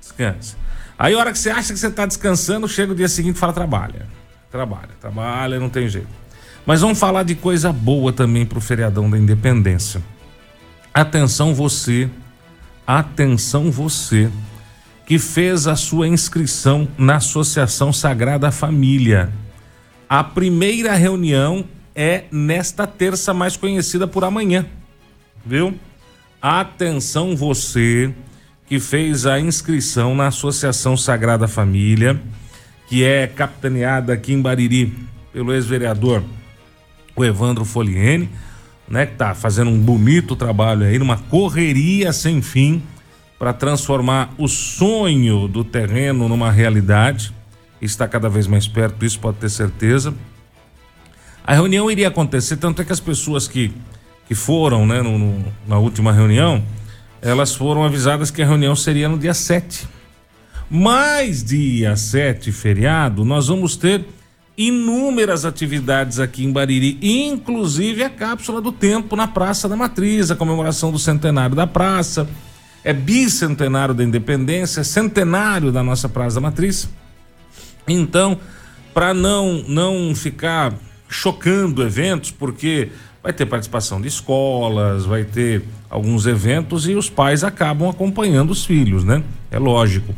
Descansa. 0.00 0.63
Aí 0.98 1.14
a 1.14 1.18
hora 1.18 1.32
que 1.32 1.38
você 1.38 1.50
acha 1.50 1.72
que 1.72 1.78
você 1.78 1.88
está 1.88 2.06
descansando, 2.06 2.68
chega 2.68 2.92
o 2.92 2.94
dia 2.94 3.08
seguinte 3.08 3.36
e 3.36 3.38
fala 3.38 3.52
trabalha. 3.52 4.06
Trabalha, 4.50 4.90
trabalha, 5.00 5.58
não 5.58 5.68
tem 5.68 5.88
jeito. 5.88 6.08
Mas 6.64 6.80
vamos 6.80 6.98
falar 6.98 7.24
de 7.24 7.34
coisa 7.34 7.72
boa 7.72 8.12
também 8.12 8.46
para 8.46 8.58
o 8.58 8.60
feriadão 8.60 9.10
da 9.10 9.18
independência. 9.18 10.00
Atenção 10.92 11.54
você, 11.54 12.08
atenção 12.86 13.70
você 13.70 14.30
que 15.06 15.18
fez 15.18 15.66
a 15.66 15.76
sua 15.76 16.08
inscrição 16.08 16.88
na 16.96 17.16
Associação 17.16 17.92
Sagrada 17.92 18.50
Família. 18.50 19.30
A 20.08 20.22
primeira 20.24 20.94
reunião 20.94 21.64
é 21.94 22.24
nesta 22.30 22.86
terça 22.86 23.34
mais 23.34 23.56
conhecida 23.56 24.06
por 24.06 24.24
amanhã. 24.24 24.64
Viu? 25.44 25.78
Atenção 26.40 27.36
você 27.36 28.14
que 28.74 28.80
fez 28.80 29.24
a 29.24 29.38
inscrição 29.38 30.16
na 30.16 30.26
Associação 30.26 30.96
Sagrada 30.96 31.46
Família, 31.46 32.20
que 32.88 33.04
é 33.04 33.24
capitaneada 33.24 34.12
aqui 34.12 34.32
em 34.32 34.42
Bariri 34.42 34.92
pelo 35.32 35.54
ex-vereador 35.54 36.24
o 37.14 37.24
Evandro 37.24 37.64
Foliene, 37.64 38.28
né, 38.88 39.06
que 39.06 39.14
tá 39.14 39.32
fazendo 39.32 39.70
um 39.70 39.78
bonito 39.78 40.34
trabalho 40.34 40.84
aí, 40.84 40.98
numa 40.98 41.16
correria 41.16 42.12
sem 42.12 42.42
fim 42.42 42.82
para 43.38 43.52
transformar 43.52 44.34
o 44.36 44.48
sonho 44.48 45.46
do 45.46 45.62
terreno 45.62 46.28
numa 46.28 46.50
realidade. 46.50 47.32
Está 47.80 48.08
cada 48.08 48.28
vez 48.28 48.48
mais 48.48 48.66
perto, 48.66 49.04
isso 49.04 49.20
pode 49.20 49.36
ter 49.36 49.50
certeza. 49.50 50.12
A 51.46 51.54
reunião 51.54 51.88
iria 51.88 52.08
acontecer, 52.08 52.56
tanto 52.56 52.82
é 52.82 52.84
que 52.84 52.92
as 52.92 52.98
pessoas 52.98 53.46
que, 53.46 53.72
que 54.26 54.34
foram 54.34 54.84
né, 54.84 55.00
no, 55.00 55.16
no, 55.16 55.44
na 55.64 55.78
última 55.78 56.12
reunião, 56.12 56.60
elas 57.24 57.54
foram 57.54 57.82
avisadas 57.82 58.30
que 58.30 58.42
a 58.42 58.46
reunião 58.46 58.76
seria 58.76 59.08
no 59.08 59.18
dia 59.18 59.32
7. 59.32 59.88
Mas 60.70 61.42
dia 61.42 61.96
7, 61.96 62.52
feriado, 62.52 63.24
nós 63.24 63.48
vamos 63.48 63.76
ter 63.76 64.04
inúmeras 64.56 65.46
atividades 65.46 66.20
aqui 66.20 66.44
em 66.44 66.52
Bariri, 66.52 66.98
inclusive 67.02 68.04
a 68.04 68.10
cápsula 68.10 68.60
do 68.60 68.70
tempo 68.70 69.16
na 69.16 69.26
Praça 69.26 69.68
da 69.68 69.74
Matriz, 69.74 70.30
a 70.30 70.36
comemoração 70.36 70.92
do 70.92 70.98
centenário 70.98 71.56
da 71.56 71.66
praça, 71.66 72.28
é 72.84 72.92
bicentenário 72.92 73.94
da 73.94 74.04
independência, 74.04 74.82
é 74.82 74.84
centenário 74.84 75.72
da 75.72 75.82
nossa 75.82 76.08
Praça 76.08 76.34
da 76.36 76.42
Matriz. 76.42 76.88
Então, 77.88 78.38
para 78.92 79.14
não 79.14 79.64
não 79.66 80.14
ficar 80.14 80.74
chocando 81.08 81.82
eventos, 81.82 82.30
porque 82.30 82.90
vai 83.22 83.32
ter 83.32 83.46
participação 83.46 84.00
de 84.00 84.08
escolas, 84.08 85.06
vai 85.06 85.24
ter 85.24 85.64
alguns 85.94 86.26
eventos 86.26 86.88
e 86.88 86.94
os 86.94 87.08
pais 87.08 87.44
acabam 87.44 87.88
acompanhando 87.88 88.50
os 88.50 88.64
filhos, 88.64 89.04
né? 89.04 89.22
É 89.48 89.60
lógico. 89.60 90.12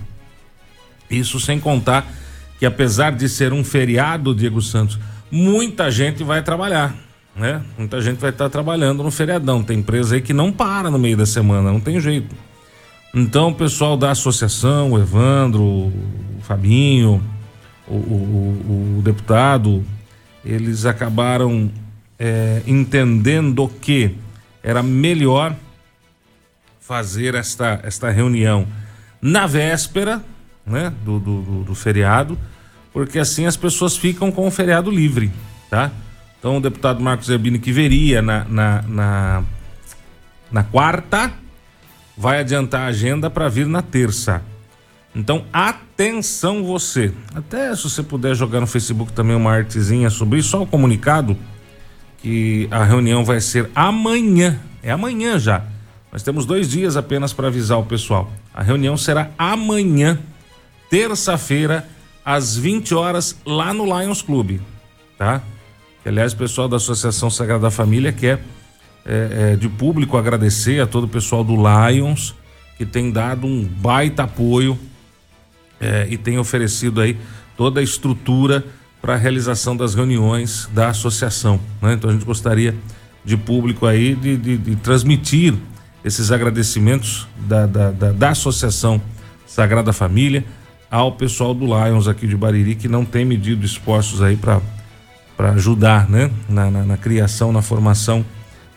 Isso 1.10 1.38
sem 1.38 1.60
contar 1.60 2.10
que 2.58 2.64
apesar 2.64 3.12
de 3.12 3.28
ser 3.28 3.52
um 3.52 3.62
feriado, 3.62 4.34
Diego 4.34 4.62
Santos, 4.62 4.98
muita 5.30 5.90
gente 5.90 6.24
vai 6.24 6.42
trabalhar, 6.42 6.96
né? 7.36 7.62
Muita 7.76 8.00
gente 8.00 8.16
vai 8.16 8.30
estar 8.30 8.48
trabalhando 8.48 9.02
no 9.02 9.10
feriadão. 9.10 9.62
Tem 9.62 9.80
empresa 9.80 10.14
aí 10.14 10.22
que 10.22 10.32
não 10.32 10.50
para 10.50 10.90
no 10.90 10.98
meio 10.98 11.18
da 11.18 11.26
semana, 11.26 11.70
não 11.70 11.78
tem 11.80 12.00
jeito. 12.00 12.34
Então, 13.14 13.48
o 13.48 13.54
pessoal 13.54 13.98
da 13.98 14.12
associação, 14.12 14.92
o 14.92 14.98
Evandro, 14.98 15.62
o 15.62 15.92
Fabinho, 16.40 17.22
o, 17.86 17.94
o, 17.94 18.96
o 18.98 19.02
deputado, 19.02 19.84
eles 20.42 20.86
acabaram 20.86 21.70
é, 22.18 22.62
entendendo 22.66 23.70
que 23.82 24.14
era 24.62 24.82
melhor 24.82 25.54
fazer 26.86 27.34
esta, 27.34 27.80
esta 27.82 28.10
reunião 28.10 28.64
na 29.20 29.44
véspera 29.44 30.22
né, 30.64 30.92
do, 31.04 31.18
do, 31.18 31.64
do, 31.64 31.74
feriado, 31.74 32.38
porque 32.92 33.18
assim 33.18 33.44
as 33.44 33.56
pessoas 33.56 33.96
ficam 33.96 34.30
com 34.30 34.46
o 34.46 34.50
feriado 34.52 34.88
livre, 34.88 35.32
tá? 35.68 35.90
Então 36.38 36.58
o 36.58 36.60
deputado 36.60 37.02
Marcos 37.02 37.26
Zerbini 37.26 37.58
que 37.58 37.72
veria 37.72 38.22
na, 38.22 38.44
na, 38.44 38.82
na, 38.82 39.42
na 40.52 40.62
quarta 40.62 41.32
vai 42.16 42.38
adiantar 42.38 42.82
a 42.82 42.86
agenda 42.86 43.28
para 43.28 43.48
vir 43.48 43.66
na 43.66 43.82
terça. 43.82 44.40
Então, 45.14 45.44
atenção 45.52 46.62
você. 46.62 47.12
Até 47.34 47.74
se 47.74 47.82
você 47.82 48.02
puder 48.02 48.34
jogar 48.34 48.60
no 48.60 48.66
Facebook 48.66 49.12
também 49.12 49.34
uma 49.34 49.52
artezinha 49.52 50.08
sobre 50.08 50.38
isso, 50.38 50.50
só 50.50 50.62
o 50.62 50.66
comunicado 50.66 51.36
que 52.18 52.68
a 52.70 52.84
reunião 52.84 53.24
vai 53.24 53.40
ser 53.40 53.70
amanhã. 53.74 54.60
É 54.82 54.92
amanhã 54.92 55.38
já. 55.38 55.64
Nós 56.16 56.22
temos 56.22 56.46
dois 56.46 56.70
dias 56.70 56.96
apenas 56.96 57.34
para 57.34 57.48
avisar 57.48 57.78
o 57.78 57.84
pessoal. 57.84 58.32
A 58.54 58.62
reunião 58.62 58.96
será 58.96 59.32
amanhã, 59.36 60.18
terça-feira, 60.88 61.86
às 62.24 62.56
20 62.56 62.94
horas, 62.94 63.36
lá 63.44 63.74
no 63.74 63.84
Lions 63.84 64.22
Clube. 64.22 64.62
Tá? 65.18 65.42
Que, 66.02 66.08
aliás, 66.08 66.32
o 66.32 66.36
pessoal 66.38 66.68
da 66.68 66.78
Associação 66.78 67.28
Sagrada 67.28 67.70
Família 67.70 68.14
quer 68.14 68.42
é, 69.04 69.52
é, 69.52 69.56
de 69.56 69.68
público 69.68 70.16
agradecer 70.16 70.80
a 70.80 70.86
todo 70.86 71.04
o 71.04 71.08
pessoal 71.08 71.44
do 71.44 71.54
Lions 71.54 72.34
que 72.78 72.86
tem 72.86 73.12
dado 73.12 73.46
um 73.46 73.62
baita 73.62 74.22
apoio 74.22 74.78
é, 75.78 76.06
e 76.08 76.16
tem 76.16 76.38
oferecido 76.38 77.02
aí 77.02 77.18
toda 77.58 77.80
a 77.80 77.82
estrutura 77.82 78.64
para 79.02 79.12
a 79.12 79.18
realização 79.18 79.76
das 79.76 79.94
reuniões 79.94 80.66
da 80.72 80.88
associação. 80.88 81.60
Né? 81.82 81.92
Então 81.92 82.08
a 82.08 82.12
gente 82.14 82.24
gostaria 82.24 82.74
de 83.22 83.36
público 83.36 83.84
aí 83.84 84.14
de, 84.14 84.38
de, 84.38 84.56
de 84.56 84.76
transmitir 84.76 85.52
esses 86.06 86.30
agradecimentos 86.30 87.26
da, 87.36 87.66
da, 87.66 87.90
da, 87.90 88.12
da, 88.12 88.28
Associação 88.30 89.02
Sagrada 89.44 89.92
Família 89.92 90.44
ao 90.88 91.10
pessoal 91.10 91.52
do 91.52 91.66
Lions 91.66 92.06
aqui 92.06 92.28
de 92.28 92.36
Bariri 92.36 92.76
que 92.76 92.86
não 92.86 93.04
tem 93.04 93.24
medido 93.24 93.66
esforços 93.66 94.22
aí 94.22 94.36
para 94.36 94.60
ajudar 95.50 96.08
né? 96.08 96.30
Na, 96.48 96.70
na, 96.70 96.84
na 96.84 96.96
criação, 96.96 97.52
na 97.52 97.60
formação 97.60 98.24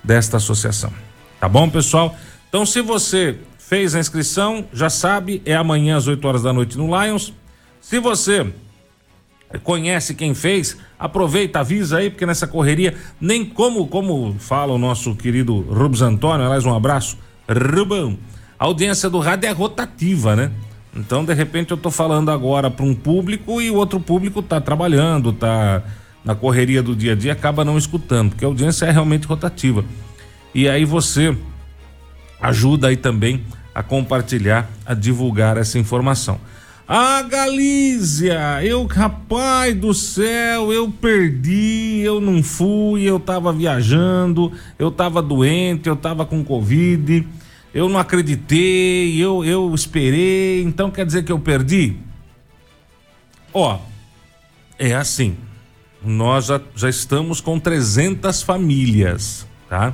desta 0.04 0.38
associação. 0.38 0.92
Tá 1.40 1.48
bom, 1.48 1.70
pessoal? 1.70 2.18
Então, 2.50 2.66
se 2.66 2.82
você 2.82 3.38
fez 3.60 3.94
a 3.94 4.00
inscrição, 4.00 4.66
já 4.74 4.90
sabe, 4.90 5.44
é 5.46 5.56
amanhã 5.56 5.98
às 5.98 6.08
8 6.08 6.28
horas 6.28 6.42
da 6.42 6.52
noite 6.52 6.80
no 6.80 6.88
Lions. 7.00 7.32
Se 7.80 8.00
você 8.00 8.52
conhece 9.58 10.14
quem 10.14 10.36
fez, 10.36 10.78
aproveita, 11.00 11.60
avisa 11.60 11.98
aí, 11.98 12.10
porque 12.10 12.26
nessa 12.26 12.46
correria, 12.46 12.96
nem 13.20 13.44
como, 13.44 13.88
como 13.88 14.36
fala 14.38 14.74
o 14.74 14.78
nosso 14.78 15.16
querido 15.16 15.62
Rubens 15.62 16.02
Antônio, 16.02 16.46
aliás, 16.46 16.66
um 16.66 16.76
abraço, 16.76 17.18
Rubão, 17.48 18.18
a 18.60 18.66
audiência 18.66 19.10
do 19.10 19.20
rádio 19.20 19.48
é 19.50 19.52
rotativa, 19.52 20.36
né? 20.36 20.52
Então, 20.96 21.24
de 21.24 21.34
repente, 21.34 21.72
eu 21.72 21.78
tô 21.78 21.90
falando 21.90 22.30
agora 22.30 22.70
para 22.70 22.86
um 22.86 22.94
público 22.94 23.62
e 23.62 23.72
o 23.72 23.76
outro 23.76 24.00
público 24.00 24.42
tá 24.42 24.60
trabalhando, 24.60 25.32
tá 25.32 25.82
na 26.24 26.36
correria 26.36 26.84
do 26.84 26.96
dia 26.96 27.14
a 27.14 27.16
dia, 27.16 27.32
acaba 27.34 27.64
não 27.64 27.78
escutando, 27.78 28.30
porque 28.30 28.44
a 28.44 28.48
audiência 28.48 28.86
é 28.86 28.92
realmente 28.92 29.26
rotativa. 29.26 29.84
E 30.54 30.68
aí 30.68 30.86
você 30.86 31.36
ajuda 32.42 32.88
aí 32.88 32.98
também 32.98 33.44
a 33.74 33.82
compartilhar, 33.82 34.70
a 34.86 34.94
divulgar 34.94 35.58
essa 35.58 35.80
informação. 35.80 36.40
Ah, 36.92 37.22
Galícia, 37.22 38.64
eu, 38.64 38.84
rapaz 38.88 39.76
do 39.76 39.94
céu, 39.94 40.74
eu 40.74 40.90
perdi, 40.90 42.02
eu 42.04 42.20
não 42.20 42.42
fui, 42.42 43.04
eu 43.04 43.20
tava 43.20 43.54
viajando, 43.54 44.52
eu 44.80 44.90
tava 44.90 45.22
doente, 45.22 45.88
eu 45.88 45.96
tava 45.96 46.26
com 46.26 46.44
Covid, 46.44 47.28
eu 47.76 47.88
não 47.88 48.00
acreditei, 48.00 49.16
eu, 49.24 49.46
eu 49.46 49.72
esperei, 49.76 50.64
então 50.64 50.90
quer 50.90 51.06
dizer 51.06 51.24
que 51.24 51.32
eu 51.32 51.38
perdi? 51.38 51.96
Ó, 53.54 53.78
é 54.80 54.96
assim, 54.96 55.38
nós 56.04 56.48
já, 56.48 56.60
já 56.76 56.90
estamos 56.90 57.40
com 57.40 57.60
300 57.60 58.42
famílias, 58.42 59.46
tá? 59.70 59.94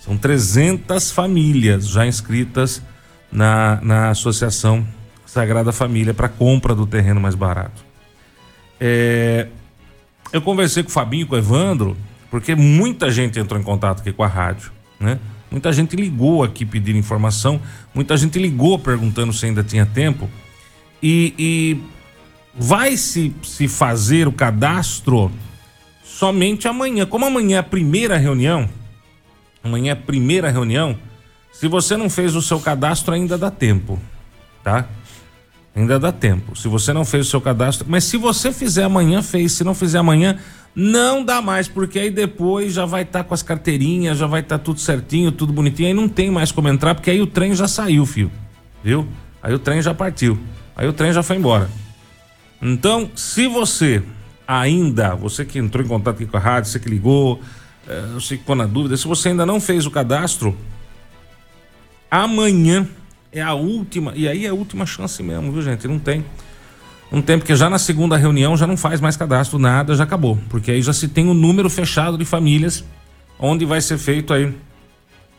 São 0.00 0.16
300 0.16 1.10
famílias 1.10 1.86
já 1.86 2.06
inscritas 2.06 2.80
na, 3.30 3.78
na 3.82 4.08
associação 4.08 4.82
Sagrada 5.32 5.72
Família 5.72 6.12
para 6.12 6.28
compra 6.28 6.74
do 6.74 6.86
terreno 6.86 7.18
mais 7.18 7.34
barato. 7.34 7.82
É, 8.78 9.48
eu 10.30 10.42
conversei 10.42 10.82
com 10.82 10.90
o 10.90 10.92
Fabinho, 10.92 11.26
com 11.26 11.34
o 11.34 11.38
Evandro, 11.38 11.96
porque 12.30 12.54
muita 12.54 13.10
gente 13.10 13.40
entrou 13.40 13.58
em 13.58 13.62
contato 13.62 14.00
aqui 14.00 14.12
com 14.12 14.22
a 14.22 14.26
rádio, 14.26 14.70
né? 15.00 15.18
Muita 15.50 15.72
gente 15.72 15.96
ligou 15.96 16.44
aqui 16.44 16.66
pedindo 16.66 16.98
informação, 16.98 17.62
muita 17.94 18.14
gente 18.14 18.38
ligou 18.38 18.78
perguntando 18.78 19.32
se 19.32 19.46
ainda 19.46 19.64
tinha 19.64 19.86
tempo. 19.86 20.28
E, 21.02 21.34
e 21.38 21.82
vai 22.54 22.98
se, 22.98 23.34
se 23.42 23.68
fazer 23.68 24.28
o 24.28 24.32
cadastro 24.32 25.32
somente 26.04 26.68
amanhã. 26.68 27.06
Como 27.06 27.24
amanhã 27.24 27.56
é 27.56 27.60
a 27.60 27.62
primeira 27.62 28.18
reunião, 28.18 28.68
amanhã 29.64 29.88
é 29.88 29.92
a 29.92 29.96
primeira 29.96 30.50
reunião, 30.50 30.94
se 31.50 31.68
você 31.68 31.96
não 31.96 32.10
fez 32.10 32.36
o 32.36 32.42
seu 32.42 32.60
cadastro, 32.60 33.14
ainda 33.14 33.38
dá 33.38 33.50
tempo, 33.50 33.98
tá? 34.62 34.86
Ainda 35.74 35.98
dá 35.98 36.12
tempo. 36.12 36.54
Se 36.54 36.68
você 36.68 36.92
não 36.92 37.04
fez 37.04 37.26
o 37.26 37.30
seu 37.30 37.40
cadastro, 37.40 37.86
mas 37.88 38.04
se 38.04 38.16
você 38.18 38.52
fizer 38.52 38.84
amanhã, 38.84 39.22
fez. 39.22 39.52
Se 39.52 39.64
não 39.64 39.74
fizer 39.74 39.98
amanhã, 39.98 40.38
não 40.74 41.24
dá 41.24 41.40
mais, 41.40 41.66
porque 41.66 41.98
aí 41.98 42.10
depois 42.10 42.74
já 42.74 42.84
vai 42.84 43.02
estar 43.02 43.20
tá 43.20 43.24
com 43.24 43.32
as 43.32 43.42
carteirinhas, 43.42 44.18
já 44.18 44.26
vai 44.26 44.40
estar 44.40 44.58
tá 44.58 44.64
tudo 44.64 44.80
certinho, 44.80 45.32
tudo 45.32 45.52
bonitinho. 45.52 45.88
Aí 45.88 45.94
não 45.94 46.08
tem 46.08 46.30
mais 46.30 46.52
como 46.52 46.68
entrar, 46.68 46.94
porque 46.94 47.10
aí 47.10 47.20
o 47.22 47.26
trem 47.26 47.54
já 47.54 47.66
saiu, 47.66 48.04
filho. 48.04 48.30
Viu? 48.84 49.06
Aí 49.42 49.54
o 49.54 49.58
trem 49.58 49.80
já 49.80 49.94
partiu. 49.94 50.38
Aí 50.76 50.86
o 50.86 50.92
trem 50.92 51.12
já 51.12 51.22
foi 51.22 51.36
embora. 51.36 51.70
Então, 52.60 53.10
se 53.16 53.46
você 53.46 54.02
ainda, 54.46 55.14
você 55.14 55.44
que 55.44 55.58
entrou 55.58 55.84
em 55.84 55.88
contato 55.88 56.16
aqui 56.16 56.26
com 56.26 56.36
a 56.36 56.40
rádio, 56.40 56.70
você 56.70 56.78
que 56.78 56.88
ligou, 56.88 57.40
é, 57.88 58.00
você 58.14 58.36
que 58.36 58.42
ficou 58.42 58.54
na 58.54 58.66
dúvida, 58.66 58.96
se 58.96 59.06
você 59.08 59.30
ainda 59.30 59.46
não 59.46 59.60
fez 59.60 59.86
o 59.86 59.90
cadastro, 59.90 60.56
amanhã 62.10 62.86
é 63.32 63.40
a 63.40 63.54
última, 63.54 64.12
e 64.14 64.28
aí 64.28 64.44
é 64.44 64.50
a 64.50 64.54
última 64.54 64.84
chance 64.84 65.22
mesmo, 65.22 65.50
viu, 65.52 65.62
gente? 65.62 65.88
Não 65.88 65.98
tem. 65.98 66.24
Não 67.10 67.20
tem, 67.20 67.38
porque 67.38 67.54
já 67.54 67.68
na 67.68 67.78
segunda 67.78 68.16
reunião 68.16 68.56
já 68.56 68.66
não 68.66 68.76
faz 68.76 69.00
mais 69.00 69.16
cadastro, 69.16 69.58
nada, 69.58 69.94
já 69.94 70.04
acabou. 70.04 70.38
Porque 70.48 70.70
aí 70.70 70.82
já 70.82 70.92
se 70.92 71.08
tem 71.08 71.26
o 71.26 71.30
um 71.30 71.34
número 71.34 71.68
fechado 71.68 72.16
de 72.16 72.24
famílias 72.24 72.84
onde 73.38 73.64
vai 73.64 73.80
ser 73.80 73.98
feito 73.98 74.32
aí 74.32 74.54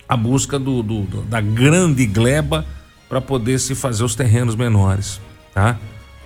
a 0.08 0.18
busca 0.18 0.60
do, 0.60 0.84
do, 0.84 1.02
do 1.02 1.22
da 1.24 1.42
grande 1.42 2.06
gleba 2.06 2.66
para 3.08 3.22
poder 3.22 3.60
se 3.60 3.74
fazer 3.74 4.04
os 4.04 4.14
terrenos 4.14 4.56
menores, 4.56 5.20
tá? 5.54 5.78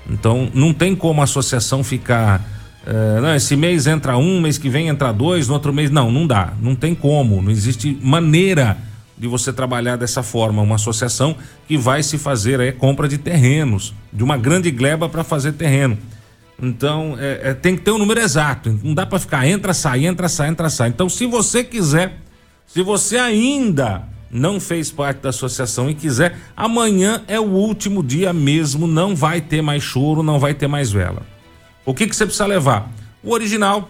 Então 0.09 0.49
não 0.53 0.73
tem 0.73 0.95
como 0.95 1.21
a 1.21 1.25
associação 1.25 1.83
ficar. 1.83 2.41
Uh, 2.85 3.21
não, 3.21 3.35
esse 3.35 3.55
mês 3.55 3.87
entra 3.87 4.17
um, 4.17 4.41
mês 4.41 4.57
que 4.57 4.69
vem 4.69 4.87
entra 4.87 5.11
dois, 5.11 5.47
no 5.47 5.53
outro 5.53 5.73
mês. 5.73 5.91
Não, 5.91 6.09
não 6.11 6.25
dá. 6.25 6.53
Não 6.61 6.75
tem 6.75 6.95
como. 6.95 7.41
Não 7.41 7.51
existe 7.51 7.97
maneira 8.01 8.77
de 9.17 9.27
você 9.27 9.51
trabalhar 9.51 9.95
dessa 9.95 10.21
forma, 10.21 10.61
uma 10.61 10.75
associação 10.75 11.35
que 11.67 11.77
vai 11.77 12.03
se 12.03 12.17
fazer 12.17 12.59
é 12.59 12.71
compra 12.71 13.07
de 13.07 13.17
terrenos, 13.17 13.93
de 14.13 14.23
uma 14.23 14.37
grande 14.37 14.69
gleba 14.69 15.09
para 15.09 15.23
fazer 15.23 15.53
terreno. 15.53 15.97
Então, 16.61 17.15
é, 17.19 17.49
é, 17.49 17.53
tem 17.53 17.75
que 17.75 17.81
ter 17.81 17.91
um 17.91 17.97
número 17.97 18.19
exato. 18.19 18.79
Não 18.83 18.93
dá 18.93 19.05
para 19.05 19.19
ficar 19.19 19.47
entra, 19.47 19.73
sai, 19.73 20.05
entra, 20.05 20.27
sai, 20.27 20.49
entra, 20.49 20.69
sai. 20.69 20.89
Então, 20.89 21.07
se 21.07 21.25
você 21.25 21.63
quiser, 21.63 22.19
se 22.65 22.81
você 22.81 23.17
ainda 23.17 24.03
não 24.29 24.59
fez 24.59 24.91
parte 24.91 25.21
da 25.21 25.29
associação 25.29 25.89
e 25.89 25.95
quiser, 25.95 26.37
amanhã 26.55 27.23
é 27.27 27.39
o 27.39 27.43
último 27.43 28.03
dia 28.03 28.33
mesmo. 28.33 28.87
Não 28.87 29.15
vai 29.15 29.39
ter 29.39 29.61
mais 29.61 29.83
choro, 29.83 30.23
não 30.23 30.39
vai 30.39 30.53
ter 30.53 30.67
mais 30.67 30.91
vela. 30.91 31.25
O 31.85 31.93
que, 31.93 32.07
que 32.07 32.15
você 32.15 32.25
precisa 32.25 32.45
levar? 32.45 32.91
O 33.23 33.31
original, 33.31 33.89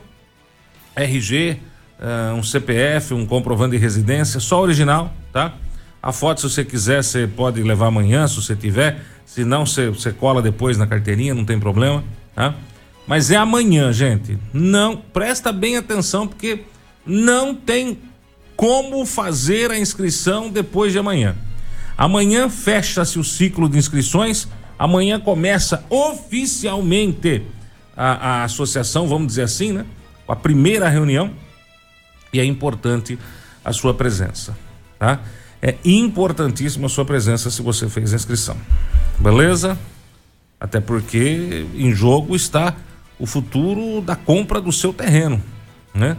RG, 0.95 1.59
uh, 1.99 2.35
um 2.35 2.43
CPF, 2.43 3.13
um 3.13 3.25
comprovante 3.25 3.71
de 3.71 3.77
residência, 3.77 4.39
só 4.39 4.61
original, 4.61 5.13
tá? 5.31 5.53
A 6.01 6.11
foto, 6.11 6.41
se 6.41 6.49
você 6.49 6.63
quiser, 6.63 7.03
você 7.03 7.27
pode 7.27 7.61
levar 7.61 7.87
amanhã, 7.87 8.27
se 8.27 8.35
você 8.35 8.55
tiver. 8.55 9.01
Se 9.25 9.43
não, 9.43 9.65
você, 9.65 9.89
você 9.89 10.11
cola 10.11 10.41
depois 10.41 10.77
na 10.77 10.87
carteirinha, 10.87 11.33
não 11.33 11.43
tem 11.43 11.59
problema, 11.59 12.03
tá? 12.33 12.55
Mas 13.05 13.31
é 13.31 13.35
amanhã, 13.35 13.91
gente. 13.91 14.37
Não, 14.53 14.97
presta 14.97 15.51
bem 15.51 15.77
atenção, 15.77 16.27
porque 16.27 16.63
não 17.05 17.55
tem 17.55 17.97
como 18.55 19.05
fazer 19.05 19.71
a 19.71 19.79
inscrição 19.79 20.49
depois 20.49 20.91
de 20.91 20.99
amanhã. 20.99 21.35
Amanhã 21.97 22.49
fecha-se 22.49 23.17
o 23.17 23.23
ciclo 23.23 23.67
de 23.67 23.77
inscrições. 23.77 24.47
Amanhã 24.77 25.19
começa 25.19 25.83
oficialmente 25.89 27.43
a, 27.95 28.11
a 28.41 28.43
associação, 28.43 29.07
vamos 29.07 29.27
dizer 29.27 29.43
assim, 29.43 29.71
né? 29.71 29.85
A 30.27 30.35
primeira 30.35 30.89
reunião 30.89 31.31
e 32.37 32.39
é 32.39 32.45
importante 32.45 33.17
a 33.65 33.73
sua 33.73 33.93
presença, 33.93 34.55
tá? 34.97 35.19
É 35.61 35.75
importantíssima 35.83 36.85
a 36.85 36.89
sua 36.89 37.03
presença 37.03 37.49
se 37.49 37.61
você 37.61 37.89
fez 37.89 38.13
a 38.13 38.15
inscrição. 38.15 38.55
Beleza? 39.19 39.77
Até 40.59 40.79
porque 40.79 41.65
em 41.73 41.91
jogo 41.91 42.35
está 42.35 42.75
o 43.19 43.25
futuro 43.25 44.01
da 44.01 44.15
compra 44.15 44.61
do 44.61 44.71
seu 44.71 44.93
terreno, 44.93 45.41
né? 45.93 46.15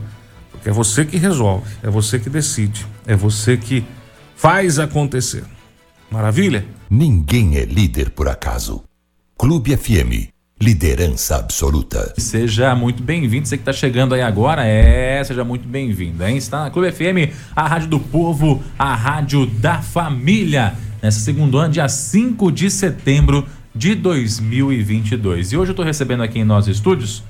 Porque 0.50 0.68
é 0.68 0.72
você 0.72 1.04
que 1.04 1.16
resolve, 1.16 1.70
é 1.82 1.88
você 1.88 2.18
que 2.18 2.28
decide, 2.28 2.84
é 3.06 3.14
você 3.14 3.56
que 3.56 3.84
faz 4.34 4.78
acontecer. 4.80 5.44
Maravilha? 6.10 6.66
Ninguém 6.90 7.56
é 7.56 7.64
líder 7.64 8.10
por 8.10 8.28
acaso. 8.28 8.82
Clube 9.36 9.76
FM 9.76 10.37
Liderança 10.60 11.36
absoluta. 11.36 12.12
Seja 12.18 12.74
muito 12.74 13.00
bem-vindo. 13.00 13.46
Você 13.46 13.56
que 13.56 13.62
está 13.62 13.72
chegando 13.72 14.12
aí 14.12 14.22
agora, 14.22 14.66
é, 14.66 15.22
seja 15.22 15.44
muito 15.44 15.68
bem-vindo, 15.68 16.26
hein? 16.26 16.36
Está 16.36 16.64
na 16.64 16.70
Clube 16.70 16.90
FM, 16.90 17.32
a 17.54 17.68
rádio 17.68 17.88
do 17.88 18.00
povo, 18.00 18.60
a 18.76 18.92
rádio 18.92 19.46
da 19.46 19.80
família. 19.80 20.74
Nessa 21.00 21.20
segundo 21.20 21.58
ano, 21.58 21.72
dia 21.72 21.88
5 21.88 22.50
de 22.50 22.72
setembro 22.72 23.46
de 23.72 23.94
2022. 23.94 25.52
E 25.52 25.56
hoje 25.56 25.70
eu 25.70 25.74
estou 25.74 25.84
recebendo 25.84 26.24
aqui 26.24 26.40
em 26.40 26.44
nossos 26.44 26.74
estúdios 26.74 27.22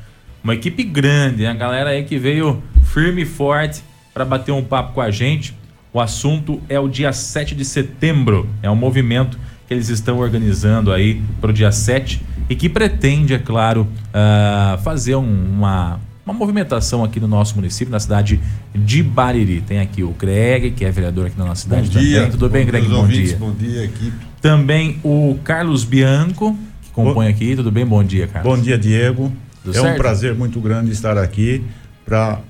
uma 0.42 0.54
equipe 0.54 0.82
grande, 0.82 1.44
a 1.44 1.52
galera 1.52 1.90
aí 1.90 2.04
que 2.04 2.16
veio 2.16 2.62
firme 2.82 3.22
e 3.22 3.26
forte 3.26 3.82
para 4.14 4.24
bater 4.24 4.52
um 4.52 4.64
papo 4.64 4.94
com 4.94 5.02
a 5.02 5.10
gente. 5.10 5.54
O 5.92 6.00
assunto 6.00 6.62
é 6.66 6.80
o 6.80 6.88
dia 6.88 7.12
7 7.12 7.54
de 7.54 7.66
setembro. 7.66 8.48
É 8.62 8.70
um 8.70 8.76
movimento 8.76 9.38
que 9.66 9.74
eles 9.74 9.90
estão 9.90 10.18
organizando 10.18 10.90
aí 10.90 11.20
para 11.42 11.50
o 11.50 11.52
dia 11.52 11.70
7 11.70 12.22
e 12.48 12.56
que 12.56 12.68
pretende, 12.68 13.34
é 13.34 13.38
claro, 13.38 13.86
uh, 14.08 14.78
fazer 14.82 15.16
um, 15.16 15.22
uma, 15.22 16.00
uma 16.24 16.34
movimentação 16.34 17.04
aqui 17.04 17.20
no 17.20 17.28
nosso 17.28 17.54
município, 17.56 17.92
na 17.92 18.00
cidade 18.00 18.40
de 18.74 19.02
Bariri. 19.02 19.60
Tem 19.60 19.80
aqui 19.80 20.02
o 20.02 20.10
Greg, 20.10 20.70
que 20.70 20.84
é 20.84 20.90
vereador 20.90 21.26
aqui 21.26 21.38
na 21.38 21.44
nossa 21.44 21.62
cidade 21.62 21.90
bom 21.90 22.00
dia, 22.00 22.16
também. 22.16 22.30
Tudo 22.30 22.48
bem, 22.48 22.66
Greg? 22.66 22.88
Bom 22.88 22.96
ouvintes, 22.96 23.28
dia. 23.28 23.38
Bom 23.38 23.52
dia, 23.52 23.84
equipe. 23.84 24.16
Também 24.40 24.98
o 25.02 25.38
Carlos 25.44 25.84
Bianco, 25.84 26.56
que 26.82 26.90
compõe 26.90 27.26
bom, 27.26 27.30
aqui. 27.30 27.56
Tudo 27.56 27.70
bem? 27.70 27.84
Bom 27.84 28.02
dia, 28.02 28.26
Carlos. 28.26 28.56
Bom 28.56 28.62
dia, 28.62 28.78
Diego. 28.78 29.32
Tudo 29.62 29.76
é 29.76 29.80
certo? 29.80 29.94
um 29.94 29.98
prazer 29.98 30.34
muito 30.34 30.60
grande 30.60 30.90
estar 30.90 31.18
aqui 31.18 31.62
para 32.04 32.40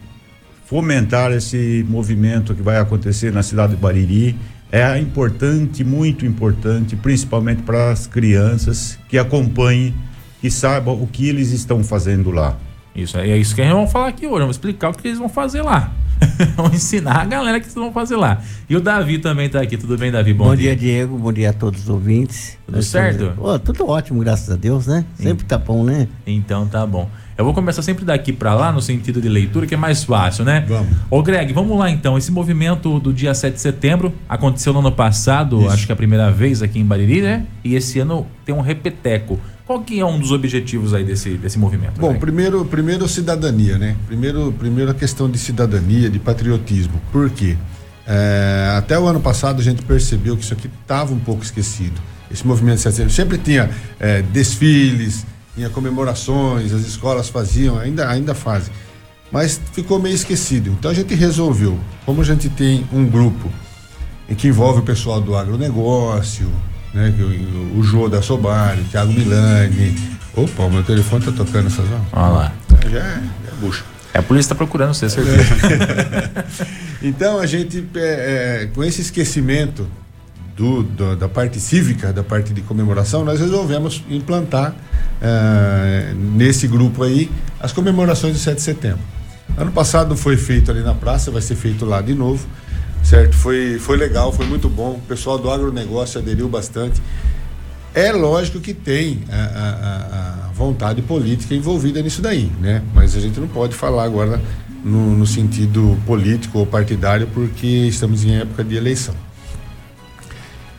fomentar 0.66 1.32
esse 1.32 1.84
movimento 1.88 2.54
que 2.54 2.62
vai 2.62 2.76
acontecer 2.76 3.32
na 3.32 3.42
cidade 3.42 3.74
de 3.74 3.80
Bariri 3.80 4.36
é 4.70 4.98
importante, 4.98 5.82
muito 5.82 6.26
importante, 6.26 6.94
principalmente 6.96 7.62
para 7.62 7.90
as 7.90 8.06
crianças 8.06 8.98
que 9.08 9.16
acompanhem 9.16 9.94
e 10.42 10.50
saibam 10.50 11.00
o 11.00 11.06
que 11.06 11.28
eles 11.28 11.52
estão 11.52 11.82
fazendo 11.82 12.30
lá. 12.30 12.56
Isso, 12.94 13.16
é 13.16 13.36
isso 13.36 13.54
que 13.54 13.62
a 13.62 13.64
gente 13.64 13.74
vai 13.74 13.86
falar 13.86 14.08
aqui 14.08 14.26
hoje. 14.26 14.40
Vamos 14.40 14.56
explicar 14.56 14.90
o 14.90 14.92
que 14.92 15.06
eles 15.06 15.18
vão 15.18 15.28
fazer 15.28 15.62
lá. 15.62 15.92
vamos 16.56 16.74
ensinar 16.74 17.20
a 17.20 17.24
galera 17.24 17.58
o 17.58 17.60
que 17.60 17.66
eles 17.66 17.74
vão 17.74 17.92
fazer 17.92 18.16
lá. 18.16 18.42
E 18.68 18.76
o 18.76 18.80
Davi 18.80 19.18
também 19.18 19.46
está 19.46 19.60
aqui. 19.60 19.76
Tudo 19.76 19.96
bem, 19.96 20.10
Davi? 20.10 20.34
Bom, 20.34 20.46
bom 20.46 20.56
dia. 20.56 20.74
dia. 20.74 20.94
Diego. 20.94 21.16
Bom 21.16 21.32
dia 21.32 21.50
a 21.50 21.52
todos 21.52 21.82
os 21.82 21.88
ouvintes. 21.88 22.58
Tudo 22.66 22.82
certo? 22.82 23.32
Oh, 23.38 23.58
tudo 23.58 23.86
ótimo, 23.86 24.20
graças 24.20 24.50
a 24.50 24.56
Deus, 24.56 24.88
né? 24.88 25.04
Sempre 25.14 25.44
tá 25.44 25.56
bom, 25.56 25.84
né? 25.84 26.08
Então 26.26 26.66
tá 26.66 26.84
bom. 26.84 27.08
Eu 27.38 27.44
vou 27.44 27.54
começar 27.54 27.82
sempre 27.82 28.04
daqui 28.04 28.32
para 28.32 28.52
lá, 28.52 28.72
no 28.72 28.82
sentido 28.82 29.20
de 29.20 29.28
leitura, 29.28 29.64
que 29.64 29.72
é 29.72 29.76
mais 29.76 30.02
fácil, 30.02 30.44
né? 30.44 30.64
Vamos. 30.66 30.88
Ô, 31.08 31.22
Greg, 31.22 31.52
vamos 31.52 31.78
lá 31.78 31.88
então. 31.88 32.18
Esse 32.18 32.32
movimento 32.32 32.98
do 32.98 33.12
dia 33.12 33.32
7 33.32 33.54
de 33.54 33.60
setembro 33.60 34.12
aconteceu 34.28 34.72
no 34.72 34.80
ano 34.80 34.90
passado, 34.90 35.60
Isso. 35.60 35.70
acho 35.70 35.86
que 35.86 35.92
é 35.92 35.94
a 35.94 35.96
primeira 35.96 36.32
vez 36.32 36.62
aqui 36.62 36.80
em 36.80 36.84
Bariri, 36.84 37.22
né? 37.22 37.46
E 37.62 37.76
esse 37.76 38.00
ano 38.00 38.26
tem 38.44 38.52
um 38.52 38.60
repeteco. 38.60 39.38
Qual 39.64 39.80
que 39.82 40.00
é 40.00 40.04
um 40.04 40.18
dos 40.18 40.32
objetivos 40.32 40.92
aí 40.92 41.04
desse, 41.04 41.30
desse 41.34 41.60
movimento? 41.60 42.00
Bom, 42.00 42.12
primeiro, 42.16 42.64
primeiro 42.64 43.06
cidadania, 43.06 43.78
né? 43.78 43.94
Primeiro, 44.08 44.52
primeiro 44.58 44.90
a 44.90 44.94
questão 44.94 45.30
de 45.30 45.38
cidadania, 45.38 46.10
de 46.10 46.18
patriotismo. 46.18 47.00
Por 47.12 47.30
quê? 47.30 47.56
É, 48.04 48.74
até 48.76 48.98
o 48.98 49.06
ano 49.06 49.20
passado 49.20 49.60
a 49.60 49.62
gente 49.62 49.84
percebeu 49.84 50.36
que 50.36 50.42
isso 50.42 50.54
aqui 50.54 50.68
estava 50.82 51.14
um 51.14 51.20
pouco 51.20 51.44
esquecido. 51.44 52.00
esse 52.32 52.44
movimento 52.44 52.80
7 52.80 52.90
de 52.90 52.96
setembro. 52.96 53.14
Sempre 53.14 53.38
tinha 53.38 53.70
é, 54.00 54.22
desfiles, 54.22 55.24
tinha 55.58 55.68
comemorações, 55.68 56.72
as 56.72 56.82
escolas 56.82 57.28
faziam, 57.28 57.76
ainda, 57.76 58.08
ainda 58.08 58.32
fazem. 58.32 58.72
Mas 59.32 59.60
ficou 59.72 59.98
meio 59.98 60.14
esquecido. 60.14 60.70
Então 60.70 60.88
a 60.88 60.94
gente 60.94 61.14
resolveu, 61.16 61.76
como 62.06 62.22
a 62.22 62.24
gente 62.24 62.48
tem 62.48 62.86
um 62.92 63.04
grupo 63.04 63.50
em 64.28 64.36
que 64.36 64.46
envolve 64.46 64.80
o 64.80 64.82
pessoal 64.84 65.20
do 65.20 65.36
agronegócio, 65.36 66.48
né, 66.94 67.12
o, 67.18 67.78
o 67.78 67.82
Jô 67.82 68.08
da 68.08 68.22
Sobari, 68.22 68.82
o 68.82 68.84
Thiago 68.84 69.12
Milani. 69.12 69.96
Opa, 70.36 70.62
o 70.62 70.70
meu 70.70 70.84
telefone 70.84 71.24
tá 71.24 71.32
tocando 71.32 71.66
essas 71.66 71.86
horas. 71.90 72.06
Olha 72.12 72.28
lá. 72.28 72.52
Já 72.88 72.98
é, 72.98 73.02
já 73.02 73.50
é 73.50 73.54
bucha. 73.60 73.84
É, 74.14 74.18
a 74.20 74.22
polícia 74.22 74.46
está 74.46 74.54
procurando 74.54 74.94
você, 74.94 75.10
certeza. 75.10 75.42
então 77.02 77.40
a 77.40 77.46
gente, 77.46 77.84
é, 77.96 78.62
é, 78.62 78.68
com 78.72 78.84
esse 78.84 79.00
esquecimento 79.00 79.88
do, 80.58 80.82
do, 80.82 81.14
da 81.14 81.28
parte 81.28 81.60
cívica, 81.60 82.12
da 82.12 82.24
parte 82.24 82.52
de 82.52 82.60
comemoração, 82.60 83.24
nós 83.24 83.38
resolvemos 83.38 84.02
implantar 84.10 84.74
é, 85.22 86.12
nesse 86.16 86.66
grupo 86.66 87.04
aí 87.04 87.30
as 87.60 87.72
comemorações 87.72 88.32
do 88.32 88.40
7 88.40 88.56
de 88.56 88.62
setembro. 88.62 88.98
Ano 89.56 89.70
passado 89.70 90.16
foi 90.16 90.36
feito 90.36 90.72
ali 90.72 90.80
na 90.80 90.94
praça, 90.94 91.30
vai 91.30 91.40
ser 91.40 91.54
feito 91.54 91.84
lá 91.84 92.02
de 92.02 92.12
novo, 92.12 92.44
certo? 93.04 93.36
Foi, 93.36 93.78
foi 93.78 93.96
legal, 93.96 94.32
foi 94.32 94.46
muito 94.46 94.68
bom. 94.68 94.94
O 94.94 95.02
pessoal 95.06 95.38
do 95.38 95.48
agronegócio 95.48 96.20
aderiu 96.20 96.48
bastante. 96.48 97.00
É 97.94 98.10
lógico 98.10 98.60
que 98.60 98.74
tem 98.74 99.20
a, 99.30 99.36
a, 99.36 100.48
a, 100.48 100.52
vontade 100.52 101.02
política 101.02 101.54
envolvida 101.54 102.02
nisso 102.02 102.20
daí, 102.20 102.50
né? 102.60 102.82
Mas 102.92 103.16
a 103.16 103.20
gente 103.20 103.38
não 103.38 103.48
pode 103.48 103.74
falar 103.74 104.04
agora 104.04 104.40
no, 104.84 105.16
no 105.16 105.26
sentido 105.26 105.96
político 106.04 106.58
ou 106.58 106.66
partidário 106.66 107.28
porque 107.32 107.66
estamos 107.66 108.24
em 108.24 108.36
época 108.36 108.64
de 108.64 108.76
eleição. 108.76 109.14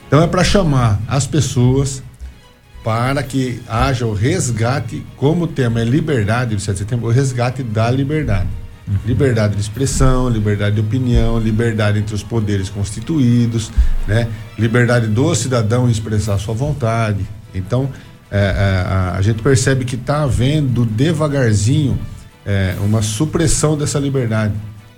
Então 0.09 0.23
é 0.23 0.27
para 0.27 0.43
chamar 0.43 0.99
as 1.07 1.27
pessoas 1.27 2.01
para 2.83 3.21
que 3.21 3.61
haja 3.67 4.07
o 4.07 4.13
resgate, 4.15 5.05
como 5.15 5.43
o 5.43 5.47
tema 5.47 5.81
é 5.81 5.83
liberdade 5.83 6.55
do 6.55 6.59
7 6.59 6.73
de 6.73 6.79
setembro, 6.79 7.05
o 7.05 7.11
resgate 7.11 7.61
da 7.61 7.91
liberdade. 7.91 8.49
Uhum. 8.87 8.95
Liberdade 9.05 9.53
de 9.53 9.61
expressão, 9.61 10.27
liberdade 10.27 10.77
de 10.77 10.81
opinião, 10.81 11.37
liberdade 11.37 11.99
entre 11.99 12.15
os 12.15 12.23
poderes 12.23 12.69
constituídos, 12.69 13.71
né? 14.07 14.27
liberdade 14.57 15.05
do 15.05 15.35
cidadão 15.35 15.87
expressar 15.87 16.39
sua 16.39 16.55
vontade. 16.55 17.23
Então, 17.53 17.87
é, 18.31 18.39
é, 18.39 18.91
a, 18.91 19.15
a, 19.15 19.21
gente 19.21 19.43
percebe 19.43 19.85
que 19.85 19.93
está 19.93 20.23
havendo 20.23 20.85
devagarzinho 20.85 21.99
é, 22.43 22.75
uma 22.81 23.03
supressão 23.03 23.77
dessa 23.77 23.99
liberdade 23.99 24.55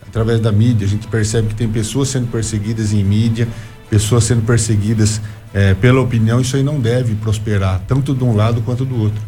através 0.08 0.40
da 0.40 0.54
mídia. 0.54 0.88
A 0.88 0.90
gente 0.90 1.08
percebe 1.08 1.50
que 1.50 1.56
tem 1.56 1.68
pessoas 1.68 2.08
sendo 2.08 2.28
perseguidas 2.28 2.94
em 2.94 3.04
mídia, 3.04 3.48
pessoas 3.92 4.24
sendo 4.24 4.42
perseguidas 4.44 5.22
é, 5.54 5.74
pela 5.74 6.00
opinião, 6.00 6.40
isso 6.40 6.56
aí 6.56 6.64
não 6.64 6.80
deve 6.80 7.14
prosperar, 7.16 7.82
tanto 7.86 8.16
de 8.16 8.24
um 8.24 8.34
lado 8.34 8.62
quanto 8.62 8.86
do 8.86 8.98
outro. 8.98 9.22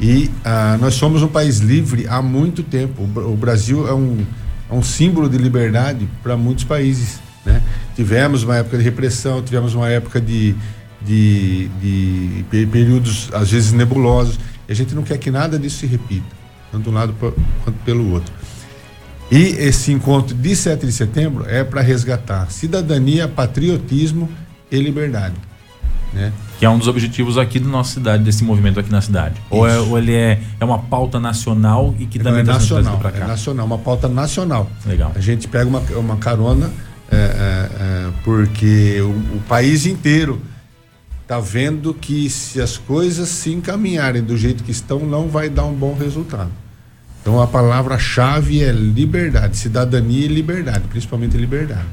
E 0.00 0.28
ah, 0.44 0.76
nós 0.80 0.94
somos 0.94 1.22
um 1.22 1.28
país 1.28 1.58
livre 1.58 2.06
há 2.08 2.20
muito 2.20 2.64
tempo. 2.64 3.02
O, 3.02 3.36
Brasil 3.36 3.86
é 3.86 3.94
um, 3.94 4.26
é 4.68 4.74
um 4.74 4.82
símbolo 4.82 5.28
de 5.28 5.38
liberdade 5.38 6.08
para 6.22 6.36
muitos 6.36 6.64
países. 6.64 7.20
Né? 7.46 7.62
Tivemos 7.94 8.42
uma 8.42 8.56
época 8.56 8.76
de 8.76 8.82
repressão, 8.82 9.40
tivemos 9.40 9.74
uma 9.74 9.88
época 9.88 10.20
de, 10.20 10.56
de, 11.00 11.68
de 11.80 12.66
períodos, 12.66 13.28
às 13.32 13.50
vezes, 13.50 13.72
nebulosos. 13.72 14.40
E 14.68 14.72
a 14.72 14.74
gente 14.74 14.94
não 14.94 15.02
quer 15.02 15.18
que 15.18 15.30
nada 15.30 15.58
disso 15.58 15.80
se 15.80 15.86
repita, 15.86 16.34
tanto 16.72 16.84
de 16.84 16.88
um 16.88 16.94
lado 16.94 17.14
quanto 17.62 17.78
pelo 17.84 18.10
outro. 18.10 18.32
E 19.30 19.36
esse 19.36 19.92
encontro 19.92 20.34
de 20.34 20.56
7 20.56 20.84
de 20.84 20.92
setembro 20.92 21.44
é 21.48 21.62
para 21.62 21.80
resgatar 21.80 22.50
cidadania, 22.50 23.28
patriotismo 23.28 24.28
e 24.70 24.78
liberdade. 24.78 25.36
Né? 26.12 26.32
Que 26.58 26.66
é 26.66 26.70
um 26.70 26.76
dos 26.76 26.88
objetivos 26.88 27.38
aqui 27.38 27.60
da 27.60 27.68
nossa 27.68 27.94
cidade, 27.94 28.24
desse 28.24 28.42
movimento 28.42 28.80
aqui 28.80 28.90
na 28.90 29.00
cidade. 29.00 29.40
Ou, 29.48 29.66
é, 29.66 29.78
ou, 29.78 29.96
ele 29.96 30.12
é, 30.12 30.40
é 30.58 30.64
uma 30.64 30.80
pauta 30.80 31.20
nacional 31.20 31.94
e 31.98 32.06
que 32.06 32.18
Não, 32.18 32.24
também 32.24 32.40
é 32.40 32.44
nacional, 32.44 32.98
para 32.98 33.12
cá. 33.12 33.24
É 33.24 33.28
nacional, 33.28 33.66
uma 33.66 33.78
pauta 33.78 34.08
nacional. 34.08 34.68
Legal. 34.84 35.12
A 35.14 35.20
gente 35.20 35.46
pega 35.46 35.68
uma, 35.68 35.80
uma 35.96 36.16
carona 36.16 36.70
é, 37.10 37.16
é, 37.16 37.18
é 37.18 38.10
porque 38.24 39.00
o, 39.00 39.36
o 39.36 39.42
país 39.48 39.86
inteiro 39.86 40.42
está 41.22 41.38
vendo 41.38 41.94
que 41.94 42.28
se 42.28 42.60
as 42.60 42.76
coisas 42.76 43.28
se 43.28 43.52
encaminharem 43.52 44.20
do 44.20 44.36
jeito 44.36 44.64
que 44.64 44.72
estão, 44.72 44.98
não 44.98 45.28
vai 45.28 45.48
dar 45.48 45.64
um 45.64 45.72
bom 45.72 45.94
resultado. 45.94 46.50
Então 47.20 47.40
a 47.40 47.46
palavra-chave 47.46 48.62
é 48.62 48.72
liberdade, 48.72 49.56
cidadania 49.56 50.24
e 50.24 50.28
liberdade, 50.28 50.84
principalmente 50.88 51.36
liberdade. 51.36 51.86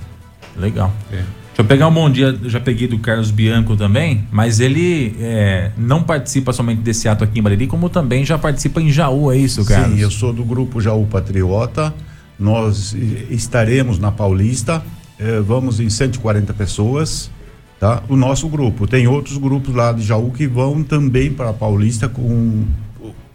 Legal. 0.55 0.93
É. 1.11 1.15
Deixa 1.57 1.65
eu 1.65 1.65
pegar 1.65 1.87
um 1.87 1.93
bom 1.93 2.07
dia, 2.07 2.37
já 2.43 2.59
peguei 2.59 2.87
do 2.87 2.99
Carlos 2.99 3.31
Bianco 3.31 3.75
também, 3.75 4.27
mas 4.31 4.59
ele 4.59 5.15
é, 5.19 5.71
não 5.75 6.03
participa 6.03 6.53
somente 6.53 6.81
desse 6.81 7.09
ato 7.09 7.23
aqui 7.23 7.39
em 7.39 7.41
Bariri, 7.41 7.65
como 7.65 7.89
também 7.89 8.23
já 8.23 8.37
participa 8.37 8.79
em 8.79 8.91
Jaú, 8.91 9.31
é 9.31 9.37
isso, 9.37 9.65
Carlos? 9.65 9.95
Sim, 9.95 9.99
eu 9.99 10.11
sou 10.11 10.31
do 10.31 10.45
grupo 10.45 10.79
Jaú 10.79 11.07
Patriota, 11.07 11.91
nós 12.37 12.95
estaremos 13.31 13.97
na 13.97 14.11
Paulista, 14.11 14.83
eh, 15.17 15.39
vamos 15.39 15.79
em 15.79 15.89
140 15.89 16.53
pessoas, 16.53 17.31
tá? 17.79 18.03
O 18.07 18.15
nosso 18.15 18.47
grupo, 18.47 18.85
tem 18.85 19.07
outros 19.07 19.37
grupos 19.37 19.73
lá 19.73 19.91
de 19.91 20.03
Jaú 20.03 20.29
que 20.29 20.45
vão 20.45 20.83
também 20.83 21.33
para 21.33 21.49
a 21.49 21.53
Paulista 21.53 22.07
com 22.07 22.65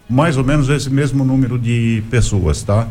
mais 0.09 0.37
ou 0.37 0.43
menos 0.43 0.69
esse 0.69 0.89
mesmo 0.89 1.23
número 1.23 1.57
de 1.57 2.03
pessoas, 2.09 2.63
tá? 2.63 2.87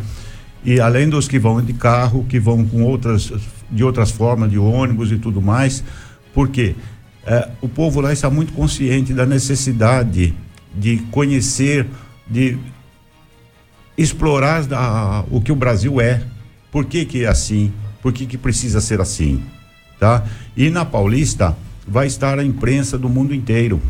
E 0.65 0.81
além 0.81 1.09
dos 1.09 1.27
que 1.27 1.39
vão 1.39 1.61
de 1.61 1.73
carro, 1.73 2.25
que 2.29 2.39
vão 2.39 2.65
com 2.65 2.83
outras 2.83 3.33
de 3.71 3.83
outras 3.83 4.11
formas, 4.11 4.51
de 4.51 4.59
ônibus 4.59 5.11
e 5.11 5.17
tudo 5.17 5.41
mais, 5.41 5.83
porque 6.35 6.77
é, 7.25 7.49
o 7.61 7.69
povo 7.69 8.01
lá 8.01 8.13
está 8.13 8.29
muito 8.29 8.53
consciente 8.53 9.15
da 9.15 9.25
necessidade 9.25 10.35
de 10.75 10.99
conhecer, 11.11 11.87
de 12.29 12.59
explorar 13.97 14.63
o 15.31 15.41
que 15.41 15.53
o 15.53 15.57
Brasil 15.57 16.01
é, 16.01 16.23
por 16.71 16.85
que, 16.85 17.05
que 17.05 17.25
é 17.25 17.29
assim, 17.29 17.73
por 18.03 18.13
que, 18.13 18.27
que 18.27 18.37
precisa 18.37 18.81
ser 18.81 19.01
assim, 19.01 19.43
tá? 19.99 20.25
E 20.57 20.69
na 20.71 20.85
Paulista 20.85 21.57
vai 21.87 22.07
estar 22.07 22.39
a 22.39 22.45
imprensa 22.45 22.99
do 22.99 23.09
mundo 23.09 23.35
inteiro, 23.35 23.81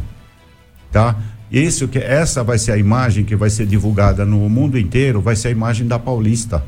tá? 0.90 1.16
Isso 1.52 1.86
que 1.86 1.98
essa 1.98 2.42
vai 2.42 2.58
ser 2.58 2.72
a 2.72 2.78
imagem 2.78 3.26
que 3.26 3.36
vai 3.36 3.50
ser 3.50 3.66
divulgada 3.66 4.24
no 4.24 4.48
mundo 4.48 4.78
inteiro, 4.78 5.20
vai 5.20 5.36
ser 5.36 5.48
a 5.48 5.50
imagem 5.50 5.86
da 5.86 5.98
Paulista, 5.98 6.64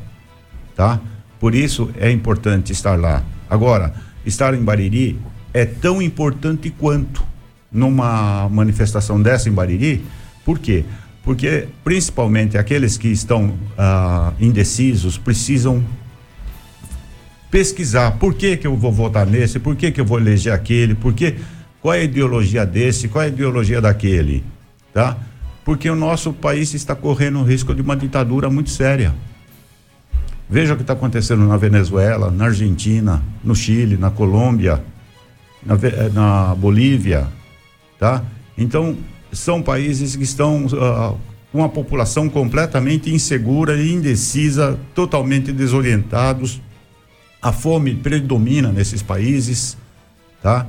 tá? 0.75 1.01
Por 1.39 1.55
isso 1.55 1.89
é 1.97 2.11
importante 2.11 2.71
estar 2.71 2.95
lá. 2.99 3.23
Agora, 3.49 3.95
estar 4.23 4.53
em 4.53 4.63
Bariri 4.63 5.19
é 5.51 5.65
tão 5.65 5.99
importante 6.01 6.69
quanto 6.69 7.23
numa 7.71 8.47
manifestação 8.49 9.19
dessa 9.19 9.49
em 9.49 9.51
Bariri. 9.51 10.05
Por 10.45 10.59
quê? 10.59 10.85
Porque 11.23 11.67
principalmente 11.83 12.55
aqueles 12.55 12.95
que 12.95 13.07
estão 13.07 13.55
ah, 13.75 14.33
indecisos 14.39 15.17
precisam 15.17 15.83
pesquisar 17.49 18.11
por 18.19 18.35
que, 18.35 18.55
que 18.55 18.67
eu 18.67 18.75
vou 18.75 18.91
votar 18.91 19.25
nesse, 19.25 19.57
por 19.57 19.75
que, 19.75 19.91
que 19.91 19.99
eu 19.99 20.05
vou 20.05 20.19
eleger 20.19 20.53
aquele, 20.53 20.93
por 20.93 21.13
que, 21.13 21.35
qual 21.81 21.95
é 21.95 22.01
a 22.01 22.03
ideologia 22.03 22.65
desse, 22.65 23.07
qual 23.07 23.23
é 23.23 23.25
a 23.25 23.29
ideologia 23.29 23.81
daquele, 23.81 24.43
tá? 24.95 25.17
Porque 25.65 25.89
o 25.89 25.95
nosso 25.95 26.31
país 26.31 26.73
está 26.73 26.95
correndo 26.95 27.39
o 27.39 27.43
risco 27.43 27.75
de 27.75 27.81
uma 27.81 27.97
ditadura 27.97 28.49
muito 28.49 28.69
séria. 28.69 29.13
Veja 30.49 30.73
o 30.73 30.77
que 30.77 30.83
está 30.83 30.93
acontecendo 30.93 31.45
na 31.45 31.57
Venezuela, 31.57 32.31
na 32.31 32.45
Argentina, 32.45 33.21
no 33.43 33.53
Chile, 33.53 33.97
na 33.97 34.09
Colômbia, 34.09 34.81
na, 35.65 35.75
eh, 35.75 36.09
na 36.13 36.55
Bolívia, 36.55 37.27
tá? 37.99 38.23
Então, 38.57 38.95
são 39.33 39.61
países 39.61 40.15
que 40.15 40.23
estão 40.23 40.65
uh, 40.67 41.19
com 41.51 41.61
a 41.61 41.67
população 41.67 42.29
completamente 42.29 43.13
insegura 43.13 43.75
e 43.75 43.91
indecisa, 43.91 44.79
totalmente 44.93 45.51
desorientados. 45.51 46.61
A 47.41 47.51
fome 47.51 47.95
predomina 47.95 48.71
nesses 48.71 49.01
países, 49.01 49.77
tá? 50.41 50.65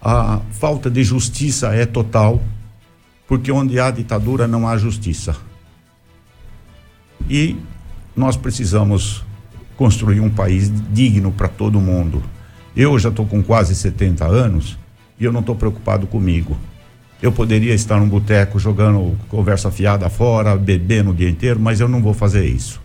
A 0.00 0.40
falta 0.52 0.88
de 0.88 1.02
justiça 1.02 1.74
é 1.74 1.84
total, 1.84 2.40
porque 3.26 3.50
onde 3.50 3.78
há 3.80 3.90
ditadura 3.90 4.46
não 4.46 4.68
há 4.68 4.76
justiça. 4.76 5.36
E 7.28 7.56
nós 8.16 8.36
precisamos 8.36 9.24
construir 9.76 10.20
um 10.20 10.30
país 10.30 10.70
digno 10.92 11.32
para 11.32 11.48
todo 11.48 11.80
mundo. 11.80 12.22
Eu 12.76 12.98
já 12.98 13.08
estou 13.08 13.26
com 13.26 13.42
quase 13.42 13.74
70 13.74 14.26
anos 14.26 14.78
e 15.18 15.24
eu 15.24 15.32
não 15.32 15.40
estou 15.40 15.54
preocupado 15.54 16.06
comigo. 16.06 16.56
Eu 17.22 17.32
poderia 17.32 17.72
estar 17.72 17.98
num 17.98 18.08
boteco 18.08 18.58
jogando 18.58 19.16
conversa 19.28 19.70
fiada 19.70 20.10
fora, 20.10 20.56
bebendo 20.56 21.10
o 21.10 21.14
dia 21.14 21.30
inteiro, 21.30 21.58
mas 21.58 21.80
eu 21.80 21.88
não 21.88 22.02
vou 22.02 22.12
fazer 22.12 22.44
isso. 22.44 22.80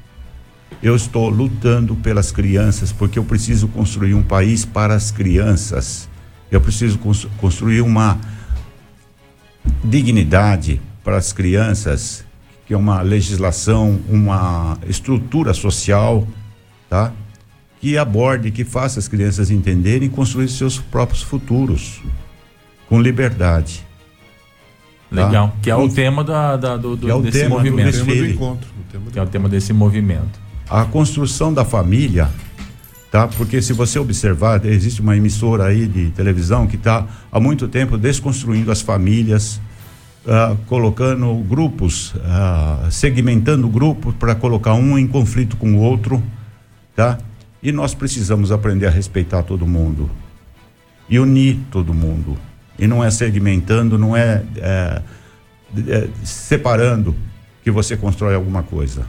Eu 0.82 0.95
estou 0.95 1.28
lutando 1.30 1.95
pelas 1.95 2.32
crianças 2.32 2.91
porque 2.91 3.19
eu 3.19 3.23
preciso 3.23 3.67
construir 3.67 4.13
um 4.13 4.23
país 4.23 4.63
para 4.63 4.93
as 4.93 5.12
crianças. 5.12 6.08
Eu 6.49 6.62
preciso 6.62 6.97
construir 7.38 7.82
uma 7.82 8.17
dignidade 9.84 10.82
para 11.03 11.17
as 11.17 11.34
crianças 11.34 12.25
que 12.69 12.73
é 12.75 12.77
uma 12.77 13.01
legislação, 13.01 13.99
uma 14.08 14.77
estrutura 14.88 15.55
social, 15.55 16.27
tá? 16.88 17.12
Que 17.82 17.97
aborde, 17.97 18.51
que 18.51 18.63
faça 18.63 18.99
as 18.99 19.08
crianças 19.08 19.49
entenderem 19.49 20.08
e 20.08 20.12
construir 20.12 20.47
seus 20.49 20.77
próprios 20.77 21.23
futuros. 21.23 21.99
com 22.88 23.01
liberdade. 23.01 23.84
Tá? 25.10 25.25
Legal. 25.25 25.47
Tá? 25.47 25.53
Que 25.63 25.71
é 25.71 25.75
o 25.75 25.89
tema 25.89 26.23
da, 26.23 26.58
da 26.58 26.77
do, 26.77 26.95
do, 26.95 27.10
é 27.10 27.15
o 27.15 27.21
desse 27.23 27.39
tema 27.39 27.55
movimento. 27.55 27.97
Do, 27.97 28.05
do 28.05 28.25
encontro. 28.27 28.69
que 29.12 29.17
é 29.17 29.23
o 29.23 29.25
tema 29.25 29.49
desse 29.49 29.73
movimento. 29.73 30.39
A 30.69 30.86
construção 30.86 31.51
da 31.51 31.65
família, 31.65 32.29
tá? 33.11 33.27
Porque 33.27 33.61
se 33.61 33.73
você 33.73 33.99
observar, 33.99 34.65
existe 34.65 35.01
uma 35.01 35.15
emissora 35.15 35.65
aí 35.65 35.87
de 35.87 36.09
televisão 36.11 36.67
que 36.67 36.75
está 36.75 37.07
há 37.31 37.39
muito 37.39 37.67
tempo 37.67 37.97
desconstruindo 37.97 38.71
as 38.71 38.81
famílias, 38.81 39.59
uh, 40.25 40.55
colocando 40.67 41.33
grupos, 41.43 42.13
uh, 42.15 42.91
segmentando 42.91 43.67
grupos 43.67 44.13
para 44.15 44.35
colocar 44.35 44.73
um 44.73 44.97
em 44.97 45.07
conflito 45.07 45.57
com 45.57 45.73
o 45.73 45.79
outro, 45.79 46.21
tá? 46.95 47.17
E 47.61 47.71
nós 47.71 47.93
precisamos 47.93 48.51
aprender 48.51 48.87
a 48.87 48.89
respeitar 48.89 49.43
todo 49.43 49.67
mundo 49.67 50.09
e 51.09 51.19
unir 51.19 51.59
todo 51.71 51.93
mundo. 51.93 52.37
E 52.77 52.87
não 52.87 53.03
é 53.03 53.11
segmentando, 53.11 53.97
não 53.97 54.15
é, 54.15 54.43
é, 54.55 55.01
é 55.87 56.09
separando 56.23 57.13
que 57.61 57.69
você 57.69 57.97
constrói 57.97 58.35
alguma 58.35 58.63
coisa. 58.63 59.05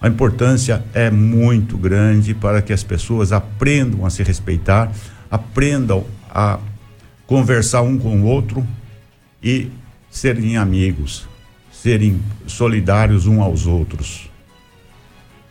A 0.00 0.08
importância 0.08 0.84
é 0.92 1.10
muito 1.10 1.76
grande 1.78 2.34
para 2.34 2.60
que 2.60 2.72
as 2.72 2.82
pessoas 2.82 3.32
aprendam 3.32 4.04
a 4.04 4.10
se 4.10 4.22
respeitar, 4.22 4.92
aprendam 5.30 6.04
a 6.30 6.58
conversar 7.26 7.82
um 7.82 7.98
com 7.98 8.20
o 8.20 8.24
outro 8.24 8.66
e 9.42 9.70
serem 10.10 10.56
amigos, 10.56 11.26
serem 11.72 12.20
solidários 12.46 13.26
um 13.26 13.42
aos 13.42 13.66
outros. 13.66 14.30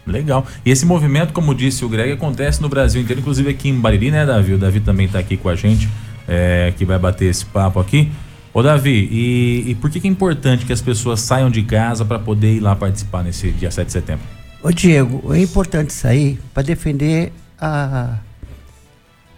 Legal. 0.06 0.46
E 0.64 0.70
esse 0.70 0.86
movimento, 0.86 1.34
como 1.34 1.56
disse 1.56 1.84
o 1.84 1.90
Greg, 1.90 2.12
acontece 2.12 2.62
no 2.62 2.70
Brasil 2.70 3.02
inteiro, 3.02 3.22
inclusive 3.22 3.50
aqui 3.50 3.70
em 3.70 3.80
Bariri, 3.80 4.12
né, 4.12 4.26
Davi? 4.26 4.54
O 4.54 4.58
Davi 4.58 4.80
também 4.80 5.08
está 5.08 5.18
aqui 5.18 5.36
com 5.36 5.50
a 5.50 5.56
gente, 5.56 5.90
é, 6.28 6.72
que 6.78 6.86
vai 6.86 7.00
bater 7.00 7.26
esse 7.26 7.46
papo 7.46 7.80
aqui. 7.80 8.12
Ô, 8.56 8.64
Davi, 8.64 9.10
e, 9.12 9.72
e 9.72 9.76
por 9.76 9.90
que, 9.90 10.00
que, 10.00 10.08
é 10.08 10.10
importante 10.10 10.66
que 10.66 10.72
as 10.72 10.82
pessoas 10.82 11.20
saiam 11.20 11.52
de 11.52 11.62
casa 11.62 12.06
para 12.06 12.18
poder 12.18 12.54
ir 12.54 12.62
lá 12.62 12.74
participar 12.74 13.22
nesse 13.22 13.52
dia 13.52 13.70
7 13.70 13.86
de 13.86 13.92
setembro? 13.92 14.26
Ô, 14.64 14.72
Diego, 14.72 15.34
é 15.34 15.42
importante 15.42 15.92
sair 15.92 16.40
para 16.54 16.64
defender 16.64 17.34
a. 17.60 18.18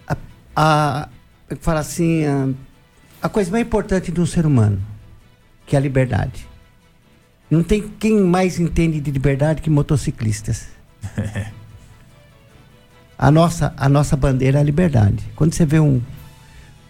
a, 0.06 0.16
a 0.54 1.08
falar 1.58 1.80
assim, 1.80 2.26
a, 2.26 2.48
a 3.20 3.28
coisa 3.28 3.50
mais 3.50 3.66
importante 3.66 4.12
de 4.12 4.20
um 4.20 4.24
ser 4.24 4.46
humano, 4.46 4.80
que 5.66 5.74
é 5.74 5.80
a 5.80 5.82
liberdade. 5.82 6.46
Não 7.50 7.64
tem 7.64 7.88
quem 7.98 8.20
mais 8.20 8.60
entende 8.60 9.00
de 9.00 9.10
liberdade 9.10 9.60
que 9.60 9.68
motociclistas. 9.68 10.68
a, 13.18 13.32
nossa, 13.32 13.74
a 13.76 13.88
nossa 13.88 14.16
bandeira 14.16 14.58
é 14.58 14.60
a 14.60 14.64
liberdade. 14.64 15.24
Quando 15.34 15.54
você 15.54 15.66
vê 15.66 15.80
um, 15.80 16.00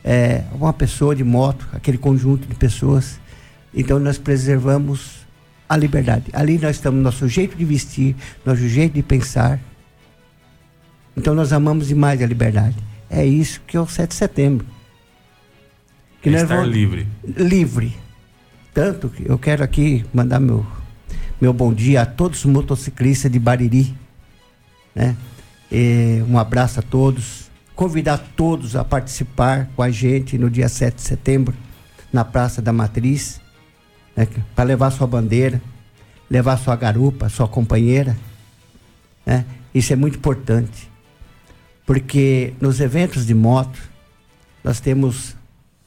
é, 0.09 0.45
uma 0.53 0.73
pessoa 0.73 1.15
de 1.15 1.23
moto, 1.23 1.69
aquele 1.73 1.99
conjunto 1.99 2.49
de 2.49 2.55
pessoas, 2.55 3.21
então 3.75 3.99
nós 3.99 4.17
preservamos 4.17 5.27
a 5.69 5.77
liberdade. 5.77 6.31
Ali 6.33 6.59
nós 6.59 6.77
estamos 6.77 7.03
nosso 7.03 7.29
jeito 7.29 7.55
de 7.55 7.65
vestir, 7.65 8.17
nosso 8.45 8.67
jeito 8.67 8.95
de 8.95 9.03
pensar. 9.03 9.61
Então 11.15 11.35
nós 11.35 11.53
amamos 11.53 11.89
demais 11.89 12.23
a 12.23 12.27
liberdade. 12.27 12.77
É 13.11 13.25
isso 13.27 13.61
que 13.67 13.77
é 13.77 13.81
o 13.81 13.87
7 13.87 14.09
de 14.09 14.15
setembro. 14.15 14.67
Que 16.23 16.31
é 16.31 16.33
estar 16.33 16.57
vamos... 16.57 16.73
livre. 16.73 17.07
Livre 17.37 18.09
tanto 18.79 19.09
que 19.09 19.29
eu 19.29 19.37
quero 19.37 19.65
aqui 19.65 20.05
mandar 20.15 20.39
meu, 20.39 20.65
meu 21.41 21.53
bom 21.53 21.75
dia 21.75 22.03
a 22.03 22.07
todos 22.07 22.45
os 22.45 22.45
motociclistas 22.45 23.29
de 23.29 23.37
Bariri. 23.37 23.93
Né? 24.95 25.17
E 25.69 26.23
um 26.29 26.39
abraço 26.39 26.79
a 26.79 26.83
todos. 26.85 27.48
Convidar 27.79 28.19
todos 28.35 28.75
a 28.75 28.85
participar 28.85 29.69
com 29.77 29.85
a 29.85 29.89
gente 29.89 30.37
no 30.37 30.51
dia 30.51 30.69
7 30.69 30.97
de 30.97 31.03
setembro, 31.03 31.55
na 32.13 32.25
Praça 32.25 32.61
da 32.61 32.73
Matriz, 32.73 33.41
né? 34.17 34.27
para 34.53 34.65
levar 34.65 34.91
sua 34.91 35.07
bandeira, 35.07 35.63
levar 36.29 36.57
sua 36.57 36.75
garupa, 36.75 37.29
sua 37.29 37.47
companheira. 37.47 38.17
Né? 39.25 39.45
Isso 39.73 39.93
é 39.93 39.97
muito 39.97 40.17
importante. 40.17 40.91
Porque 41.87 42.53
nos 42.61 42.81
eventos 42.81 43.25
de 43.25 43.33
moto, 43.33 43.79
nós 44.65 44.81
temos, 44.81 45.37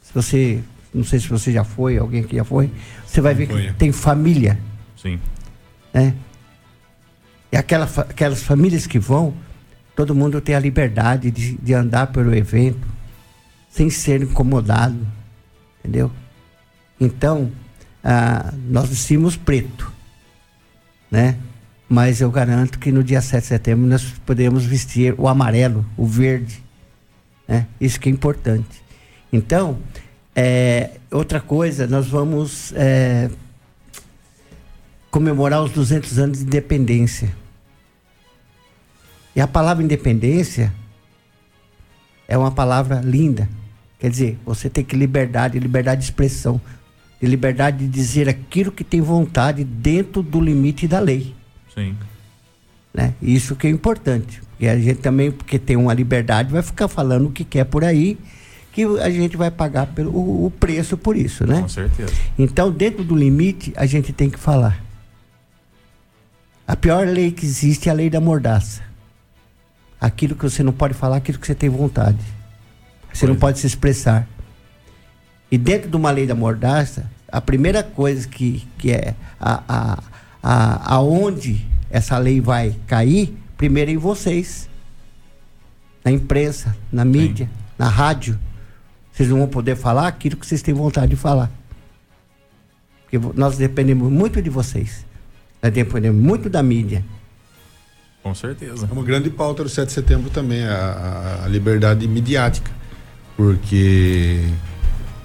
se 0.01 0.13
você 0.13 0.63
não 0.93 1.03
sei 1.03 1.19
se 1.19 1.27
você 1.27 1.51
já 1.51 1.65
foi, 1.65 1.97
alguém 1.97 2.23
que 2.23 2.37
já 2.37 2.45
foi, 2.45 2.71
você 3.05 3.19
vai 3.19 3.33
ver 3.33 3.47
que 3.47 3.73
tem 3.73 3.91
família. 3.91 4.57
Sim. 4.95 5.19
Né? 5.93 6.15
E 7.51 7.57
aquela, 7.57 7.83
aquelas 7.83 8.43
famílias 8.43 8.87
que 8.87 8.97
vão, 8.97 9.33
todo 10.01 10.15
mundo 10.15 10.41
tem 10.41 10.55
a 10.55 10.59
liberdade 10.59 11.29
de, 11.29 11.55
de 11.57 11.73
andar 11.75 12.07
pelo 12.07 12.33
evento 12.33 12.87
sem 13.69 13.87
ser 13.87 14.23
incomodado. 14.23 14.97
Entendeu? 15.79 16.11
Então, 16.99 17.51
ah, 18.03 18.51
nós 18.67 18.89
vestimos 18.89 19.37
preto. 19.37 19.93
Né? 21.11 21.37
Mas 21.87 22.19
eu 22.19 22.31
garanto 22.31 22.79
que 22.79 22.91
no 22.91 23.03
dia 23.03 23.21
7 23.21 23.43
de 23.43 23.47
setembro 23.47 23.85
nós 23.85 24.03
podemos 24.25 24.65
vestir 24.65 25.13
o 25.19 25.27
amarelo, 25.27 25.85
o 25.95 26.07
verde. 26.07 26.63
Né? 27.47 27.67
Isso 27.79 27.99
que 27.99 28.09
é 28.09 28.11
importante. 28.11 28.83
Então, 29.31 29.77
é, 30.35 30.97
outra 31.11 31.39
coisa, 31.39 31.85
nós 31.85 32.07
vamos 32.07 32.73
é, 32.75 33.29
comemorar 35.11 35.61
os 35.61 35.71
200 35.71 36.17
anos 36.17 36.39
de 36.39 36.45
independência. 36.45 37.40
E 39.35 39.41
a 39.41 39.47
palavra 39.47 39.83
independência 39.83 40.73
é 42.27 42.37
uma 42.37 42.51
palavra 42.51 43.01
linda. 43.01 43.47
Quer 43.99 44.09
dizer, 44.09 44.39
você 44.45 44.69
tem 44.69 44.83
que 44.83 44.95
liberdade, 44.95 45.59
liberdade 45.59 46.01
de 46.01 46.05
expressão, 46.05 46.59
de 47.21 47.27
liberdade 47.27 47.79
de 47.79 47.87
dizer 47.87 48.27
aquilo 48.27 48.71
que 48.71 48.83
tem 48.83 48.99
vontade 48.99 49.63
dentro 49.63 50.23
do 50.23 50.41
limite 50.41 50.87
da 50.87 50.99
lei. 50.99 51.35
Sim. 51.73 51.95
Né? 52.93 53.13
Isso 53.21 53.55
que 53.55 53.67
é 53.67 53.69
importante. 53.69 54.41
Porque 54.51 54.67
a 54.67 54.77
gente 54.77 54.99
também, 54.99 55.31
porque 55.31 55.59
tem 55.59 55.75
uma 55.75 55.93
liberdade, 55.93 56.51
vai 56.51 56.61
ficar 56.61 56.87
falando 56.87 57.27
o 57.27 57.31
que 57.31 57.43
quer 57.43 57.65
por 57.65 57.83
aí 57.83 58.17
que 58.71 58.83
a 59.01 59.09
gente 59.09 59.35
vai 59.35 59.51
pagar 59.51 59.87
pelo, 59.87 60.11
o, 60.11 60.45
o 60.45 60.51
preço 60.51 60.97
por 60.97 61.17
isso, 61.17 61.45
né? 61.45 61.61
Com 61.61 61.67
certeza. 61.67 62.13
Então, 62.39 62.71
dentro 62.71 63.03
do 63.03 63.15
limite, 63.15 63.73
a 63.75 63.85
gente 63.85 64.13
tem 64.13 64.29
que 64.29 64.39
falar. 64.39 64.81
A 66.65 66.75
pior 66.75 67.05
lei 67.05 67.31
que 67.31 67.45
existe 67.45 67.89
é 67.89 67.91
a 67.91 67.95
lei 67.95 68.09
da 68.09 68.21
mordaça. 68.21 68.81
Aquilo 70.01 70.35
que 70.35 70.43
você 70.43 70.63
não 70.63 70.73
pode 70.73 70.95
falar, 70.95 71.17
aquilo 71.17 71.37
que 71.37 71.45
você 71.45 71.55
tem 71.55 71.69
vontade. 71.69 72.17
Você 73.13 73.25
pois 73.25 73.29
não 73.29 73.35
pode 73.35 73.59
se 73.59 73.67
expressar. 73.67 74.27
E 75.51 75.57
dentro 75.57 75.89
de 75.89 75.95
uma 75.95 76.09
lei 76.09 76.25
da 76.25 76.33
mordaça, 76.33 77.09
a 77.31 77.39
primeira 77.39 77.83
coisa 77.83 78.27
que, 78.27 78.67
que 78.77 78.91
é 78.91 79.13
a, 79.39 79.63
a, 79.67 80.03
a, 80.41 80.95
aonde 80.95 81.65
essa 81.89 82.17
lei 82.17 82.41
vai 82.41 82.75
cair, 82.87 83.37
primeiro 83.55 83.91
é 83.91 83.93
em 83.93 83.97
vocês. 83.97 84.69
Na 86.03 86.11
imprensa, 86.11 86.75
na 86.91 87.05
mídia, 87.05 87.45
Sim. 87.45 87.51
na 87.77 87.87
rádio. 87.87 88.39
Vocês 89.11 89.29
não 89.29 89.37
vão 89.37 89.47
poder 89.47 89.75
falar 89.75 90.07
aquilo 90.07 90.35
que 90.35 90.47
vocês 90.47 90.63
têm 90.63 90.73
vontade 90.73 91.11
de 91.11 91.15
falar. 91.15 91.51
Porque 93.03 93.19
nós 93.35 93.57
dependemos 93.57 94.11
muito 94.11 94.41
de 94.41 94.49
vocês. 94.49 95.05
Nós 95.61 95.71
dependemos 95.71 96.19
muito 96.19 96.49
da 96.49 96.63
mídia. 96.63 97.03
Com 98.23 98.35
certeza. 98.35 98.87
É 98.89 98.93
uma 98.93 99.03
grande 99.03 99.29
pauta 99.29 99.63
do 99.63 99.69
7 99.69 99.87
de 99.87 99.93
setembro 99.93 100.29
também, 100.29 100.63
a, 100.63 101.41
a 101.45 101.47
liberdade 101.47 102.07
midiática. 102.07 102.71
Porque 103.35 104.43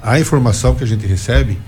a 0.02 0.18
informação 0.18 0.74
que 0.74 0.84
a 0.84 0.86
gente 0.86 1.06
recebe 1.06 1.58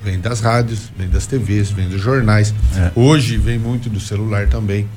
vem 0.00 0.20
das 0.20 0.40
rádios, 0.40 0.92
vem 0.96 1.08
das 1.08 1.26
TVs, 1.26 1.70
vem 1.70 1.88
dos 1.88 2.00
jornais. 2.00 2.54
É. 2.76 2.92
Hoje 2.94 3.36
vem 3.36 3.58
muito 3.58 3.90
do 3.90 3.98
celular 3.98 4.48
também. 4.48 4.88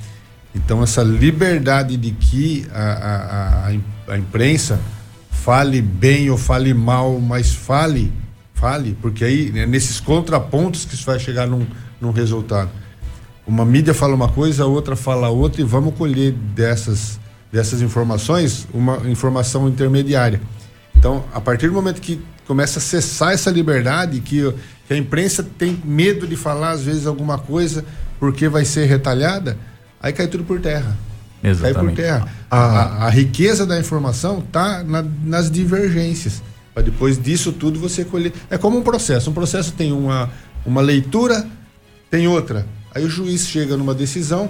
Então, 0.54 0.84
essa 0.84 1.02
liberdade 1.02 1.95
de 1.97 2.12
que 2.12 2.67
a, 2.71 3.67
a, 4.08 4.13
a, 4.13 4.17
imprensa 4.17 4.80
fale 5.32 5.82
bem 5.82 6.30
ou 6.30 6.38
fale 6.38 6.73
mal, 6.73 7.19
mas 7.19 7.54
fale, 7.54 8.12
fale, 8.54 8.97
porque 9.02 9.23
aí 9.23 9.52
né, 9.52 9.65
nesses 9.65 9.99
contrapontos 9.99 10.85
que 10.85 10.96
isso 10.96 11.06
vai 11.06 11.19
chegar 11.19 11.48
num, 11.48 11.65
num 12.02 12.12
resultado. 12.12 12.69
Uma 13.50 13.65
mídia 13.65 13.95
fala 13.95 14.13
uma 14.13 14.29
coisa, 14.29 14.63
a 14.63 14.67
outra 14.67 14.95
fala 14.95 15.27
outra 15.29 15.60
e 15.60 15.63
vamos 15.63 15.95
colher 15.95 16.31
dessas 16.31 17.19
dessas 17.52 17.81
informações 17.81 18.67
uma 18.71 18.97
informação 19.10 19.67
intermediária. 19.67 20.39
Então, 20.95 21.25
a 21.33 21.41
partir 21.41 21.67
do 21.67 21.73
momento 21.73 22.00
que 22.00 22.21
começa 22.45 22.77
a 22.77 22.81
cessar 22.81 23.33
essa 23.33 23.50
liberdade, 23.50 24.19
que, 24.19 24.54
que 24.87 24.93
a 24.93 24.97
imprensa 24.97 25.41
tem 25.58 25.81
medo 25.83 26.27
de 26.27 26.35
falar 26.35 26.69
às 26.71 26.83
vezes 26.83 27.08
alguma 27.08 27.39
coisa 27.39 27.83
porque 28.19 28.47
vai 28.47 28.65
ser 28.65 28.85
retalhada, 28.85 29.58
aí 30.00 30.13
cai 30.13 30.27
tudo 30.27 30.43
por 30.43 30.62
terra. 30.62 30.95
Exatamente. 31.43 31.73
Cai 31.73 31.83
por 31.83 31.95
terra. 31.95 32.35
A, 32.52 32.60
a, 32.60 33.06
a 33.08 33.10
riqueza 33.10 33.65
da 33.65 33.79
informação 33.79 34.43
está 34.45 34.83
na, 34.83 35.04
nas 35.23 35.50
divergências. 35.50 36.43
Para 36.71 36.83
depois 36.83 37.19
disso 37.19 37.52
tudo 37.52 37.79
você 37.79 38.06
colher. 38.06 38.31
É 38.47 38.60
como 38.60 38.77
um 38.77 38.83
processo. 38.83 39.31
Um 39.31 39.33
processo 39.33 39.71
tem 39.71 39.91
uma, 39.91 40.29
uma 40.63 40.81
leitura, 40.81 41.47
tem 42.12 42.27
outra. 42.27 42.67
Aí 42.94 43.04
o 43.04 43.10
juiz 43.10 43.48
chega 43.48 43.77
numa 43.77 43.94
decisão 43.94 44.50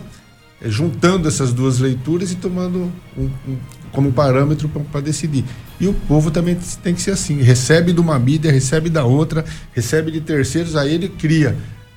é, 0.62 0.70
juntando 0.70 1.28
essas 1.28 1.54
duas 1.54 1.80
leituras 1.80 2.32
e 2.32 2.36
tomando 2.36 2.92
um, 3.18 3.30
um, 3.48 3.58
como 3.92 4.12
parâmetro 4.12 4.68
para 4.70 5.02
decidir. 5.02 5.46
E 5.80 5.88
o 5.88 5.94
povo 5.94 6.30
também 6.32 6.58
tem 6.84 6.94
que 6.94 7.02
ser 7.02 7.12
assim: 7.12 7.42
recebe 7.42 7.94
de 7.94 8.00
uma 8.00 8.20
mídia, 8.20 8.52
recebe 8.52 8.90
da 8.90 9.06
outra, 9.06 9.46
recebe 9.74 10.12
de 10.12 10.22
terceiros, 10.22 10.76
aí 10.76 10.94
ele 10.94 11.10
cria 11.10 11.56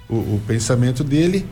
o, 0.09 0.15
o 0.15 0.43
pensamento 0.47 1.03
dele 1.03 1.47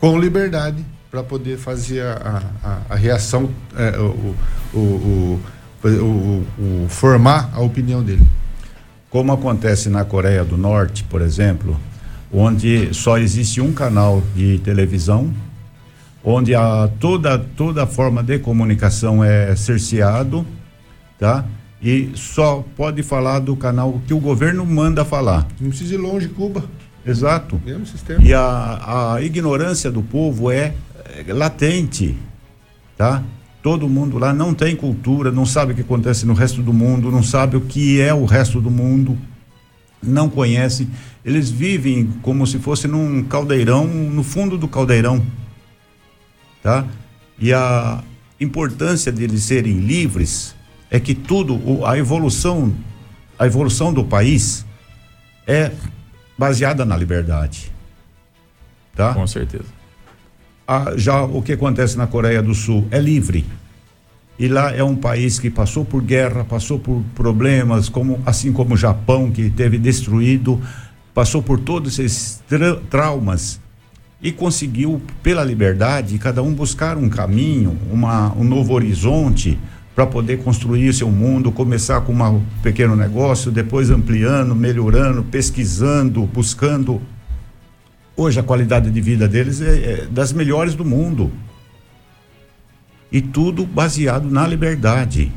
com 0.00 0.18
liberdade 0.18 0.84
para 1.10 1.22
poder 1.22 1.58
fazer 1.58 2.02
a, 2.02 2.42
a, 2.62 2.94
a 2.94 2.96
reação, 2.96 3.48
é, 3.76 3.96
o, 3.98 4.36
o, 4.74 5.40
o, 5.88 6.86
formar 6.88 7.50
a 7.52 7.60
opinião 7.60 8.02
dele. 8.02 8.26
Como 9.10 9.32
acontece 9.32 9.88
na 9.88 10.04
Coreia 10.04 10.44
do 10.44 10.56
Norte, 10.56 11.04
por 11.04 11.22
exemplo, 11.22 11.78
onde 12.34 12.92
só 12.92 13.16
existe 13.16 13.60
um 13.60 13.72
canal 13.72 14.22
de 14.34 14.58
televisão, 14.58 15.32
onde 16.22 16.54
a, 16.54 16.90
toda, 16.98 17.38
toda 17.38 17.86
forma 17.86 18.22
de 18.22 18.38
comunicação 18.40 19.22
é 19.22 19.54
cerceado, 19.54 20.44
tá? 21.18 21.44
E 21.80 22.10
só 22.14 22.64
pode 22.76 23.02
falar 23.02 23.38
do 23.38 23.54
canal 23.54 24.00
que 24.06 24.12
o 24.12 24.18
governo 24.18 24.66
manda 24.66 25.04
falar. 25.04 25.46
Não 25.60 25.68
precisa 25.68 25.94
ir 25.94 25.98
longe, 25.98 26.28
Cuba. 26.28 26.64
Exato. 27.06 27.60
Mesmo 27.64 27.86
sistema. 27.86 28.24
E 28.24 28.32
a, 28.32 29.12
a 29.14 29.22
ignorância 29.22 29.90
do 29.90 30.02
povo 30.02 30.50
é, 30.50 30.74
é 31.28 31.32
latente, 31.32 32.16
tá? 32.96 33.22
Todo 33.62 33.88
mundo 33.88 34.18
lá 34.18 34.32
não 34.32 34.54
tem 34.54 34.74
cultura, 34.74 35.30
não 35.30 35.46
sabe 35.46 35.72
o 35.72 35.74
que 35.74 35.82
acontece 35.82 36.26
no 36.26 36.34
resto 36.34 36.62
do 36.62 36.72
mundo, 36.72 37.10
não 37.10 37.22
sabe 37.22 37.56
o 37.56 37.60
que 37.60 38.00
é 38.00 38.12
o 38.12 38.24
resto 38.24 38.60
do 38.60 38.70
mundo, 38.70 39.16
não 40.02 40.28
conhece. 40.28 40.88
Eles 41.24 41.50
vivem 41.50 42.06
como 42.22 42.46
se 42.46 42.58
fosse 42.58 42.86
num 42.86 43.24
caldeirão, 43.24 43.86
no 43.86 44.22
fundo 44.22 44.58
do 44.58 44.68
caldeirão, 44.68 45.24
tá? 46.62 46.86
E 47.38 47.52
a 47.52 48.02
importância 48.40 49.10
deles 49.10 49.42
serem 49.42 49.78
livres 49.78 50.54
é 50.90 51.00
que 51.00 51.14
tudo, 51.14 51.84
a 51.86 51.96
evolução, 51.96 52.74
a 53.38 53.46
evolução 53.46 53.92
do 53.92 54.04
país 54.04 54.66
é 55.46 55.72
baseada 56.36 56.84
na 56.84 56.96
liberdade, 56.96 57.72
tá? 58.94 59.14
Com 59.14 59.26
certeza 59.26 59.84
a, 60.66 60.96
já 60.96 61.22
o 61.22 61.42
que 61.42 61.52
acontece 61.52 61.96
na 61.96 62.06
Coreia 62.06 62.42
do 62.42 62.54
Sul 62.54 62.86
é 62.90 62.98
livre. 62.98 63.44
E 64.36 64.48
lá 64.48 64.74
é 64.74 64.82
um 64.82 64.96
país 64.96 65.38
que 65.38 65.48
passou 65.48 65.84
por 65.84 66.02
guerra, 66.02 66.44
passou 66.44 66.78
por 66.78 67.02
problemas, 67.14 67.88
como 67.88 68.20
assim 68.26 68.52
como 68.52 68.74
o 68.74 68.76
Japão 68.76 69.30
que 69.30 69.48
teve 69.48 69.78
destruído, 69.78 70.60
passou 71.14 71.42
por 71.42 71.60
todos 71.60 71.98
esses 71.98 72.42
tra 72.48 72.76
traumas 72.90 73.60
e 74.20 74.32
conseguiu 74.32 75.00
pela 75.22 75.44
liberdade 75.44 76.18
cada 76.18 76.42
um 76.42 76.52
buscar 76.52 76.96
um 76.96 77.08
caminho, 77.08 77.78
uma, 77.90 78.34
um 78.34 78.44
novo 78.44 78.74
horizonte 78.74 79.58
para 79.94 80.06
poder 80.06 80.42
construir 80.42 80.92
seu 80.92 81.10
mundo, 81.10 81.52
começar 81.52 82.00
com 82.00 82.12
um 82.12 82.44
pequeno 82.62 82.96
negócio, 82.96 83.52
depois 83.52 83.90
ampliando, 83.90 84.54
melhorando, 84.54 85.22
pesquisando, 85.22 86.26
buscando 86.26 87.00
Hoje 88.16 88.38
a 88.38 88.44
qualidade 88.44 88.90
de 88.92 89.00
vida 89.00 89.26
deles 89.26 89.60
é, 89.60 90.02
é 90.02 90.06
das 90.06 90.32
melhores 90.32 90.76
do 90.76 90.84
mundo. 90.84 91.32
E 93.10 93.20
tudo 93.20 93.66
baseado 93.66 94.30
na 94.30 94.46
liberdade. 94.46 95.32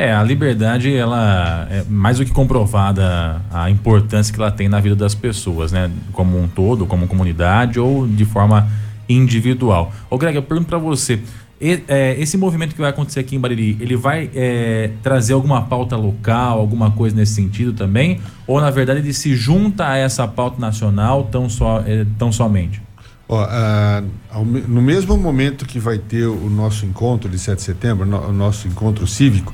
É, 0.00 0.14
a 0.14 0.22
liberdade, 0.22 0.94
ela 0.94 1.66
é 1.68 1.82
mais 1.88 2.18
do 2.18 2.24
que 2.24 2.30
comprovada 2.30 3.42
a 3.50 3.68
importância 3.68 4.32
que 4.32 4.40
ela 4.40 4.52
tem 4.52 4.68
na 4.68 4.78
vida 4.78 4.94
das 4.94 5.12
pessoas, 5.12 5.72
né? 5.72 5.90
Como 6.12 6.40
um 6.40 6.46
todo, 6.46 6.86
como 6.86 7.08
comunidade 7.08 7.80
ou 7.80 8.06
de 8.06 8.24
forma 8.24 8.70
individual. 9.08 9.92
Ô 10.08 10.16
Greg, 10.16 10.36
eu 10.36 10.42
pergunto 10.44 10.68
para 10.68 10.78
você, 10.78 11.20
é, 11.60 12.14
esse 12.16 12.36
movimento 12.36 12.76
que 12.76 12.80
vai 12.80 12.90
acontecer 12.90 13.18
aqui 13.18 13.34
em 13.34 13.40
Bariri, 13.40 13.76
ele 13.80 13.96
vai 13.96 14.30
é, 14.36 14.92
trazer 15.02 15.32
alguma 15.32 15.62
pauta 15.62 15.96
local, 15.96 16.60
alguma 16.60 16.92
coisa 16.92 17.16
nesse 17.16 17.34
sentido 17.34 17.72
também? 17.72 18.20
Ou 18.46 18.60
na 18.60 18.70
verdade 18.70 19.00
ele 19.00 19.12
se 19.12 19.34
junta 19.34 19.88
a 19.88 19.96
essa 19.96 20.28
pauta 20.28 20.60
nacional 20.60 21.24
tão, 21.24 21.48
só, 21.48 21.82
é, 21.84 22.06
tão 22.16 22.30
somente? 22.30 22.80
Ó, 23.28 23.44
uh, 23.44 24.44
no 24.68 24.80
mesmo 24.80 25.16
momento 25.16 25.66
que 25.66 25.80
vai 25.80 25.98
ter 25.98 26.26
o 26.26 26.48
nosso 26.48 26.86
encontro 26.86 27.28
de 27.28 27.38
7 27.38 27.56
de 27.56 27.62
setembro, 27.62 28.08
o 28.08 28.32
nosso 28.32 28.68
encontro 28.68 29.06
cívico, 29.08 29.52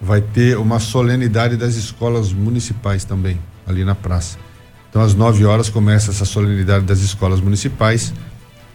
vai 0.00 0.20
ter 0.20 0.56
uma 0.56 0.78
solenidade 0.78 1.56
das 1.56 1.74
escolas 1.74 2.32
municipais 2.32 3.04
também, 3.04 3.38
ali 3.66 3.84
na 3.84 3.94
praça. 3.94 4.38
Então, 4.88 5.02
às 5.02 5.14
9 5.14 5.44
horas 5.44 5.68
começa 5.68 6.10
essa 6.10 6.24
solenidade 6.24 6.84
das 6.84 7.00
escolas 7.00 7.40
municipais 7.40 8.12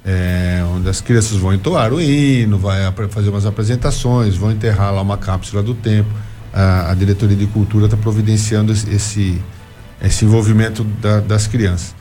é, 0.06 0.62
onde 0.76 0.90
as 0.90 1.00
crianças 1.00 1.38
vão 1.38 1.54
entoar 1.54 1.94
o 1.94 2.02
hino, 2.02 2.58
vai 2.58 2.92
fazer 3.10 3.30
umas 3.30 3.46
apresentações, 3.46 4.36
vão 4.36 4.52
enterrar 4.52 4.94
lá 4.94 5.02
uma 5.02 5.18
cápsula 5.18 5.64
do 5.64 5.74
tempo. 5.74 6.10
A, 6.54 6.92
a 6.92 6.94
diretoria 6.94 7.36
de 7.36 7.48
cultura 7.48 7.86
está 7.86 7.98
providenciando 7.98 8.72
esse, 8.72 9.42
esse 10.02 10.26
envolvimento 10.26 10.84
da, 10.84 11.20
das 11.20 11.48
crianças. 11.48 11.96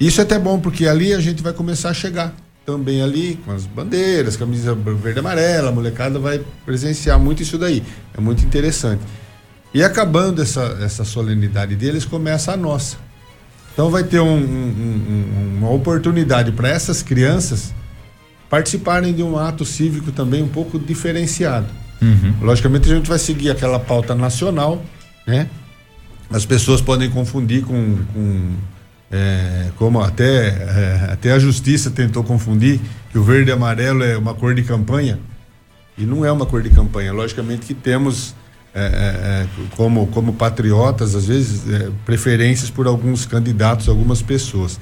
Isso 0.00 0.20
é 0.20 0.24
até 0.24 0.38
bom, 0.38 0.58
porque 0.58 0.86
ali 0.86 1.12
a 1.12 1.20
gente 1.20 1.42
vai 1.42 1.52
começar 1.52 1.90
a 1.90 1.94
chegar 1.94 2.34
também 2.64 3.02
ali 3.02 3.38
com 3.44 3.52
as 3.52 3.66
bandeiras, 3.66 4.36
camisa 4.36 4.74
verde 4.74 5.18
e 5.18 5.20
amarela, 5.20 5.70
a 5.70 5.72
molecada 5.72 6.18
vai 6.18 6.40
presenciar 6.64 7.18
muito 7.18 7.42
isso 7.42 7.58
daí. 7.58 7.82
É 8.16 8.20
muito 8.20 8.44
interessante. 8.44 9.02
E 9.74 9.82
acabando 9.82 10.42
essa, 10.42 10.78
essa 10.80 11.04
solenidade 11.04 11.74
deles, 11.74 12.04
começa 12.04 12.52
a 12.52 12.56
nossa. 12.56 12.96
Então 13.72 13.90
vai 13.90 14.04
ter 14.04 14.20
um, 14.20 14.36
um, 14.36 15.54
uma 15.58 15.70
oportunidade 15.70 16.52
para 16.52 16.68
essas 16.68 17.02
crianças 17.02 17.74
participarem 18.50 19.14
de 19.14 19.22
um 19.22 19.38
ato 19.38 19.64
cívico 19.64 20.12
também 20.12 20.42
um 20.42 20.48
pouco 20.48 20.78
diferenciado. 20.78 21.66
Uhum. 22.02 22.34
Logicamente 22.42 22.92
a 22.92 22.94
gente 22.94 23.08
vai 23.08 23.18
seguir 23.18 23.50
aquela 23.50 23.80
pauta 23.80 24.14
nacional, 24.14 24.84
né? 25.26 25.48
As 26.30 26.44
pessoas 26.44 26.80
podem 26.80 27.08
confundir 27.08 27.62
com, 27.62 27.96
com 28.12 28.50
é, 29.12 29.68
como 29.76 30.00
até, 30.00 30.48
é, 30.48 31.08
até 31.12 31.32
a 31.32 31.38
justiça 31.38 31.90
tentou 31.90 32.24
confundir 32.24 32.80
que 33.10 33.18
o 33.18 33.22
verde 33.22 33.50
e 33.50 33.52
amarelo 33.52 34.02
é 34.02 34.16
uma 34.16 34.34
cor 34.34 34.54
de 34.54 34.62
campanha 34.62 35.20
e 35.98 36.04
não 36.04 36.24
é 36.24 36.32
uma 36.32 36.46
cor 36.46 36.62
de 36.62 36.70
campanha. 36.70 37.12
Logicamente 37.12 37.66
que 37.66 37.74
temos 37.74 38.34
é, 38.74 38.80
é, 38.80 38.84
é, 38.86 39.46
como, 39.76 40.06
como 40.06 40.32
patriotas, 40.32 41.14
às 41.14 41.26
vezes, 41.26 41.70
é, 41.70 41.90
preferências 42.06 42.70
por 42.70 42.86
alguns 42.86 43.26
candidatos, 43.26 43.86
algumas 43.86 44.22
pessoas. 44.22 44.80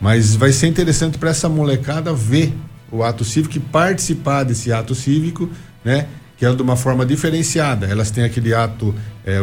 Mas 0.00 0.34
vai 0.34 0.50
ser 0.50 0.66
interessante 0.66 1.16
para 1.16 1.30
essa 1.30 1.48
molecada 1.48 2.12
ver 2.12 2.52
o 2.90 3.04
ato 3.04 3.24
cívico 3.24 3.56
e 3.56 3.60
participar 3.60 4.42
desse 4.42 4.72
ato 4.72 4.92
cívico, 4.92 5.48
né? 5.84 6.08
Que 6.36 6.44
é 6.44 6.52
de 6.52 6.60
uma 6.60 6.74
forma 6.74 7.06
diferenciada. 7.06 7.86
Elas 7.86 8.10
têm 8.10 8.24
aquele 8.24 8.52
ato 8.52 8.92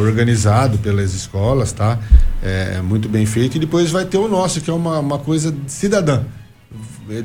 organizado 0.02 0.78
pelas 0.80 1.14
escolas, 1.14 1.72
tá? 1.72 1.98
É, 2.42 2.82
muito 2.82 3.10
bem 3.10 3.26
feito. 3.26 3.58
E 3.58 3.60
depois 3.60 3.92
vai 3.92 4.06
ter 4.06 4.18
o 4.18 4.28
nosso, 4.28 4.62
que 4.62 4.70
é 4.70 4.74
uma, 4.74 5.00
uma 5.00 5.20
coisa 5.20 5.54
cidadã 5.68 6.24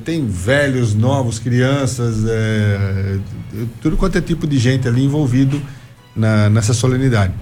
tem 0.05 0.27
velhos, 0.27 0.95
novos, 0.95 1.39
crianças, 1.39 2.25
é, 2.27 3.19
tudo 3.83 3.97
quanto 3.97 4.17
é 4.17 4.21
tipo 4.21 4.47
de 4.47 4.59
gente 4.59 4.89
ali 4.89 5.05
envolvido 5.05 5.61
na, 6.17 6.49
nessa 6.49 6.73
solenidade. 6.73 7.35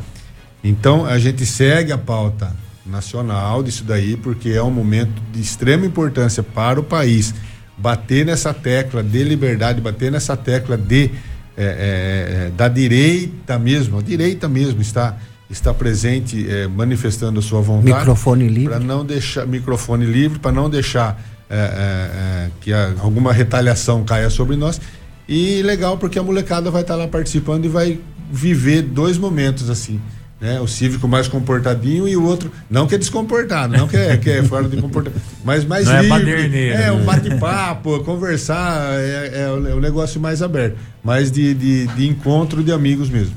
Então 0.64 1.04
a 1.06 1.18
gente 1.18 1.46
segue 1.46 1.92
a 1.92 1.98
pauta 1.98 2.54
nacional 2.84 3.62
disso 3.62 3.84
daí, 3.84 4.16
porque 4.16 4.50
é 4.50 4.62
um 4.62 4.70
momento 4.70 5.22
de 5.32 5.40
extrema 5.40 5.86
importância 5.86 6.42
para 6.42 6.80
o 6.80 6.82
país 6.82 7.32
bater 7.78 8.26
nessa 8.26 8.52
tecla 8.52 9.02
de 9.02 9.22
liberdade, 9.22 9.80
bater 9.80 10.10
nessa 10.10 10.36
tecla 10.36 10.76
de 10.76 11.10
é, 11.56 11.64
é, 11.64 12.46
é 12.46 12.50
da 12.56 12.66
direita 12.66 13.58
mesmo, 13.58 13.98
a 13.98 14.02
direita 14.02 14.48
mesmo 14.48 14.80
está 14.80 15.16
está 15.52 15.72
presente 15.72 16.48
é, 16.48 16.66
manifestando 16.66 17.38
a 17.38 17.42
sua 17.42 17.60
vontade. 17.60 17.94
Microfone 17.94 18.48
livre. 18.48 18.70
Para 18.70 18.80
não 18.80 19.04
deixar 19.04 19.46
microfone 19.46 20.06
livre, 20.06 20.38
para 20.38 20.52
não 20.52 20.68
deixar 20.68 21.20
é, 21.48 21.56
é, 21.56 22.50
que 22.60 22.72
a, 22.72 22.94
alguma 23.00 23.32
retaliação 23.32 24.02
caia 24.02 24.30
sobre 24.30 24.56
nós. 24.56 24.80
E 25.28 25.62
legal 25.62 25.98
porque 25.98 26.18
a 26.18 26.22
molecada 26.22 26.70
vai 26.70 26.82
estar 26.82 26.96
lá 26.96 27.06
participando 27.06 27.64
e 27.66 27.68
vai 27.68 28.00
viver 28.30 28.82
dois 28.82 29.18
momentos 29.18 29.68
assim. 29.68 30.00
Né? 30.40 30.60
O 30.60 30.66
cívico 30.66 31.06
mais 31.06 31.28
comportadinho 31.28 32.08
e 32.08 32.16
o 32.16 32.24
outro, 32.24 32.50
não 32.68 32.88
que 32.88 32.96
é 32.96 32.98
descomportado, 32.98 33.76
não 33.76 33.86
que 33.86 33.96
é, 33.96 34.16
que 34.16 34.28
é 34.28 34.42
fora 34.42 34.68
de 34.68 34.76
comportamento, 34.76 35.22
mas 35.44 35.64
mais 35.64 35.86
não 35.86 35.94
é 35.94 36.18
livre. 36.18 36.58
É, 36.58 36.86
é 36.86 36.92
um 36.92 37.04
bate-papo, 37.04 38.00
conversar, 38.02 38.98
é, 38.98 39.42
é, 39.44 39.50
o, 39.52 39.80
negócio 39.80 40.20
mais 40.20 40.42
aberto, 40.42 40.76
mais 41.04 41.30
de, 41.30 41.54
de, 41.54 41.86
de 41.86 42.08
encontro 42.08 42.64
de 42.64 42.72
amigos 42.72 43.08
mesmo. 43.08 43.36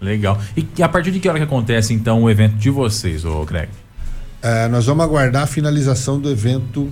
Legal. 0.00 0.40
E 0.56 0.82
a 0.82 0.88
partir 0.88 1.10
de 1.10 1.20
que 1.20 1.28
hora 1.28 1.38
que 1.38 1.44
acontece 1.44 1.92
então 1.92 2.22
o 2.22 2.30
evento 2.30 2.54
de 2.54 2.70
vocês, 2.70 3.24
ô 3.24 3.44
Greg? 3.44 3.68
É, 4.40 4.68
nós 4.68 4.86
vamos 4.86 5.04
aguardar 5.04 5.42
a 5.42 5.46
finalização 5.46 6.20
do 6.20 6.30
evento 6.30 6.88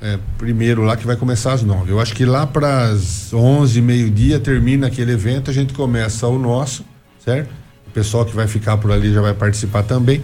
é, 0.00 0.18
primeiro 0.36 0.82
lá 0.82 0.96
que 0.96 1.06
vai 1.06 1.16
começar 1.16 1.52
às 1.52 1.62
nove. 1.62 1.92
Eu 1.92 2.00
acho 2.00 2.14
que 2.14 2.24
lá 2.24 2.46
para 2.46 2.90
as 2.90 3.32
onze, 3.32 3.80
meio-dia, 3.80 4.38
termina 4.38 4.86
aquele 4.86 5.12
evento, 5.12 5.50
a 5.50 5.54
gente 5.54 5.72
começa 5.72 6.26
o 6.26 6.38
nosso, 6.38 6.84
certo? 7.24 7.50
O 7.86 7.90
pessoal 7.90 8.24
que 8.24 8.34
vai 8.34 8.46
ficar 8.46 8.76
por 8.76 8.92
ali 8.92 9.12
já 9.12 9.20
vai 9.20 9.34
participar 9.34 9.82
também. 9.82 10.22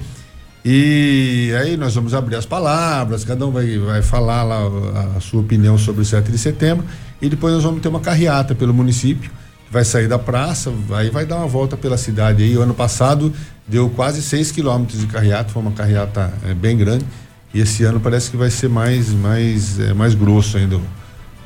E 0.64 1.52
aí 1.60 1.76
nós 1.76 1.94
vamos 1.94 2.14
abrir 2.14 2.36
as 2.36 2.46
palavras, 2.46 3.24
cada 3.24 3.46
um 3.46 3.50
vai, 3.50 3.78
vai 3.78 4.00
falar 4.00 4.42
lá 4.42 4.60
a, 4.60 5.18
a 5.18 5.20
sua 5.20 5.40
opinião 5.40 5.76
sobre 5.76 6.02
o 6.02 6.04
7 6.04 6.30
de 6.30 6.38
setembro. 6.38 6.86
e 7.20 7.28
depois 7.28 7.52
nós 7.52 7.62
vamos 7.62 7.82
ter 7.82 7.88
uma 7.88 8.00
carreata 8.00 8.54
pelo 8.54 8.72
município, 8.72 9.30
vai 9.74 9.84
sair 9.84 10.06
da 10.06 10.20
praça, 10.20 10.72
aí 10.92 11.10
vai 11.10 11.26
dar 11.26 11.38
uma 11.38 11.48
volta 11.48 11.76
pela 11.76 11.96
cidade 11.96 12.44
aí. 12.44 12.56
O 12.56 12.62
ano 12.62 12.72
passado 12.72 13.32
deu 13.66 13.90
quase 13.90 14.22
6 14.22 14.52
quilômetros 14.52 15.00
de 15.00 15.08
carreata, 15.08 15.52
foi 15.52 15.60
uma 15.60 15.72
carreata 15.72 16.32
é, 16.48 16.54
bem 16.54 16.76
grande. 16.76 17.04
E 17.52 17.60
esse 17.60 17.82
ano 17.82 17.98
parece 17.98 18.30
que 18.30 18.36
vai 18.36 18.50
ser 18.50 18.68
mais, 18.68 19.10
mais, 19.10 19.80
é, 19.80 19.92
mais 19.92 20.14
grosso 20.14 20.56
ainda 20.56 20.76
o, 20.76 20.82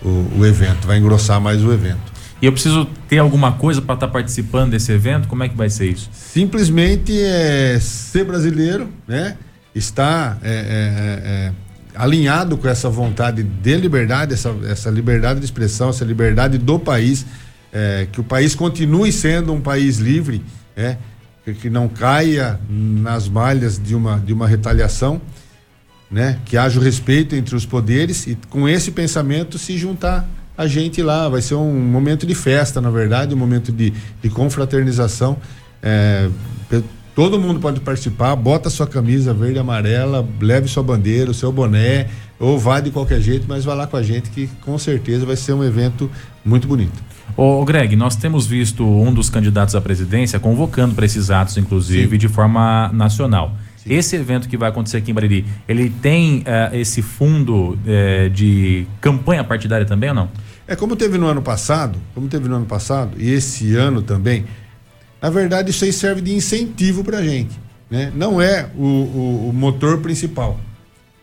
o, 0.03 0.41
o 0.41 0.47
evento, 0.47 0.87
vai 0.87 0.99
engrossar 0.99 1.41
mais 1.41 1.65
o 1.65 1.73
evento. 1.73 2.13
E 2.41 2.45
eu 2.45 2.53
preciso 2.53 2.87
ter 3.09 3.17
alguma 3.17 3.53
coisa 3.53 3.81
para 3.81 3.95
estar 3.95 4.07
tá 4.07 4.13
participando 4.13 4.73
desse 4.73 4.93
evento? 4.93 5.27
Como 5.27 5.43
é 5.43 5.49
que 5.49 5.57
vai 5.57 5.71
ser 5.71 5.91
isso? 5.91 6.11
Simplesmente 6.13 7.19
é 7.19 7.79
ser 7.81 8.25
brasileiro, 8.25 8.91
né? 9.09 9.39
Estar 9.75 10.39
é, 10.43 10.51
é, 10.51 10.53
é, 10.53 11.31
é, 11.31 11.53
alinhado 11.95 12.59
com 12.59 12.69
essa 12.69 12.91
vontade 12.91 13.43
de 13.43 13.77
liberdade, 13.77 14.35
essa, 14.35 14.55
essa 14.69 14.91
liberdade 14.91 15.41
de 15.41 15.47
expressão, 15.47 15.89
essa 15.89 16.05
liberdade 16.05 16.59
do 16.59 16.79
país, 16.79 17.25
é, 17.73 18.07
que 18.11 18.21
o 18.21 18.25
país 18.25 18.55
continue 18.55 19.13
sendo 19.13 19.53
um 19.53 19.61
país 19.61 19.99
livre, 19.99 20.43
é, 20.77 20.97
que, 21.45 21.71
não 21.71 21.89
caia 21.89 22.61
nas 22.69 23.29
malhas 23.29 23.79
de 23.79 23.95
uma, 23.95 24.19
de 24.19 24.33
uma 24.33 24.47
retaliação, 24.47 25.21
né? 26.11 26.39
Que 26.45 26.57
haja 26.57 26.79
o 26.79 26.83
respeito 26.83 27.35
entre 27.35 27.55
os 27.55 27.67
poderes 27.67 28.27
e 28.27 28.39
com 28.49 28.69
esse 28.69 28.91
pensamento 28.91 29.59
se 29.59 29.77
juntar 29.77 30.29
a 30.57 30.67
gente 30.67 31.03
lá. 31.03 31.29
Vai 31.29 31.41
ser 31.41 31.55
um 31.55 31.73
momento 31.73 32.27
de 32.27 32.35
festa, 32.35 32.81
na 32.81 32.91
verdade, 32.91 33.35
um 33.35 33.39
momento 33.39 33.73
de, 33.73 33.93
de 34.23 34.31
confraternização. 34.31 35.39
É, 35.83 36.29
todo 37.15 37.39
mundo 37.39 37.61
pode 37.61 37.81
participar, 37.81 38.35
bota 38.37 38.71
sua 38.71 38.87
camisa 38.87 39.33
verde 39.33 39.57
e 39.57 39.59
amarela, 39.59 40.27
leve 40.41 40.69
sua 40.69 40.83
bandeira, 40.83 41.31
o 41.31 41.35
seu 41.35 41.51
boné, 41.51 42.09
ou 42.39 42.59
vá 42.59 42.81
de 42.81 42.91
qualquer 42.91 43.21
jeito, 43.21 43.47
mas 43.49 43.65
vá 43.65 43.75
lá 43.75 43.87
com 43.87 43.97
a 43.97 44.03
gente 44.03 44.31
que 44.31 44.49
com 44.65 44.79
certeza 44.79 45.27
vai 45.27 45.37
ser 45.37 45.53
um 45.53 45.65
evento 45.65 46.11
muito 46.45 46.69
bonito. 46.69 47.08
Ô, 47.37 47.65
Greg, 47.65 47.95
nós 47.95 48.17
temos 48.17 48.47
visto 48.47 48.85
um 48.85 49.13
dos 49.13 49.31
candidatos 49.31 49.75
à 49.75 49.81
presidência 49.81 50.41
convocando 50.41 50.95
para 50.95 51.07
esses 51.07 51.31
atos, 51.31 51.57
inclusive, 51.57 52.11
Sim. 52.11 52.19
de 52.19 52.29
forma 52.29 52.91
nacional. 52.93 53.57
Sim. 53.77 53.95
Esse 53.95 54.17
evento 54.17 54.49
que 54.49 54.57
vai 54.57 54.71
acontecer 54.71 54.97
aqui 54.97 55.11
em 55.11 55.15
Bariri, 55.15 55.47
ele 55.69 55.89
tem 55.89 56.39
uh, 56.41 56.75
esse 56.75 57.01
fundo 57.01 57.79
uh, 57.79 58.31
de 58.31 58.87
campanha 59.01 59.45
partidária 59.45 59.87
também 59.87 60.11
ou 60.11 60.17
não? 60.17 60.29
É 60.67 60.77
como 60.77 60.97
teve 60.97 61.17
no 61.17 61.27
ano 61.27 61.41
passado, 61.41 61.99
como 62.15 62.29
teve 62.29 62.49
no 62.49 62.57
ano 62.57 62.67
passado, 62.67 63.13
e 63.17 63.31
esse 63.31 63.75
ano 63.75 64.03
também, 64.03 64.45
na 65.23 65.31
verdade 65.31 65.71
isso 65.71 65.85
aí 65.85 65.93
serve 65.93 66.21
de 66.21 66.35
incentivo 66.35 67.03
para 67.03 67.19
a 67.19 67.23
gente. 67.23 67.59
Né? 67.91 68.13
Não 68.15 68.41
é 68.41 68.69
o, 68.77 68.85
o, 68.85 69.49
o 69.49 69.53
motor 69.53 69.99
principal. 69.99 70.61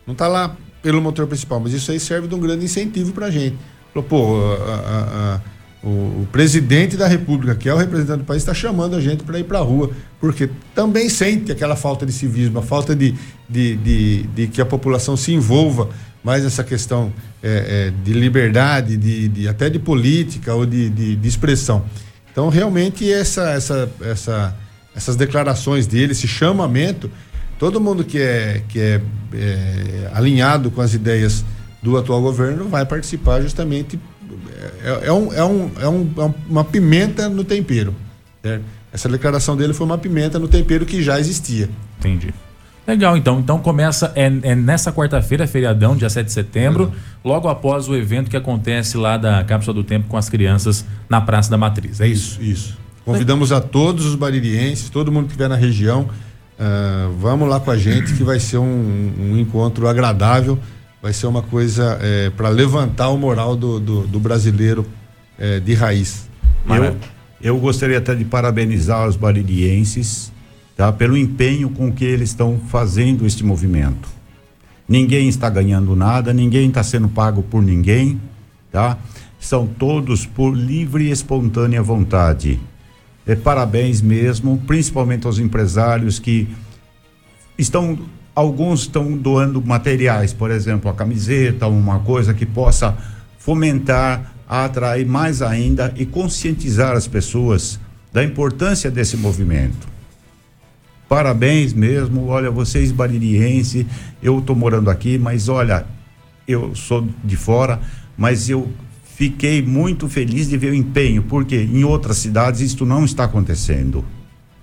Não 0.06 0.12
está 0.12 0.26
lá 0.26 0.56
pelo 0.82 1.00
motor 1.00 1.26
principal, 1.26 1.60
mas 1.60 1.72
isso 1.72 1.90
aí 1.90 2.00
serve 2.00 2.26
de 2.26 2.34
um 2.34 2.40
grande 2.40 2.64
incentivo 2.64 3.12
para 3.12 3.26
a 3.26 3.30
gente. 3.30 3.56
Pô, 4.08 4.36
a, 4.36 4.74
a, 4.74 5.34
a, 5.34 5.40
o, 5.86 6.22
o, 6.22 6.28
presidente 6.32 6.96
da 6.96 7.06
República, 7.06 7.54
que 7.54 7.68
é 7.68 7.72
o 7.72 7.76
representante 7.76 8.18
do 8.18 8.24
país, 8.24 8.42
está 8.42 8.52
chamando 8.52 8.96
a 8.96 9.00
gente 9.00 9.22
para 9.22 9.38
ir 9.38 9.44
para 9.44 9.58
a 9.58 9.62
rua, 9.62 9.92
porque 10.20 10.50
também 10.74 11.08
sente 11.08 11.52
aquela 11.52 11.76
falta 11.76 12.04
de 12.04 12.12
civismo, 12.12 12.58
a 12.58 12.62
falta 12.62 12.94
de, 12.94 13.14
de, 13.48 13.76
de, 13.76 14.22
de 14.24 14.46
que 14.48 14.60
a 14.60 14.66
população 14.66 15.16
se 15.16 15.32
envolva 15.32 15.88
mais 16.24 16.44
essa 16.44 16.64
questão 16.64 17.12
é, 17.40 17.48
é, 17.88 17.92
de 18.02 18.12
liberdade, 18.12 18.96
de, 18.96 19.28
de, 19.28 19.48
até 19.48 19.70
de 19.70 19.78
política 19.78 20.52
ou 20.52 20.66
de, 20.66 20.90
de, 20.90 21.14
de, 21.14 21.28
expressão. 21.28 21.84
Então, 22.32 22.48
realmente, 22.48 23.08
essa, 23.08 23.50
essa, 23.50 23.88
essa, 24.00 24.56
essas 24.92 25.14
declarações 25.14 25.86
dele, 25.86 26.10
esse 26.10 26.26
chamamento, 26.26 27.08
todo 27.60 27.80
mundo 27.80 28.02
que 28.02 28.18
é, 28.18 28.60
que 28.68 28.80
é, 28.80 29.00
é 29.32 30.10
alinhado 30.12 30.68
com 30.68 30.80
as 30.80 30.94
ideias 30.94 31.44
do 31.80 31.96
atual 31.96 32.20
governo 32.20 32.68
vai 32.68 32.84
participar 32.84 33.40
justamente. 33.40 33.96
É, 34.82 35.08
é, 35.08 35.12
um, 35.12 35.32
é, 35.32 35.44
um, 35.44 35.70
é, 35.80 35.88
um, 35.88 36.10
é 36.18 36.34
uma 36.48 36.64
pimenta 36.64 37.28
no 37.28 37.44
tempero. 37.44 37.94
Certo? 38.42 38.64
Essa 38.92 39.08
declaração 39.08 39.56
dele 39.56 39.74
foi 39.74 39.86
uma 39.86 39.98
pimenta 39.98 40.38
no 40.38 40.48
tempero 40.48 40.86
que 40.86 41.02
já 41.02 41.18
existia. 41.20 41.68
Entendi. 41.98 42.32
Legal, 42.86 43.16
então. 43.16 43.40
Então 43.40 43.58
começa 43.58 44.12
é, 44.14 44.26
é 44.42 44.54
nessa 44.54 44.92
quarta-feira, 44.92 45.46
feriadão, 45.46 45.96
dia 45.96 46.08
7 46.08 46.26
de 46.26 46.32
setembro, 46.32 46.84
uhum. 46.84 46.92
logo 47.24 47.48
após 47.48 47.88
o 47.88 47.96
evento 47.96 48.30
que 48.30 48.36
acontece 48.36 48.96
lá 48.96 49.16
da 49.16 49.42
Cápsula 49.42 49.74
do 49.74 49.82
Tempo 49.82 50.06
com 50.08 50.16
as 50.16 50.28
crianças 50.28 50.84
na 51.08 51.20
Praça 51.20 51.50
da 51.50 51.58
Matriz. 51.58 52.00
É 52.00 52.06
isso? 52.06 52.40
Isso. 52.40 52.50
isso. 52.50 52.78
Convidamos 53.04 53.52
a 53.52 53.60
todos 53.60 54.04
os 54.04 54.14
baririenses, 54.14 54.88
todo 54.88 55.12
mundo 55.12 55.26
que 55.26 55.32
estiver 55.32 55.48
na 55.48 55.54
região, 55.54 56.08
uh, 56.58 57.12
vamos 57.18 57.48
lá 57.48 57.60
com 57.60 57.70
a 57.70 57.76
gente 57.76 58.14
que 58.14 58.24
vai 58.24 58.40
ser 58.40 58.58
um, 58.58 59.12
um 59.20 59.38
encontro 59.38 59.86
agradável, 59.86 60.58
vai 61.06 61.12
ser 61.12 61.28
uma 61.28 61.40
coisa 61.42 62.00
é, 62.02 62.30
para 62.30 62.48
levantar 62.48 63.10
o 63.10 63.16
moral 63.16 63.54
do, 63.54 63.78
do, 63.78 64.08
do 64.08 64.18
brasileiro 64.18 64.84
é, 65.38 65.60
de 65.60 65.72
raiz. 65.72 66.28
Eu, 66.68 66.96
eu 67.40 67.58
gostaria 67.60 67.98
até 67.98 68.12
de 68.12 68.24
parabenizar 68.24 69.06
os 69.06 69.14
baririenses 69.14 70.32
tá? 70.76 70.92
pelo 70.92 71.16
empenho 71.16 71.70
com 71.70 71.92
que 71.92 72.04
eles 72.04 72.30
estão 72.30 72.58
fazendo 72.58 73.24
este 73.24 73.44
movimento. 73.44 74.08
Ninguém 74.88 75.28
está 75.28 75.48
ganhando 75.48 75.94
nada, 75.94 76.32
ninguém 76.32 76.66
está 76.66 76.82
sendo 76.82 77.06
pago 77.06 77.40
por 77.40 77.62
ninguém, 77.62 78.20
tá? 78.72 78.98
São 79.38 79.64
todos 79.64 80.26
por 80.26 80.56
livre 80.56 81.04
e 81.04 81.12
espontânea 81.12 81.80
vontade. 81.80 82.58
É, 83.24 83.36
parabéns 83.36 84.02
mesmo, 84.02 84.60
principalmente 84.66 85.24
aos 85.24 85.38
empresários 85.38 86.18
que 86.18 86.48
estão, 87.56 87.96
alguns 88.36 88.80
estão 88.80 89.16
doando 89.16 89.62
materiais, 89.64 90.34
por 90.34 90.50
exemplo, 90.50 90.90
a 90.90 90.94
camiseta, 90.94 91.66
uma 91.66 92.00
coisa 92.00 92.34
que 92.34 92.44
possa 92.44 92.94
fomentar, 93.38 94.34
atrair 94.46 95.06
mais 95.06 95.40
ainda 95.40 95.92
e 95.96 96.04
conscientizar 96.04 96.94
as 96.94 97.08
pessoas 97.08 97.80
da 98.12 98.22
importância 98.22 98.90
desse 98.90 99.16
movimento. 99.16 99.88
Parabéns 101.08 101.72
mesmo. 101.72 102.26
Olha, 102.26 102.50
vocês 102.50 102.92
baririense, 102.92 103.86
eu 104.22 104.38
estou 104.38 104.54
morando 104.54 104.90
aqui, 104.90 105.16
mas 105.16 105.48
olha, 105.48 105.86
eu 106.46 106.74
sou 106.74 107.08
de 107.24 107.36
fora, 107.36 107.80
mas 108.18 108.50
eu 108.50 108.68
fiquei 109.14 109.62
muito 109.62 110.08
feliz 110.08 110.48
de 110.48 110.58
ver 110.58 110.72
o 110.72 110.74
empenho, 110.74 111.22
porque 111.22 111.56
em 111.56 111.84
outras 111.84 112.18
cidades 112.18 112.60
isso 112.60 112.84
não 112.84 113.02
está 113.04 113.24
acontecendo. 113.24 114.04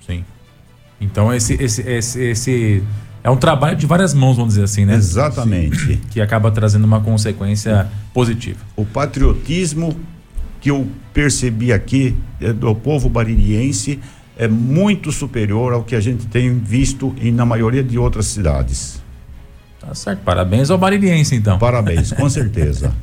Sim. 0.06 0.24
Então 1.02 1.34
esse 1.34 1.54
esse 1.56 1.82
esse, 1.82 2.22
esse 2.22 2.84
é 3.24 3.30
um 3.30 3.38
trabalho 3.38 3.78
de 3.78 3.86
várias 3.86 4.14
mãos, 4.14 4.36
vamos 4.36 4.54
dizer 4.54 4.66
assim, 4.66 4.86
né? 4.86 4.96
Exatamente. 4.96 6.00
Que 6.12 6.20
acaba 6.20 6.52
trazendo 6.52 6.84
uma 6.84 7.00
consequência 7.00 7.88
positiva. 8.14 8.60
O 8.76 8.86
patriotismo 8.86 9.98
que 10.60 10.70
eu 10.70 10.88
percebi 11.14 11.72
aqui 11.72 12.16
é 12.42 12.52
do 12.52 12.74
povo 12.76 13.08
baririense 13.10 14.00
é 14.38 14.48
muito 14.48 15.12
superior 15.12 15.74
ao 15.74 15.84
que 15.84 15.96
a 15.96 16.00
gente 16.00 16.26
tem 16.28 16.58
visto 16.58 17.14
em, 17.22 17.32
na 17.32 17.46
maioria 17.46 17.84
de 17.84 17.98
outras 17.98 18.26
cidades. 18.28 19.02
Tá 19.80 19.94
certo. 19.94 20.20
Parabéns 20.22 20.70
ao 20.70 20.78
Bariliense, 20.78 21.36
então. 21.36 21.60
Parabéns, 21.60 22.12
com 22.12 22.28
certeza. 22.30 22.94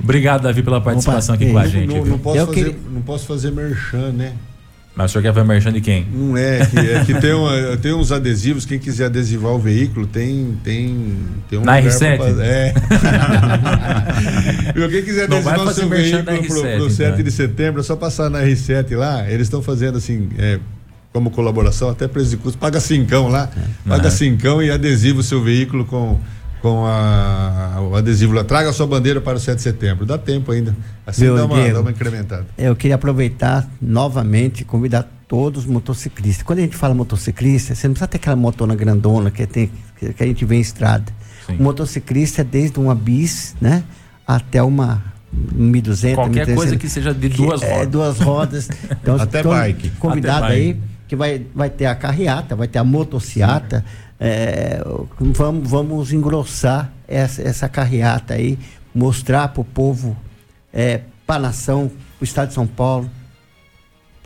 Obrigado, 0.00 0.42
Davi, 0.42 0.62
pela 0.62 0.80
participação 0.80 1.34
Opa, 1.34 1.44
aqui 1.44 1.52
com 1.52 1.58
a 1.58 1.66
gente. 1.66 1.94
Não, 1.94 2.04
não, 2.04 2.18
posso 2.18 2.46
fazer, 2.46 2.78
não 2.90 3.02
posso 3.02 3.26
fazer 3.26 3.52
merchan, 3.52 4.12
né? 4.12 4.32
Mas 4.96 5.10
o 5.10 5.12
senhor 5.12 5.22
quer 5.24 5.34
fazer 5.34 5.46
merchan 5.46 5.72
de 5.74 5.82
quem? 5.82 6.06
Não 6.10 6.34
é, 6.38 6.64
que, 6.64 6.78
é 6.78 7.04
que 7.04 7.20
tem, 7.20 7.34
uma, 7.34 7.76
tem 7.76 7.92
uns 7.92 8.10
adesivos, 8.10 8.64
quem 8.64 8.78
quiser 8.78 9.04
adesivar 9.04 9.52
o 9.52 9.58
veículo, 9.58 10.06
tem, 10.06 10.58
tem, 10.64 11.18
tem 11.50 11.58
um 11.58 11.62
Na 11.62 11.82
R7? 11.82 12.40
É. 12.40 12.72
quem 14.90 15.02
quiser 15.02 15.24
adesivar 15.24 15.60
o 15.60 15.74
seu 15.74 15.86
veículo 15.86 16.24
pro, 16.46 16.62
pro 16.62 16.90
7 16.90 17.10
então. 17.10 17.22
de 17.22 17.30
setembro, 17.30 17.82
é 17.82 17.84
só 17.84 17.94
passar 17.94 18.30
na 18.30 18.40
R7 18.40 18.96
lá, 18.96 19.30
eles 19.30 19.48
estão 19.48 19.60
fazendo 19.60 19.98
assim, 19.98 20.30
é, 20.38 20.58
como 21.12 21.30
colaboração, 21.30 21.90
até 21.90 22.08
preço 22.08 22.30
de 22.30 22.38
custo, 22.38 22.58
paga 22.58 22.80
cincão 22.80 23.28
lá, 23.28 23.50
é. 23.54 23.88
paga 23.90 24.10
cincão 24.10 24.62
e 24.62 24.70
adesiva 24.70 25.20
o 25.20 25.22
seu 25.22 25.42
veículo 25.42 25.84
com 25.84 26.18
com 26.66 26.84
a, 26.84 27.80
o 27.80 27.94
adesivo 27.94 28.32
lá. 28.32 28.42
Traga 28.42 28.70
a 28.70 28.72
sua 28.72 28.88
bandeira 28.88 29.20
para 29.20 29.36
o 29.36 29.40
7 29.40 29.54
de 29.56 29.62
setembro. 29.62 30.04
Dá 30.04 30.18
tempo 30.18 30.50
ainda. 30.50 30.74
Assim 31.06 31.32
dá 31.32 31.44
uma, 31.44 31.72
dá 31.72 31.80
uma 31.80 31.92
incrementada. 31.92 32.44
Eu 32.58 32.74
queria 32.74 32.96
aproveitar 32.96 33.68
novamente 33.80 34.62
e 34.62 34.64
convidar 34.64 35.08
todos 35.28 35.62
os 35.64 35.70
motociclistas. 35.70 36.42
Quando 36.42 36.58
a 36.58 36.62
gente 36.62 36.74
fala 36.74 36.92
motociclista, 36.92 37.72
você 37.72 37.86
não 37.86 37.94
precisa 37.94 38.08
ter 38.08 38.16
aquela 38.16 38.34
motona 38.34 38.74
grandona 38.74 39.30
que, 39.30 39.46
tem, 39.46 39.70
que, 39.96 40.12
a 40.20 40.26
gente 40.26 40.44
vê 40.44 40.56
em 40.56 40.60
estrada. 40.60 41.04
Sim. 41.46 41.56
O 41.56 41.62
motociclista 41.62 42.40
é 42.40 42.44
desde 42.44 42.80
uma 42.80 42.96
bis, 42.96 43.54
né? 43.60 43.84
Até 44.26 44.60
uma 44.60 45.04
1200. 45.32 46.16
Qualquer 46.16 46.46
1300, 46.48 46.56
coisa 46.56 46.76
que 46.76 46.88
seja 46.88 47.14
de 47.14 47.28
duas 47.28 47.62
é, 47.62 47.68
rodas. 47.68 47.82
É, 47.82 47.86
duas 47.86 48.18
rodas. 48.18 48.68
Então, 48.90 49.14
Até 49.20 49.40
bike. 49.40 49.90
Convidado 50.00 50.46
Até 50.46 50.54
aí, 50.54 50.80
que 51.06 51.14
vai, 51.14 51.46
vai 51.54 51.70
ter 51.70 51.86
a 51.86 51.94
carreata, 51.94 52.56
vai 52.56 52.66
ter 52.66 52.80
a 52.80 52.84
motociata. 52.84 53.84
Sim 53.86 54.05
é, 54.18 54.82
vamos, 55.18 55.68
vamos 55.68 56.12
engrossar 56.12 56.90
essa, 57.06 57.42
essa 57.42 57.68
carreata 57.68 58.34
aí, 58.34 58.58
mostrar 58.94 59.48
para 59.48 59.60
o 59.60 59.64
povo, 59.64 60.16
é, 60.72 61.02
para 61.26 61.36
a 61.36 61.40
nação, 61.40 61.90
o 62.20 62.24
Estado 62.24 62.48
de 62.48 62.54
São 62.54 62.66
Paulo, 62.66 63.10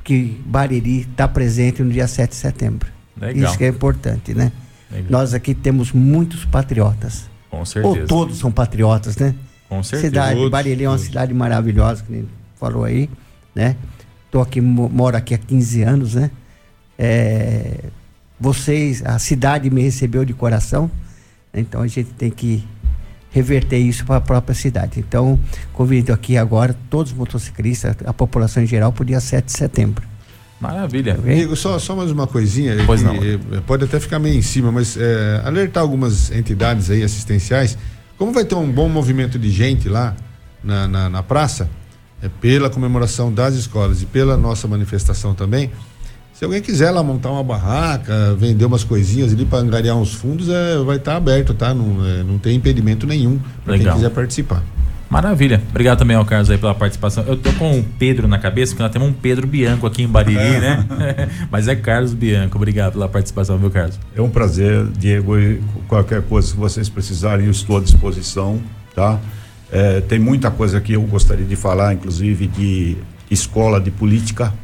que 0.05 0.41
Bariri 0.47 1.03
está 1.03 1.27
presente 1.27 1.83
no 1.83 1.91
dia 1.91 2.07
7 2.07 2.31
de 2.31 2.37
setembro. 2.37 2.91
Legal. 3.21 3.49
Isso 3.49 3.59
que 3.59 3.65
é 3.65 3.69
importante, 3.69 4.35
né? 4.35 4.53
Legal. 4.91 5.11
Nós 5.11 5.35
aqui 5.35 5.55
temos 5.55 5.93
muitos 5.93 6.45
patriotas. 6.45 7.29
Com 7.51 7.65
certeza. 7.65 8.01
Ou 8.01 8.07
todos 8.07 8.39
são 8.39 8.51
patriotas, 8.51 9.17
né? 9.17 9.35
Com 9.69 9.83
certeza. 9.83 10.09
Cidade, 10.09 10.35
Outros, 10.35 10.51
Barili 10.51 10.85
é 10.85 10.89
uma 10.89 10.99
cidade 10.99 11.35
maravilhosa, 11.35 12.03
que 12.03 12.13
nem 12.13 12.29
falou 12.59 12.85
aí, 12.85 13.11
né? 13.55 13.77
Tô 14.31 14.41
aqui, 14.41 14.61
moro 14.61 15.17
aqui 15.17 15.35
há 15.35 15.39
15 15.39 15.83
anos, 15.83 16.15
né? 16.15 16.31
É, 16.99 17.85
vocês, 18.41 19.05
a 19.05 19.19
cidade 19.19 19.69
me 19.69 19.83
recebeu 19.83 20.25
de 20.25 20.33
coração, 20.33 20.91
então 21.53 21.83
a 21.83 21.87
gente 21.87 22.11
tem 22.15 22.31
que 22.31 22.65
reverter 23.31 23.79
isso 23.79 24.05
para 24.05 24.17
a 24.17 24.21
própria 24.21 24.55
cidade. 24.55 24.99
Então, 24.99 25.39
convido 25.73 26.13
aqui 26.13 26.37
agora 26.37 26.75
todos 26.89 27.13
os 27.13 27.19
motociclistas, 27.19 27.97
a 28.05 28.13
população 28.13 28.63
em 28.63 28.67
geral, 28.67 28.93
para 28.93 29.03
o 29.03 29.05
dia 29.05 29.21
7 29.21 29.45
de 29.45 29.53
setembro. 29.53 30.05
Maravilha. 30.61 31.17
Okay? 31.19 31.33
Amigo, 31.35 31.57
só, 31.57 31.79
só 31.79 31.97
mais 31.97 32.11
uma 32.11 32.27
coisinha. 32.27 32.77
Pois 32.85 33.03
não. 33.03 33.15
Eh, 33.15 33.39
pode 33.67 33.85
até 33.85 33.99
ficar 33.99 34.19
meio 34.19 34.37
em 34.37 34.43
cima, 34.43 34.71
mas 34.71 34.97
é, 34.97 35.41
alertar 35.45 35.83
algumas 35.83 36.31
entidades 36.31 36.91
aí 36.91 37.03
assistenciais. 37.03 37.79
Como 38.19 38.33
vai 38.33 38.45
ter 38.45 38.55
um 38.55 38.71
bom 38.71 38.89
movimento 38.89 39.39
de 39.39 39.51
gente 39.51 39.89
lá 39.89 40.15
na, 40.63 40.87
na, 40.87 41.09
na 41.09 41.23
praça, 41.23 41.71
é, 42.23 42.29
pela 42.29 42.69
comemoração 42.69 43.33
das 43.33 43.55
escolas 43.55 44.03
e 44.03 44.07
pela 44.07 44.37
nossa 44.37 44.69
manifestação 44.69 45.35
também, 45.35 45.71
se 46.41 46.45
alguém 46.47 46.63
quiser 46.63 46.91
lá 46.91 47.03
montar 47.03 47.31
uma 47.31 47.45
barraca, 47.45 48.35
vender 48.35 48.65
umas 48.65 48.83
coisinhas 48.83 49.31
ali 49.31 49.45
para 49.45 49.59
angariar 49.59 49.95
uns 49.95 50.15
fundos, 50.15 50.49
é, 50.49 50.79
vai 50.79 50.97
estar 50.97 51.11
tá 51.11 51.17
aberto, 51.19 51.53
tá? 51.53 51.75
Não, 51.75 52.03
é, 52.03 52.23
não 52.23 52.39
tem 52.39 52.57
impedimento 52.57 53.07
nenhum 53.07 53.39
para 53.63 53.77
quem 53.77 53.93
quiser 53.93 54.09
participar. 54.09 54.63
Maravilha. 55.11 55.61
Obrigado 55.69 55.99
também 55.99 56.17
ao 56.17 56.25
Carlos 56.25 56.49
aí 56.49 56.57
pela 56.57 56.75
participação. 56.75 57.25
Eu 57.25 57.37
tô 57.37 57.53
com 57.53 57.81
o 57.81 57.85
Pedro 57.99 58.27
na 58.27 58.39
cabeça, 58.39 58.73
porque 58.73 58.83
nós 58.83 58.91
temos 58.91 59.07
um 59.09 59.13
Pedro 59.13 59.47
Bianco 59.47 59.87
aqui 59.87 60.03
em 60.03 60.09
Bariri, 60.09 60.41
é. 60.41 60.61
né? 60.61 61.29
Mas 61.53 61.69
é 61.69 61.77
Carlos 61.77 62.15
Bianco. 62.15 62.57
Obrigado 62.57 62.95
pela 62.95 63.07
participação, 63.07 63.59
viu, 63.59 63.71
Carlos? 63.71 64.01
É 64.17 64.23
um 64.23 64.31
prazer, 64.31 64.87
Diego. 64.99 65.39
E 65.39 65.61
qualquer 65.87 66.23
coisa 66.23 66.51
que 66.55 66.59
vocês 66.59 66.89
precisarem, 66.89 67.45
eu 67.45 67.53
estou 67.53 67.77
à 67.77 67.81
disposição, 67.83 68.59
tá? 68.95 69.21
É, 69.71 70.01
tem 70.01 70.19
muita 70.19 70.51
coisa 70.51 70.81
que 70.81 70.95
eu 70.95 71.03
gostaria 71.03 71.45
de 71.45 71.55
falar, 71.55 71.93
inclusive 71.93 72.47
de 72.47 72.97
escola 73.31 73.79
de 73.79 73.91
política 73.91 74.55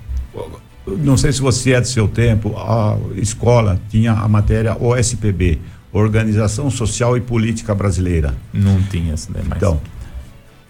não 0.86 1.16
sei 1.16 1.32
se 1.32 1.40
você 1.40 1.72
é 1.72 1.80
do 1.80 1.86
seu 1.86 2.06
tempo, 2.06 2.56
a 2.56 2.96
escola 3.16 3.80
tinha 3.88 4.12
a 4.12 4.28
matéria 4.28 4.76
OSPB, 4.80 5.58
Organização 5.92 6.70
Social 6.70 7.16
e 7.16 7.20
Política 7.20 7.74
Brasileira. 7.74 8.34
Não 8.52 8.80
tinha 8.82 9.14
isso 9.14 9.32
daí 9.32 9.42
mais. 9.42 9.56
Então, 9.56 9.80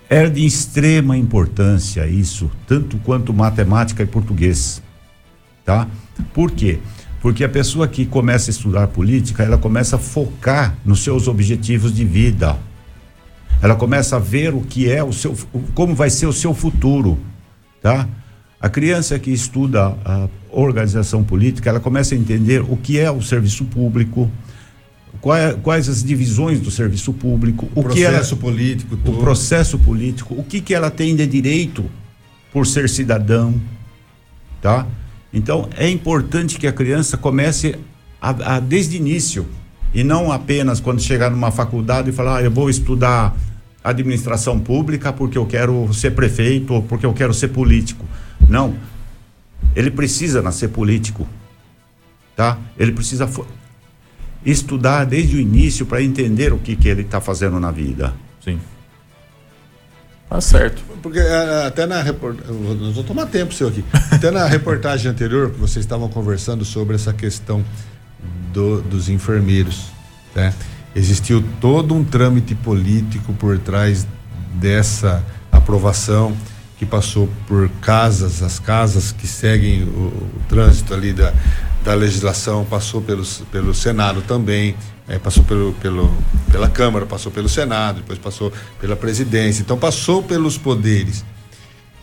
era 0.08 0.30
de 0.30 0.44
extrema 0.44 1.16
importância 1.16 2.06
isso, 2.06 2.50
tanto 2.66 2.96
quanto 2.98 3.34
matemática 3.34 4.02
e 4.02 4.06
português. 4.06 4.82
Tá? 5.64 5.86
Por 6.32 6.52
quê? 6.52 6.78
Porque 7.20 7.42
a 7.42 7.48
pessoa 7.48 7.88
que 7.88 8.06
começa 8.06 8.50
a 8.50 8.52
estudar 8.52 8.86
política, 8.86 9.42
ela 9.42 9.58
começa 9.58 9.96
a 9.96 9.98
focar 9.98 10.76
nos 10.84 11.02
seus 11.02 11.26
objetivos 11.26 11.92
de 11.92 12.04
vida. 12.04 12.56
Ela 13.60 13.74
começa 13.74 14.16
a 14.16 14.18
ver 14.20 14.54
o 14.54 14.60
que 14.60 14.90
é 14.90 15.02
o 15.02 15.12
seu, 15.12 15.36
como 15.74 15.94
vai 15.94 16.08
ser 16.08 16.26
o 16.26 16.32
seu 16.32 16.54
futuro, 16.54 17.18
tá? 17.82 18.08
A 18.61 18.68
criança 18.68 19.18
que 19.18 19.30
estuda 19.30 19.96
a 20.04 20.28
organização 20.50 21.22
política, 21.22 21.68
ela 21.68 21.80
começa 21.80 22.14
a 22.14 22.18
entender 22.18 22.62
o 22.62 22.76
que 22.76 22.98
é 22.98 23.11
o 23.11 23.20
serviço 23.20 23.66
público, 23.66 24.30
quais, 25.20 25.57
quais 25.62 25.88
as 25.88 26.02
divisões 26.02 26.61
do 26.61 26.70
serviço 26.70 27.12
público, 27.12 27.68
o, 27.74 27.80
o 27.80 27.82
processo 27.82 28.34
ela, 28.34 28.40
político, 28.40 28.96
todo. 28.96 29.18
o 29.18 29.20
processo 29.20 29.78
político, 29.78 30.34
o 30.34 30.42
que 30.42 30.61
que 30.61 30.74
ela 30.74 30.90
tem 30.90 31.14
de 31.14 31.26
direito 31.26 31.84
por 32.52 32.66
ser 32.66 32.88
cidadão, 32.88 33.61
tá? 34.62 34.86
Então 35.32 35.68
é 35.76 35.88
importante 35.90 36.59
que 36.59 36.66
a 36.66 36.72
criança 36.72 37.18
comece 37.18 37.76
a, 38.20 38.57
a 38.57 38.61
desde 38.61 38.96
início 38.96 39.46
e 39.92 40.02
não 40.02 40.32
apenas 40.32 40.80
quando 40.80 41.00
chegar 41.00 41.30
numa 41.30 41.50
faculdade 41.50 42.09
e 42.09 42.12
falar, 42.12 42.38
ah, 42.38 42.42
eu 42.42 42.50
vou 42.50 42.70
estudar 42.70 43.36
administração 43.84 44.59
pública 44.59 45.12
porque 45.12 45.38
eu 45.38 45.46
quero 45.46 45.92
ser 45.92 46.12
prefeito 46.12 46.74
ou 46.74 46.82
porque 46.82 47.07
eu 47.07 47.12
quero 47.12 47.34
ser 47.34 47.48
político. 47.48 48.04
Não. 48.49 48.76
Ele 49.74 49.90
precisa 49.90 50.40
nascer 50.40 50.68
político. 50.68 51.26
Tá? 52.34 52.59
Ele 52.78 52.92
precisa 52.92 53.28
estudar 54.44 55.05
desde 55.05 55.36
o 55.36 55.40
início 55.40 55.86
para 55.86 56.03
entender 56.03 56.53
o 56.53 56.59
que, 56.59 56.76
que 56.76 56.88
ele 56.88 57.03
está 57.03 57.20
fazendo 57.20 57.59
na 57.59 57.70
vida. 57.70 58.14
Sim. 58.42 58.61
Tá 60.28 60.40
certo. 60.40 60.82
Porque 61.03 61.20
até 61.66 61.86
na 61.86 62.03
reportagem. 62.03 62.55
Nós 62.55 62.94
vamos 62.94 63.07
tomar 63.07 63.26
tempo 63.26 63.55
seu 63.55 63.68
aqui. 63.68 63.84
Até 64.11 64.30
na 64.30 64.47
reportagem 64.47 65.11
anterior, 65.11 65.51
que 65.51 65.59
vocês 65.59 65.84
estavam 65.84 66.09
conversando 66.09 66.64
sobre 66.64 66.94
essa 66.94 67.12
questão 67.12 67.64
do, 68.53 68.82
dos 68.82 69.09
enfermeiros. 69.09 69.86
Né? 70.34 70.53
Existiu 70.94 71.44
todo 71.61 71.94
um 71.94 72.05
trâmite 72.05 72.55
político 72.55 73.32
por 73.34 73.59
trás 73.59 74.07
dessa 74.55 75.24
aprovação 75.53 76.36
que 76.78 76.84
passou 76.84 77.28
por 77.46 77.68
casas, 77.80 78.42
as 78.42 78.58
casas 78.58 79.12
que 79.12 79.26
seguem 79.26 79.84
o, 79.84 79.86
o 79.86 80.40
trânsito 80.48 80.92
ali 80.92 81.12
da, 81.12 81.32
da 81.82 81.94
legislação, 81.94 82.64
passou 82.64 83.00
pelos, 83.00 83.42
pelo 83.50 83.74
Senado 83.74 84.22
também, 84.22 84.74
é, 85.08 85.18
passou 85.18 85.42
pelo, 85.44 85.72
pelo, 85.74 86.14
pela 86.50 86.68
Câmara, 86.68 87.06
passou 87.06 87.32
pelo 87.32 87.48
Senado, 87.48 88.00
depois 88.00 88.18
passou 88.18 88.52
pela 88.80 88.96
presidência, 88.96 89.62
então 89.62 89.78
passou 89.78 90.22
pelos 90.22 90.58
poderes. 90.58 91.24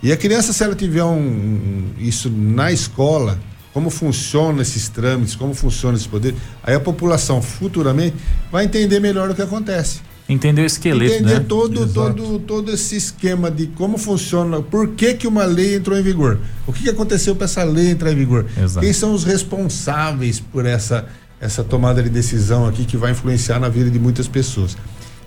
E 0.02 0.12
a 0.12 0.18
criança, 0.18 0.52
se 0.52 0.64
ela 0.64 0.76
tiver 0.76 1.04
um, 1.04 1.18
um, 1.18 1.94
isso 1.98 2.30
na 2.30 2.72
escola, 2.72 3.40
como 3.74 3.90
funcionam 3.90 4.62
esses 4.62 4.90
trâmites, 4.90 5.36
como 5.36 5.54
funciona 5.54 5.98
esse 5.98 6.08
poder, 6.08 6.36
aí 6.64 6.76
a 6.76 6.80
população 6.80 7.42
futuramente 7.42 8.16
vai 8.52 8.66
entender 8.66 9.00
melhor 9.00 9.30
o 9.30 9.36
que 9.36 9.42
acontece. 9.42 10.02
Entender 10.28 10.62
o 10.62 10.66
esqueleto, 10.66 11.16
Entender 11.16 11.40
né? 11.40 11.46
todo, 11.48 11.86
todo, 11.86 12.40
todo 12.40 12.72
esse 12.72 12.96
esquema 12.96 13.52
de 13.52 13.68
como 13.68 13.98
funciona, 13.98 14.62
por 14.62 14.90
que, 14.90 15.14
que 15.16 15.28
uma 15.28 15.44
lei 15.44 15.76
entrou 15.76 15.98
em 15.98 16.02
vigor. 16.02 16.40
O 16.66 16.72
que, 16.72 16.84
que 16.84 16.90
aconteceu 16.90 17.36
para 17.36 17.46
essa 17.46 17.64
lei 17.64 17.90
entrar 17.90 18.12
em 18.12 18.16
vigor? 18.16 18.46
Exato. 18.58 18.86
Quem 18.86 18.94
são 18.94 19.14
os 19.14 19.26
responsáveis 19.26 20.40
por 20.40 20.66
essa, 20.66 21.06
essa 21.42 21.62
tomada 21.62 22.02
de 22.02 22.10
decisão 22.10 22.66
aqui 22.66 22.86
que 22.86 22.96
vai 22.96 23.12
influenciar 23.12 23.60
na 23.60 23.68
vida 23.68 23.90
de 23.90 24.00
muitas 24.00 24.28
pessoas. 24.28 24.78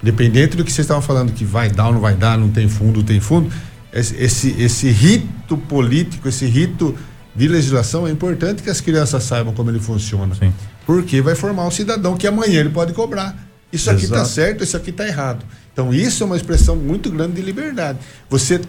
Independente 0.02 0.56
do 0.56 0.64
que 0.64 0.72
vocês 0.72 0.84
estavam 0.84 1.02
falando, 1.02 1.32
que 1.32 1.44
vai 1.44 1.70
dar 1.70 1.88
ou 1.88 1.94
não 1.94 2.00
vai 2.00 2.14
dar, 2.14 2.38
não 2.38 2.48
tem 2.48 2.66
fundo, 2.68 3.02
tem 3.02 3.20
fundo, 3.20 3.50
esse, 3.92 4.16
esse, 4.16 4.62
esse 4.62 4.88
rito 4.88 5.58
político, 5.58 6.28
esse 6.28 6.46
rito 6.46 6.94
de 7.34 7.48
legislação, 7.48 8.06
é 8.06 8.10
importante 8.10 8.62
que 8.62 8.70
as 8.70 8.80
crianças 8.80 9.22
saibam 9.24 9.52
como 9.52 9.70
ele 9.70 9.78
funciona. 9.78 10.34
Sim. 10.34 10.52
Porque 10.86 11.20
vai 11.20 11.34
formar 11.34 11.66
um 11.66 11.70
cidadão 11.70 12.16
que 12.16 12.26
amanhã 12.26 12.60
ele 12.60 12.70
pode 12.70 12.94
cobrar 12.94 13.46
isso 13.72 13.90
aqui 13.90 14.04
está 14.04 14.24
certo, 14.24 14.62
isso 14.62 14.76
aqui 14.76 14.90
está 14.90 15.06
errado. 15.06 15.44
Então, 15.72 15.92
isso 15.92 16.22
é 16.22 16.26
uma 16.26 16.36
expressão 16.36 16.76
muito 16.76 17.10
grande 17.10 17.34
de 17.34 17.42
liberdade. 17.42 17.98
Você 18.30 18.60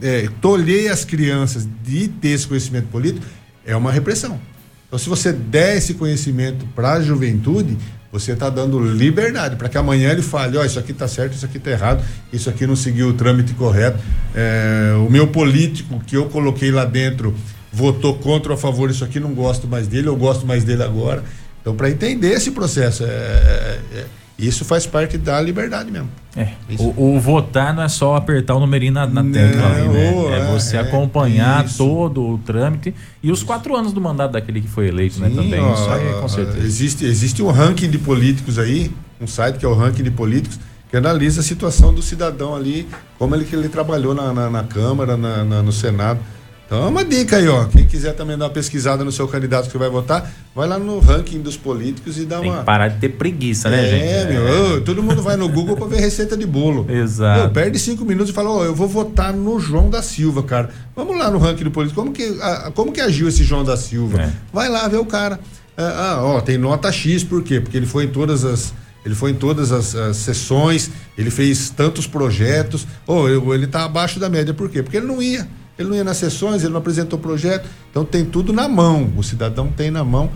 é, 0.00 0.28
tolher 0.40 0.90
as 0.90 1.04
crianças 1.04 1.68
de 1.84 2.08
ter 2.08 2.30
esse 2.30 2.46
conhecimento 2.46 2.88
político 2.88 3.26
é 3.66 3.76
uma 3.76 3.92
repressão. 3.92 4.40
Então, 4.86 4.98
se 4.98 5.08
você 5.08 5.32
der 5.32 5.76
esse 5.76 5.94
conhecimento 5.94 6.66
para 6.74 6.94
a 6.94 7.02
juventude, 7.02 7.76
você 8.10 8.32
está 8.32 8.48
dando 8.48 8.80
liberdade 8.80 9.56
para 9.56 9.68
que 9.68 9.76
amanhã 9.76 10.10
ele 10.10 10.22
fale: 10.22 10.56
ó, 10.56 10.62
oh, 10.62 10.64
isso 10.64 10.78
aqui 10.78 10.92
está 10.92 11.06
certo, 11.06 11.34
isso 11.34 11.44
aqui 11.44 11.58
está 11.58 11.70
errado, 11.70 12.02
isso 12.32 12.48
aqui 12.48 12.66
não 12.66 12.74
seguiu 12.74 13.08
o 13.08 13.12
trâmite 13.12 13.52
correto. 13.52 13.98
É, 14.34 14.94
o 15.06 15.10
meu 15.10 15.26
político 15.26 16.00
que 16.06 16.16
eu 16.16 16.26
coloquei 16.26 16.70
lá 16.70 16.86
dentro 16.86 17.34
votou 17.70 18.16
contra 18.16 18.52
ou 18.52 18.56
a 18.56 18.58
favor, 18.58 18.88
isso 18.88 19.04
aqui 19.04 19.20
não 19.20 19.34
gosto 19.34 19.68
mais 19.68 19.86
dele, 19.86 20.08
eu 20.08 20.16
gosto 20.16 20.46
mais 20.46 20.64
dele 20.64 20.82
agora. 20.82 21.22
Então, 21.60 21.76
para 21.76 21.90
entender 21.90 22.32
esse 22.32 22.50
processo, 22.50 23.04
é, 23.04 23.06
é, 23.06 23.80
é 23.92 24.06
isso 24.38 24.64
faz 24.64 24.86
parte 24.86 25.18
da 25.18 25.40
liberdade 25.40 25.90
mesmo. 25.90 26.08
É. 26.36 26.50
O, 26.78 27.16
o, 27.16 27.20
votar 27.20 27.74
não 27.74 27.82
é 27.82 27.88
só 27.88 28.14
apertar 28.14 28.54
o 28.54 28.60
numerinho 28.60 28.92
na, 28.92 29.04
na 29.04 29.24
tecla, 29.24 29.68
né? 29.68 30.38
É 30.38 30.52
você 30.52 30.76
é, 30.76 30.80
acompanhar 30.80 31.64
isso. 31.64 31.78
todo 31.78 32.22
o 32.22 32.38
trâmite 32.38 32.94
e 33.20 33.32
os 33.32 33.42
quatro 33.42 33.74
anos 33.74 33.92
do 33.92 34.00
mandato 34.00 34.32
daquele 34.32 34.60
que 34.60 34.68
foi 34.68 34.86
eleito, 34.86 35.18
né, 35.18 35.28
Sim, 35.28 35.34
né? 35.34 35.42
Também. 35.42 35.60
Ó, 35.60 35.74
isso 35.74 35.90
aí, 35.90 36.20
com 36.20 36.28
certeza. 36.28 36.64
Existe, 36.64 37.04
existe 37.04 37.42
um 37.42 37.50
ranking 37.50 37.90
de 37.90 37.98
políticos 37.98 38.60
aí, 38.60 38.92
um 39.20 39.26
site 39.26 39.58
que 39.58 39.64
é 39.64 39.68
o 39.68 39.74
ranking 39.74 40.04
de 40.04 40.12
políticos, 40.12 40.60
que 40.88 40.96
analisa 40.96 41.40
a 41.40 41.44
situação 41.44 41.92
do 41.92 42.00
cidadão 42.00 42.54
ali, 42.54 42.88
como 43.18 43.34
ele 43.34 43.44
que 43.44 43.56
ele 43.56 43.68
trabalhou 43.68 44.14
na, 44.14 44.32
na, 44.32 44.48
na 44.48 44.62
Câmara, 44.62 45.16
na, 45.16 45.62
no 45.62 45.72
Senado. 45.72 46.20
Então 46.68 46.84
é 46.84 46.88
uma 46.88 47.02
dica 47.02 47.38
aí, 47.38 47.48
ó. 47.48 47.64
Quem 47.64 47.86
quiser 47.86 48.12
também 48.12 48.36
dar 48.36 48.44
uma 48.44 48.50
pesquisada 48.50 49.02
no 49.02 49.10
seu 49.10 49.26
candidato 49.26 49.70
que 49.70 49.78
vai 49.78 49.88
votar, 49.88 50.30
vai 50.54 50.68
lá 50.68 50.78
no 50.78 50.98
ranking 50.98 51.40
dos 51.40 51.56
políticos 51.56 52.18
e 52.18 52.26
dá 52.26 52.40
Tem 52.40 52.50
uma. 52.50 52.62
Parar 52.62 52.88
de 52.88 52.98
ter 52.98 53.08
preguiça, 53.08 53.70
né, 53.70 53.86
é, 53.86 53.88
gente? 53.88 54.04
É, 54.04 54.26
meu. 54.26 54.84
todo 54.84 55.02
mundo 55.02 55.22
vai 55.22 55.34
no 55.34 55.48
Google 55.48 55.78
para 55.78 55.86
ver 55.86 56.00
receita 56.00 56.36
de 56.36 56.44
bolo. 56.44 56.84
Exato. 56.86 57.40
Meu, 57.40 57.50
perde 57.50 57.78
cinco 57.78 58.04
minutos 58.04 58.28
e 58.28 58.34
fala, 58.34 58.50
ó, 58.50 58.64
eu 58.66 58.74
vou 58.74 58.86
votar 58.86 59.32
no 59.32 59.58
João 59.58 59.88
da 59.88 60.02
Silva, 60.02 60.42
cara. 60.42 60.68
Vamos 60.94 61.18
lá 61.18 61.30
no 61.30 61.38
ranking 61.38 61.64
do 61.64 61.70
político. 61.70 62.02
Como 62.02 62.12
que, 62.12 62.38
a, 62.42 62.70
como 62.74 62.92
que 62.92 63.00
agiu 63.00 63.28
esse 63.28 63.42
João 63.44 63.64
da 63.64 63.76
Silva? 63.78 64.20
É. 64.20 64.32
Vai 64.52 64.68
lá 64.68 64.86
ver 64.88 64.98
o 64.98 65.06
cara. 65.06 65.40
Ah, 65.74 66.16
ah, 66.18 66.22
ó, 66.22 66.40
tem 66.42 66.58
nota 66.58 66.92
X, 66.92 67.24
por 67.24 67.42
quê? 67.42 67.60
Porque 67.60 67.78
ele 67.78 67.86
foi 67.86 68.04
em 68.04 68.08
todas 68.08 68.44
as. 68.44 68.74
Ele 69.06 69.14
foi 69.14 69.30
em 69.30 69.34
todas 69.34 69.72
as, 69.72 69.94
as 69.94 70.18
sessões, 70.18 70.90
ele 71.16 71.30
fez 71.30 71.70
tantos 71.70 72.06
projetos. 72.06 72.86
Ou 73.06 73.22
oh, 73.22 73.54
ele 73.54 73.64
está 73.64 73.84
abaixo 73.84 74.20
da 74.20 74.28
média, 74.28 74.52
por 74.52 74.68
quê? 74.68 74.82
Porque 74.82 74.98
ele 74.98 75.06
não 75.06 75.22
ia 75.22 75.48
ele 75.78 75.88
não 75.88 75.96
ia 75.96 76.04
nas 76.04 76.16
sessões, 76.16 76.62
ele 76.62 76.72
não 76.72 76.80
apresentou 76.80 77.18
projeto. 77.18 77.68
Então 77.90 78.04
tem 78.04 78.24
tudo 78.24 78.52
na 78.52 78.68
mão, 78.68 79.12
o 79.16 79.22
cidadão 79.22 79.68
tem 79.68 79.90
na 79.90 80.02
mão. 80.04 80.30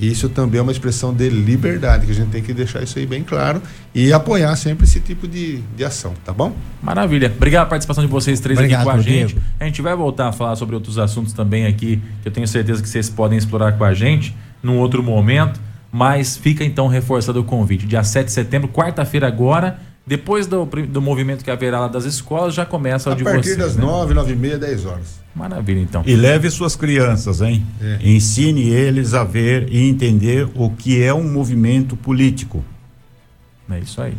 E 0.00 0.08
isso 0.08 0.28
também 0.28 0.60
é 0.60 0.62
uma 0.62 0.70
expressão 0.70 1.12
de 1.12 1.28
liberdade, 1.28 2.06
que 2.06 2.12
a 2.12 2.14
gente 2.14 2.30
tem 2.30 2.40
que 2.40 2.54
deixar 2.54 2.80
isso 2.84 3.00
aí 3.00 3.04
bem 3.04 3.24
claro 3.24 3.60
e 3.92 4.12
apoiar 4.12 4.54
sempre 4.54 4.84
esse 4.84 5.00
tipo 5.00 5.26
de, 5.26 5.56
de 5.76 5.84
ação, 5.84 6.14
tá 6.24 6.32
bom? 6.32 6.54
Maravilha. 6.80 7.32
Obrigado 7.34 7.62
pela 7.62 7.70
participação 7.70 8.04
de 8.04 8.10
vocês 8.10 8.38
três 8.38 8.56
Obrigado, 8.60 8.82
aqui 8.82 8.90
com 8.92 8.96
a 8.96 9.02
gente. 9.02 9.34
Diego. 9.34 9.46
A 9.58 9.64
gente 9.64 9.82
vai 9.82 9.96
voltar 9.96 10.28
a 10.28 10.32
falar 10.32 10.54
sobre 10.54 10.76
outros 10.76 10.98
assuntos 10.98 11.32
também 11.32 11.66
aqui, 11.66 12.00
que 12.22 12.28
eu 12.28 12.32
tenho 12.32 12.46
certeza 12.46 12.80
que 12.80 12.88
vocês 12.88 13.10
podem 13.10 13.36
explorar 13.36 13.72
com 13.72 13.82
a 13.82 13.92
gente 13.92 14.36
num 14.62 14.78
outro 14.78 15.02
momento. 15.02 15.60
Mas 15.90 16.36
fica 16.36 16.64
então 16.64 16.86
reforçado 16.86 17.40
o 17.40 17.44
convite. 17.44 17.84
Dia 17.84 18.04
7 18.04 18.26
de 18.26 18.32
setembro, 18.32 18.68
quarta-feira 18.68 19.26
agora, 19.26 19.80
depois 20.08 20.46
do, 20.46 20.64
do 20.64 21.02
movimento 21.02 21.44
que 21.44 21.50
haverá 21.50 21.80
lá 21.80 21.88
das 21.88 22.06
escolas, 22.06 22.54
já 22.54 22.64
começa 22.64 23.10
o 23.10 23.14
de 23.14 23.22
vocês. 23.22 23.36
A 23.36 23.40
partir 23.40 23.56
das 23.56 23.76
né? 23.76 23.82
9, 23.82 24.14
9 24.14 24.32
e 24.32 24.36
meia, 24.36 24.58
10 24.58 24.86
horas. 24.86 25.20
Maravilha, 25.34 25.80
então. 25.80 26.02
E 26.06 26.16
leve 26.16 26.50
suas 26.50 26.74
crianças, 26.74 27.42
hein? 27.42 27.64
É. 27.78 27.98
Ensine 28.02 28.70
eles 28.70 29.12
a 29.12 29.22
ver 29.22 29.68
e 29.70 29.86
entender 29.86 30.48
o 30.54 30.70
que 30.70 31.02
é 31.02 31.12
um 31.12 31.30
movimento 31.30 31.94
político. 31.94 32.64
É 33.70 33.78
isso 33.80 34.00
aí. 34.00 34.14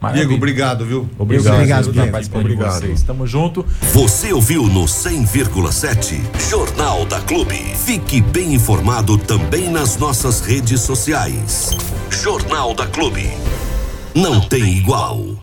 Maravilha. 0.00 0.26
Diego, 0.26 0.38
obrigado, 0.38 0.86
viu? 0.86 1.10
Obrigado, 1.18 1.54
obrigado, 1.56 1.92
Diego. 1.92 2.16
Obrigado. 2.38 2.80
Vocês. 2.80 3.02
Tamo 3.02 3.26
junto. 3.26 3.66
Você 3.92 4.32
ouviu 4.32 4.62
no 4.66 4.84
100,7 4.84 6.20
Jornal 6.48 7.04
da 7.04 7.20
Clube. 7.20 7.56
Fique 7.84 8.22
bem 8.22 8.54
informado 8.54 9.18
também 9.18 9.70
nas 9.70 9.98
nossas 9.98 10.40
redes 10.40 10.80
sociais. 10.80 11.76
Jornal 12.10 12.74
da 12.74 12.86
Clube. 12.86 13.28
Não 14.18 14.40
tem 14.40 14.78
igual. 14.78 15.28